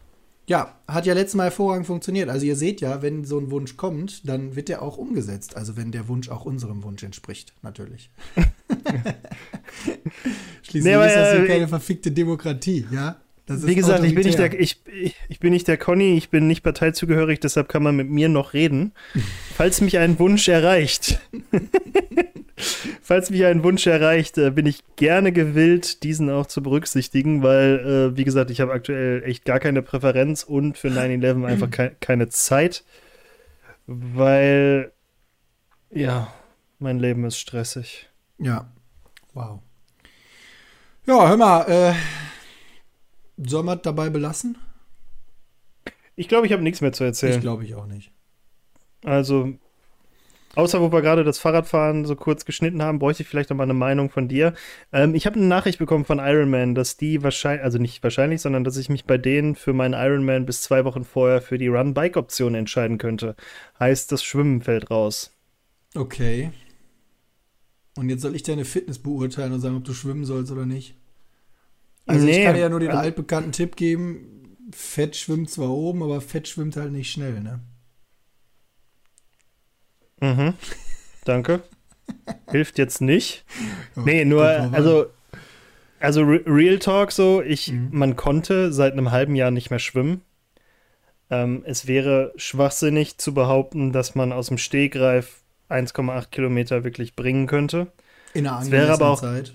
Ja, 0.46 0.74
hat 0.88 1.06
ja 1.06 1.14
letztes 1.14 1.36
Mal 1.36 1.44
hervorragend 1.44 1.86
funktioniert. 1.86 2.28
Also 2.28 2.44
ihr 2.46 2.56
seht 2.56 2.80
ja, 2.80 3.02
wenn 3.02 3.24
so 3.24 3.38
ein 3.38 3.50
Wunsch 3.50 3.76
kommt, 3.76 4.28
dann 4.28 4.56
wird 4.56 4.68
der 4.68 4.82
auch 4.82 4.96
umgesetzt. 4.96 5.56
Also 5.56 5.76
wenn 5.76 5.92
der 5.92 6.08
Wunsch 6.08 6.28
auch 6.28 6.44
unserem 6.44 6.82
Wunsch 6.82 7.02
entspricht, 7.02 7.54
natürlich. 7.62 8.10
Schließlich 10.62 10.84
Nee, 10.84 11.06
ist 11.06 11.14
das 11.14 11.32
hier 11.32 11.44
äh, 11.44 11.46
keine 11.46 11.68
verfickte 11.68 12.10
Demokratie, 12.10 12.86
ja? 12.90 13.20
Wie 13.50 13.74
gesagt, 13.74 14.04
ich 14.04 14.14
bin, 14.14 14.24
nicht 14.24 14.38
der, 14.38 14.58
ich, 14.58 14.80
ich, 15.28 15.40
bin 15.40 15.52
nicht 15.52 15.66
der 15.66 15.76
Conny, 15.76 16.16
ich 16.16 16.30
bin 16.30 16.46
nicht 16.46 16.62
parteizugehörig, 16.62 17.40
deshalb 17.40 17.68
kann 17.68 17.82
man 17.82 17.96
mit 17.96 18.08
mir 18.08 18.28
noch 18.28 18.52
reden. 18.52 18.92
Falls 19.56 19.80
mich 19.80 19.98
ein 19.98 20.18
Wunsch 20.18 20.48
erreicht, 20.48 21.20
falls 23.02 23.30
mich 23.30 23.44
ein 23.44 23.64
Wunsch 23.64 23.86
erreicht, 23.86 24.38
äh, 24.38 24.50
bin 24.50 24.66
ich 24.66 24.84
gerne 24.96 25.32
gewillt, 25.32 26.04
diesen 26.04 26.30
auch 26.30 26.46
zu 26.46 26.62
berücksichtigen, 26.62 27.42
weil, 27.42 28.12
äh, 28.12 28.16
wie 28.16 28.24
gesagt, 28.24 28.50
ich 28.50 28.60
habe 28.60 28.72
aktuell 28.72 29.24
echt 29.24 29.44
gar 29.44 29.58
keine 29.58 29.82
Präferenz 29.82 30.44
und 30.44 30.78
für 30.78 30.88
9-11 30.88 31.44
einfach 31.44 31.70
kei 31.70 31.92
keine 32.00 32.28
Zeit, 32.28 32.84
weil, 33.86 34.92
ja, 35.90 36.32
mein 36.78 36.98
Leben 36.98 37.24
ist 37.24 37.38
stressig. 37.38 38.08
Ja. 38.38 38.70
Wow. 39.34 39.60
Ja, 41.06 41.28
hör 41.28 41.36
mal, 41.36 41.62
äh, 41.62 41.94
soll 43.46 43.62
man 43.62 43.80
dabei 43.82 44.10
belassen? 44.10 44.58
Ich 46.16 46.28
glaube, 46.28 46.46
ich 46.46 46.52
habe 46.52 46.62
nichts 46.62 46.80
mehr 46.80 46.92
zu 46.92 47.04
Ich 47.04 47.08
erzählen. 47.08 47.40
glaube 47.40 47.64
ich 47.64 47.74
auch 47.74 47.86
nicht. 47.86 48.12
Also, 49.04 49.54
außer 50.54 50.80
wo 50.82 50.92
wir 50.92 51.00
gerade 51.00 51.24
das 51.24 51.38
Fahrradfahren 51.38 52.04
so 52.04 52.16
kurz 52.16 52.44
geschnitten 52.44 52.82
haben, 52.82 52.98
bräuchte 52.98 53.22
ich 53.22 53.28
vielleicht 53.28 53.48
noch 53.50 53.56
mal 53.56 53.62
eine 53.62 53.72
Meinung 53.74 54.10
von 54.10 54.28
dir. 54.28 54.52
Ähm, 54.92 55.14
ich 55.14 55.24
habe 55.26 55.36
eine 55.36 55.46
Nachricht 55.46 55.78
bekommen 55.78 56.04
von 56.04 56.18
Ironman, 56.18 56.74
dass 56.74 56.96
die 56.98 57.22
wahrscheinlich, 57.22 57.64
also 57.64 57.78
nicht 57.78 58.02
wahrscheinlich, 58.02 58.42
sondern 58.42 58.64
dass 58.64 58.76
ich 58.76 58.88
mich 58.90 59.06
bei 59.06 59.16
denen 59.16 59.54
für 59.54 59.72
meinen 59.72 59.94
Ironman 59.94 60.44
bis 60.44 60.60
zwei 60.62 60.84
Wochen 60.84 61.04
vorher 61.04 61.40
für 61.40 61.56
die 61.56 61.68
Run-Bike-Option 61.68 62.54
entscheiden 62.54 62.98
könnte. 62.98 63.34
Heißt, 63.78 64.12
das 64.12 64.22
Schwimmen 64.22 64.60
fällt 64.60 64.90
raus. 64.90 65.32
Okay. 65.94 66.50
Und 67.96 68.08
jetzt 68.10 68.22
soll 68.22 68.34
ich 68.36 68.42
deine 68.42 68.64
Fitness 68.66 68.98
beurteilen 68.98 69.52
und 69.52 69.60
sagen, 69.60 69.76
ob 69.76 69.84
du 69.84 69.94
schwimmen 69.94 70.24
sollst 70.24 70.52
oder 70.52 70.66
nicht? 70.66 70.96
Also 72.06 72.26
ich 72.26 72.36
Nee, 72.36 72.44
kann 72.44 72.54
dir 72.54 72.60
ja 72.60 72.68
nur 72.68 72.80
den 72.80 72.90
also- 72.90 73.02
altbekannten 73.02 73.52
Tipp 73.52 73.76
geben, 73.76 74.56
Fett 74.72 75.16
schwimmt 75.16 75.50
zwar 75.50 75.70
oben, 75.70 76.02
aber 76.02 76.20
Fett 76.20 76.48
schwimmt 76.48 76.76
halt 76.76 76.92
nicht 76.92 77.10
schnell, 77.12 77.40
ne? 77.40 77.60
Mhm. 80.20 80.54
Danke. 81.24 81.62
Hilft 82.50 82.78
jetzt 82.78 83.00
nicht. 83.00 83.44
Nee, 83.96 84.24
nur, 84.24 84.44
also, 84.44 85.06
also 86.00 86.22
Re 86.22 86.42
Real 86.46 86.78
Talk 86.78 87.12
so, 87.12 87.42
ich, 87.42 87.72
Mhm. 87.72 87.88
man 87.92 88.16
konnte 88.16 88.72
seit 88.72 88.92
einem 88.92 89.10
halben 89.10 89.34
Jahr 89.34 89.50
nicht 89.50 89.70
mehr 89.70 89.78
schwimmen. 89.78 90.22
Ähm, 91.30 91.62
es 91.64 91.86
wäre 91.86 92.32
schwachsinnig 92.36 93.18
zu 93.18 93.32
behaupten, 93.34 93.92
dass 93.92 94.14
man 94.16 94.32
aus 94.32 94.48
dem 94.48 94.58
Stegreif 94.58 95.42
1,8 95.68 96.30
Kilometer 96.32 96.82
wirklich 96.84 97.14
bringen 97.14 97.46
könnte. 97.46 97.92
in 98.34 98.46
einer 98.46 98.60
es 98.62 98.70
wäre 98.70 98.92
aber 98.92 99.06
angemessenen 99.06 99.12
auch- 99.12 99.20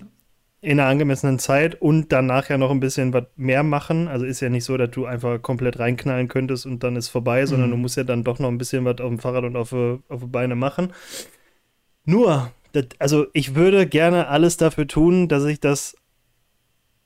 In 0.62 0.80
einer 0.80 0.88
angemessenen 0.88 1.38
Zeit 1.38 1.80
und 1.80 2.10
danach 2.12 2.48
ja 2.48 2.58
noch 2.58 2.70
ein 2.70 2.80
bisschen 2.80 3.12
was 3.12 3.24
mehr 3.36 3.62
machen. 3.62 4.08
Also 4.08 4.24
ist 4.24 4.40
ja 4.40 4.48
nicht 4.48 4.64
so, 4.64 4.76
dass 4.76 4.90
du 4.90 5.04
einfach 5.06 5.40
komplett 5.40 5.78
reinknallen 5.78 6.28
könntest 6.28 6.66
und 6.66 6.82
dann 6.82 6.96
ist 6.96 7.08
vorbei, 7.08 7.46
sondern 7.46 7.68
Mhm. 7.68 7.72
du 7.74 7.76
musst 7.78 7.96
ja 7.96 8.04
dann 8.04 8.24
doch 8.24 8.38
noch 8.38 8.48
ein 8.48 8.58
bisschen 8.58 8.84
was 8.84 9.00
auf 9.00 9.08
dem 9.08 9.18
Fahrrad 9.18 9.44
und 9.44 9.54
auf, 9.54 9.70
die- 9.70 9.98
auf 10.08 10.20
die 10.22 10.26
Beine 10.26 10.56
machen. 10.56 10.92
Nur, 12.04 12.50
das, 12.72 12.86
also 12.98 13.26
ich 13.32 13.54
würde 13.54 13.86
gerne 13.86 14.28
alles 14.28 14.56
dafür 14.56 14.86
tun, 14.86 15.28
dass 15.28 15.44
ich 15.44 15.60
das 15.60 15.96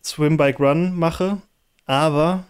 Swim 0.05 0.37
Bike 0.37 0.61
Run 0.61 0.95
mache, 0.97 1.43
aber 1.87 2.45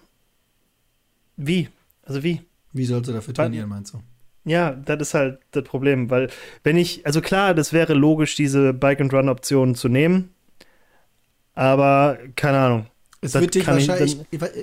wie? 1.37 1.69
Also 2.05 2.23
wie? 2.23 2.43
Wie 2.73 2.85
sollst 2.85 3.09
du 3.09 3.13
dafür 3.15 3.35
trainieren, 3.35 3.69
meinst 3.69 3.95
du? 3.95 3.99
Ja, 4.45 4.73
das 4.73 5.01
ist 5.01 5.15
halt 5.15 5.39
das 5.51 5.65
Problem, 5.65 6.11
weil 6.11 6.29
wenn 6.63 6.77
ich, 6.77 7.05
also 7.07 7.21
klar, 7.21 7.55
das 7.55 7.73
wäre 7.73 7.95
logisch, 7.95 8.37
diese 8.37 8.73
Bike 8.73 9.01
and 9.01 9.13
Run 9.13 9.29
Option 9.29 9.75
zu 9.75 9.89
nehmen, 9.89 10.31
aber 11.55 12.19
keine 12.37 12.59
Ahnung. 12.59 12.87
Es 13.21 13.33
Das 13.33 13.43
wird 13.43 13.55
dich 13.55 13.65
kann 13.65 13.79
ich 13.79 13.89
wahrscheinlich, 13.89 14.19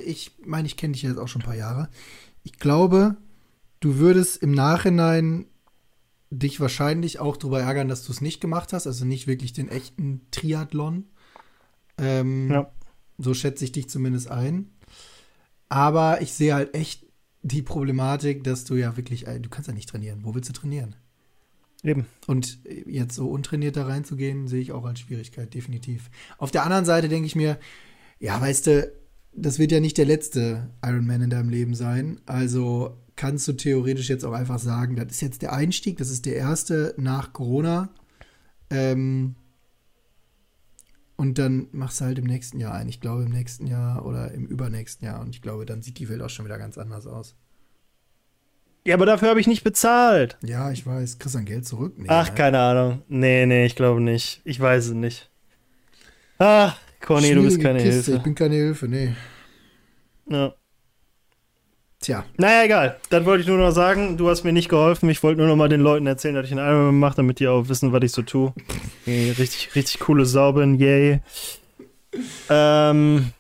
ich, 0.06 0.32
meine, 0.44 0.66
ich 0.66 0.78
kenne 0.78 0.94
dich 0.94 1.04
jetzt 1.04 1.20
auch 1.20 1.28
schon 1.28 1.42
ein 1.42 1.46
paar 1.46 1.56
Jahre. 1.56 1.90
Ich 2.44 2.54
glaube, 2.54 3.18
du 3.80 3.98
würdest 3.98 4.42
im 4.42 4.52
Nachhinein 4.52 5.46
dich 6.30 6.60
wahrscheinlich 6.60 7.20
auch 7.20 7.38
darüber 7.38 7.62
ärgern, 7.62 7.88
dass 7.88 8.04
du 8.04 8.12
es 8.12 8.22
nicht 8.22 8.42
gemacht 8.42 8.74
hast, 8.74 8.88
also 8.88 9.06
nicht 9.06 9.28
wirklich 9.28 9.54
den 9.54 9.70
echten 9.70 10.22
Triathlon. 10.32 11.06
Ähm, 11.98 12.52
Ja. 12.52 12.72
So 13.20 13.34
schätze 13.34 13.64
ich 13.64 13.72
dich 13.72 13.90
zumindest 13.90 14.30
ein. 14.30 14.72
Aber 15.70 16.22
ich 16.22 16.34
sehe 16.34 16.54
halt 16.54 16.76
echt 16.76 17.06
die 17.42 17.62
Problematik, 17.62 18.44
dass 18.44 18.64
du 18.64 18.76
ja 18.76 18.96
wirklich, 18.98 19.28
äh, 19.28 19.40
du 19.40 19.50
kannst 19.50 19.68
ja 19.68 19.74
nicht 19.74 19.90
trainieren. 19.90 20.20
Wo 20.24 20.36
willst 20.36 20.50
du 20.50 20.54
trainieren? 20.54 20.96
Eben. 21.84 22.06
Und 22.26 22.60
jetzt 22.66 23.16
so 23.16 23.30
untrainiert 23.30 23.76
da 23.76 23.86
reinzugehen, 23.86 24.48
sehe 24.48 24.62
ich 24.62 24.72
auch 24.72 24.86
als 24.86 25.00
Schwierigkeit, 25.00 25.54
definitiv. 25.54 26.10
Auf 26.38 26.52
der 26.52 26.64
anderen 26.64 26.86
Seite 26.86 27.08
denke 27.08 27.28
ich 27.28 27.36
mir, 27.36 27.60
ja, 28.20 28.40
weißt 28.40 28.68
du, 28.68 28.92
das 29.34 29.60
wird 29.60 29.72
ja 29.72 29.80
nicht 29.80 29.98
der 29.98 30.06
letzte 30.06 30.72
Ironman 30.84 31.22
in 31.22 31.30
deinem 31.30 31.50
Leben 31.50 31.76
sein. 31.76 32.20
Also 32.26 32.98
kannst 33.16 33.48
du 33.48 33.54
theoretisch 33.54 34.10
jetzt 34.10 34.26
auch 34.26 34.34
einfach 34.34 34.60
sagen, 34.60 34.96
das 34.96 35.12
ist 35.12 35.22
jetzt 35.22 35.42
der 35.44 35.54
Einstieg, 35.54 35.98
das 35.98 36.10
ist 36.10 36.26
der 36.26 36.36
erste 36.36 36.96
nach 36.98 37.34
Corona. 37.34 37.90
Ähm, 38.70 39.36
und 41.16 41.40
dann 41.40 41.68
machst 41.72 42.02
du 42.02 42.06
halt 42.06 42.20
im 42.20 42.26
nächsten 42.26 42.60
Jahr 42.60 42.74
ein. 42.74 42.90
Ich 42.90 43.02
glaube 43.02 43.24
im 43.24 43.32
nächsten 43.32 43.68
Jahr 43.68 44.06
oder 44.06 44.32
im 44.32 44.46
übernächsten 44.46 45.06
Jahr. 45.06 45.22
Und 45.22 45.30
ich 45.30 45.42
glaube, 45.42 45.66
dann 45.66 45.82
sieht 45.82 46.00
die 46.00 46.10
Welt 46.10 46.22
auch 46.22 46.30
schon 46.30 46.46
wieder 46.46 46.60
ganz 46.60 46.78
anders 46.78 47.08
aus. 47.08 47.36
Ja, 48.88 48.96
aber 48.96 49.06
dafür 49.06 49.28
habe 49.28 49.42
ich 49.42 49.48
nicht 49.48 49.66
bezahlt. 49.66 50.38
Ja, 50.44 50.72
ich 50.72 50.86
weiß. 50.88 51.20
Kriegst 51.20 51.36
du 51.36 51.40
dein 51.40 51.46
Geld 51.46 51.68
zurück? 51.68 51.96
Nee, 51.98 52.06
Ach, 52.08 52.30
ne? 52.30 52.36
keine 52.36 52.60
Ahnung. 52.60 53.02
Nee, 53.10 53.46
nee, 53.46 53.66
ich 53.66 53.76
glaube 53.76 54.00
nicht. 54.00 54.40
Ich 54.46 54.62
weiß 54.62 54.86
es 54.86 54.94
nicht. 54.94 55.30
Ach, 56.40 56.78
Conny, 57.02 57.34
du 57.34 57.42
bist 57.44 57.60
keine 57.62 57.80
Kiste. 57.84 58.00
Ich 58.00 58.06
Hilfe. 58.08 58.24
bin 58.24 58.36
keine 58.36 58.56
Hilfe, 58.56 58.88
nee. 58.88 59.14
Ja. 60.30 60.54
Tja. 62.00 62.24
Naja, 62.38 62.64
egal. 62.64 62.98
Das 63.10 63.26
wollte 63.26 63.42
ich 63.42 63.48
nur 63.50 63.58
noch 63.58 63.72
sagen. 63.72 64.16
Du 64.16 64.30
hast 64.30 64.46
mir 64.46 64.54
nicht 64.54 64.70
geholfen. 64.70 65.10
Ich 65.10 65.22
wollte 65.22 65.40
nur 65.40 65.48
noch 65.50 65.58
mal 65.58 65.68
den 65.68 65.82
Leuten 65.82 66.08
erzählen, 66.08 66.36
dass 66.36 66.46
ich 66.46 66.54
ein 66.54 66.60
Album 66.60 66.98
mache, 66.98 67.18
damit 67.18 67.40
die 67.42 67.48
auch 67.50 67.68
wissen, 67.68 67.92
was 67.92 68.04
ich 68.04 68.14
so 68.14 68.22
tue. 68.22 68.54
Richtig, 69.06 69.76
richtig 69.76 70.00
coole 70.00 70.26
Sau 70.26 70.54
bin. 70.54 70.76
Yay. 70.76 71.20
Ähm, 72.50 73.34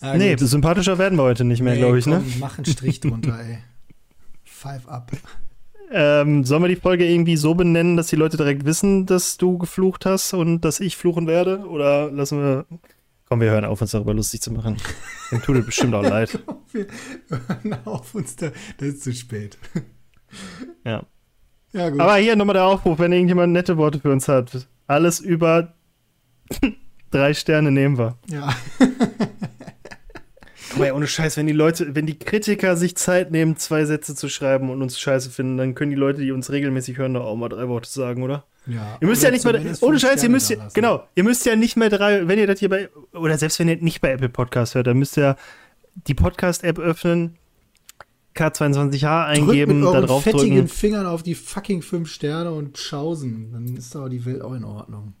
Ja, 0.00 0.14
nee, 0.14 0.36
sympathischer 0.38 0.96
werden 0.96 1.18
wir 1.18 1.24
heute 1.24 1.44
nicht 1.44 1.60
mehr, 1.60 1.74
Nee, 1.74 1.80
glaube 1.80 1.98
ich, 1.98 2.06
ne? 2.06 2.22
komm, 2.24 2.32
Mach 2.40 2.56
einen 2.56 2.64
Strich 2.64 3.00
drunter, 3.00 3.38
ey. 3.40 3.58
Five 4.58 4.88
up. 4.88 5.12
Ähm, 5.90 6.44
sollen 6.44 6.62
wir 6.62 6.68
die 6.68 6.76
Folge 6.76 7.06
irgendwie 7.06 7.36
so 7.36 7.54
benennen, 7.54 7.96
dass 7.96 8.08
die 8.08 8.16
Leute 8.16 8.36
direkt 8.36 8.64
wissen, 8.64 9.06
dass 9.06 9.36
du 9.36 9.56
geflucht 9.56 10.04
hast 10.04 10.34
und 10.34 10.62
dass 10.62 10.80
ich 10.80 10.96
fluchen 10.96 11.26
werde? 11.28 11.60
Oder 11.60 12.10
lassen 12.10 12.38
wir. 12.38 12.66
Komm, 13.28 13.40
wir 13.40 13.50
hören 13.50 13.64
auf, 13.64 13.80
uns 13.80 13.92
darüber 13.92 14.14
lustig 14.14 14.40
zu 14.40 14.50
machen. 14.50 14.76
Dem 15.30 15.42
tut 15.42 15.56
es 15.58 15.66
bestimmt 15.66 15.94
auch 15.94 16.02
leid. 16.02 16.38
Wir 16.72 16.86
hören 17.28 17.78
auf 17.84 18.14
uns 18.14 18.36
da. 18.36 18.50
Das 18.78 18.88
ist 18.88 19.02
zu 19.02 19.12
spät. 19.12 19.58
Ja. 20.84 21.02
Ja, 21.72 21.90
gut. 21.90 22.00
Aber 22.00 22.16
hier 22.16 22.36
nochmal 22.36 22.54
der 22.54 22.64
Aufruf, 22.64 22.98
wenn 22.98 23.12
irgendjemand 23.12 23.52
nette 23.52 23.76
Worte 23.76 24.00
für 24.00 24.10
uns 24.10 24.28
hat. 24.28 24.66
Alles 24.86 25.20
über 25.20 25.74
drei 27.10 27.34
Sterne 27.34 27.70
nehmen 27.70 27.98
wir. 27.98 28.16
ja. 28.30 28.54
Mal, 30.78 30.92
ohne 30.92 31.06
Scheiß, 31.06 31.36
wenn 31.36 31.46
die 31.46 31.52
Leute, 31.52 31.94
wenn 31.94 32.06
die 32.06 32.18
Kritiker 32.18 32.76
sich 32.76 32.96
Zeit 32.96 33.30
nehmen, 33.30 33.56
zwei 33.56 33.84
Sätze 33.84 34.14
zu 34.14 34.28
schreiben 34.28 34.70
und 34.70 34.82
uns 34.82 34.98
scheiße 34.98 35.30
finden, 35.30 35.56
dann 35.56 35.74
können 35.74 35.90
die 35.90 35.96
Leute, 35.96 36.20
die 36.20 36.32
uns 36.32 36.50
regelmäßig 36.50 36.98
hören, 36.98 37.14
doch 37.14 37.24
auch 37.24 37.36
mal 37.36 37.48
drei 37.48 37.68
Worte 37.68 37.88
sagen, 37.88 38.22
oder? 38.22 38.44
ja. 38.68 38.98
Ihr 39.00 39.08
müsst 39.08 39.22
ja 39.22 39.30
nicht 39.30 39.44
mehr, 39.44 39.54
zumindest 39.54 39.82
ohne 39.82 39.98
Scheiß, 39.98 40.22
ihr 40.22 40.28
müsst 40.28 40.50
ja, 40.50 40.68
genau, 40.74 41.04
ihr 41.14 41.24
müsst 41.24 41.46
ja 41.46 41.56
nicht 41.56 41.76
mehr 41.76 41.90
drei, 41.90 42.28
wenn 42.28 42.38
ihr 42.38 42.46
das 42.46 42.60
hier 42.60 42.68
bei, 42.68 42.88
oder 43.12 43.38
selbst 43.38 43.58
wenn 43.58 43.68
ihr 43.68 43.76
nicht 43.76 44.00
bei 44.00 44.12
Apple 44.12 44.28
Podcast 44.28 44.74
hört, 44.74 44.86
dann 44.86 44.98
müsst 44.98 45.16
ihr 45.16 45.36
die 46.06 46.14
Podcast-App 46.14 46.78
öffnen, 46.78 47.36
K22H 48.36 49.26
eingeben, 49.26 49.46
Drückt 49.46 49.58
da 49.58 49.74
mit 49.74 49.84
euren 49.84 50.06
drauf 50.06 50.22
fettigen 50.22 50.56
drücken. 50.56 50.68
Fingern 50.68 51.06
auf 51.06 51.22
die 51.22 51.34
fucking 51.34 51.82
fünf 51.82 52.10
Sterne 52.10 52.52
und 52.52 52.78
schausen. 52.78 53.50
Dann 53.52 53.76
ist 53.76 53.94
doch 53.94 54.08
die 54.08 54.24
Welt 54.24 54.42
auch 54.42 54.54
in 54.54 54.64
Ordnung. 54.64 55.14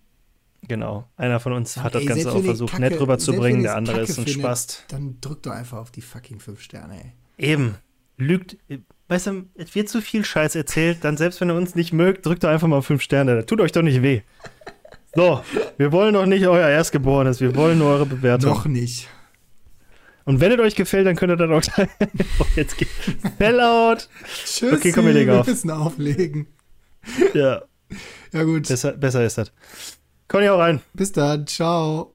Genau. 0.68 1.08
Einer 1.16 1.40
von 1.40 1.52
uns 1.54 1.76
hat 1.78 1.94
das 1.94 2.02
Ey, 2.02 2.08
Ganze 2.08 2.22
selbst 2.24 2.38
auch 2.38 2.44
versucht, 2.44 2.70
Kacke- 2.72 2.80
nett 2.82 3.00
rüberzubringen, 3.00 3.62
der 3.62 3.74
andere 3.76 3.96
Kacke 3.98 4.10
ist 4.10 4.18
ein 4.18 4.24
findet, 4.26 4.40
Spast. 4.42 4.84
Dann 4.88 5.16
drückt 5.20 5.46
doch 5.46 5.52
einfach 5.52 5.78
auf 5.78 5.90
die 5.90 6.02
fucking 6.02 6.40
fünf 6.40 6.60
Sterne, 6.60 6.94
ey. 7.38 7.50
Eben. 7.52 7.76
Lügt. 8.18 8.56
Weißt 9.08 9.28
du, 9.28 9.46
es 9.54 9.74
wird 9.74 9.88
zu 9.88 10.02
viel 10.02 10.24
Scheiß 10.24 10.54
erzählt, 10.54 10.98
dann 11.02 11.16
selbst 11.16 11.40
wenn 11.40 11.50
ihr 11.50 11.54
uns 11.54 11.74
nicht 11.74 11.92
mögt, 11.92 12.26
drückt 12.26 12.44
doch 12.44 12.48
einfach 12.50 12.68
mal 12.68 12.82
fünf 12.82 13.00
Sterne. 13.02 13.36
Das 13.36 13.46
tut 13.46 13.60
euch 13.60 13.72
doch 13.72 13.82
nicht 13.82 14.02
weh. 14.02 14.20
So, 15.14 15.40
wir 15.78 15.90
wollen 15.92 16.12
doch 16.14 16.26
nicht 16.26 16.46
euer 16.46 16.68
Erstgeborenes, 16.68 17.40
wir 17.40 17.54
wollen 17.56 17.78
nur 17.78 17.88
eure 17.90 18.06
Bewertung. 18.06 18.52
Doch 18.52 18.66
nicht. 18.66 19.08
Und 20.24 20.40
wenn 20.40 20.52
es 20.52 20.58
euch 20.58 20.74
gefällt, 20.74 21.06
dann 21.06 21.16
könnt 21.16 21.32
ihr 21.32 21.36
dann 21.36 21.52
auch 21.54 21.62
oh, 22.40 22.44
jetzt 22.56 22.76
geht 22.76 22.88
Sellout. 23.38 24.02
Tschüss. 24.44 24.74
Okay, 24.74 24.92
komm, 24.92 25.06
wir 25.06 25.14
legen 25.14 25.30
auf. 25.30 25.46
Wir 25.46 25.54
müssen 25.54 25.70
auflegen. 25.70 26.46
Ja, 27.32 27.62
Ja, 28.32 28.42
gut. 28.42 28.68
besser, 28.68 28.92
besser 28.92 29.24
ist 29.24 29.38
das. 29.38 29.50
Komm 30.28 30.42
auch 30.46 30.58
rein. 30.58 30.80
Bis 30.92 31.12
dann. 31.12 31.46
Ciao. 31.46 32.14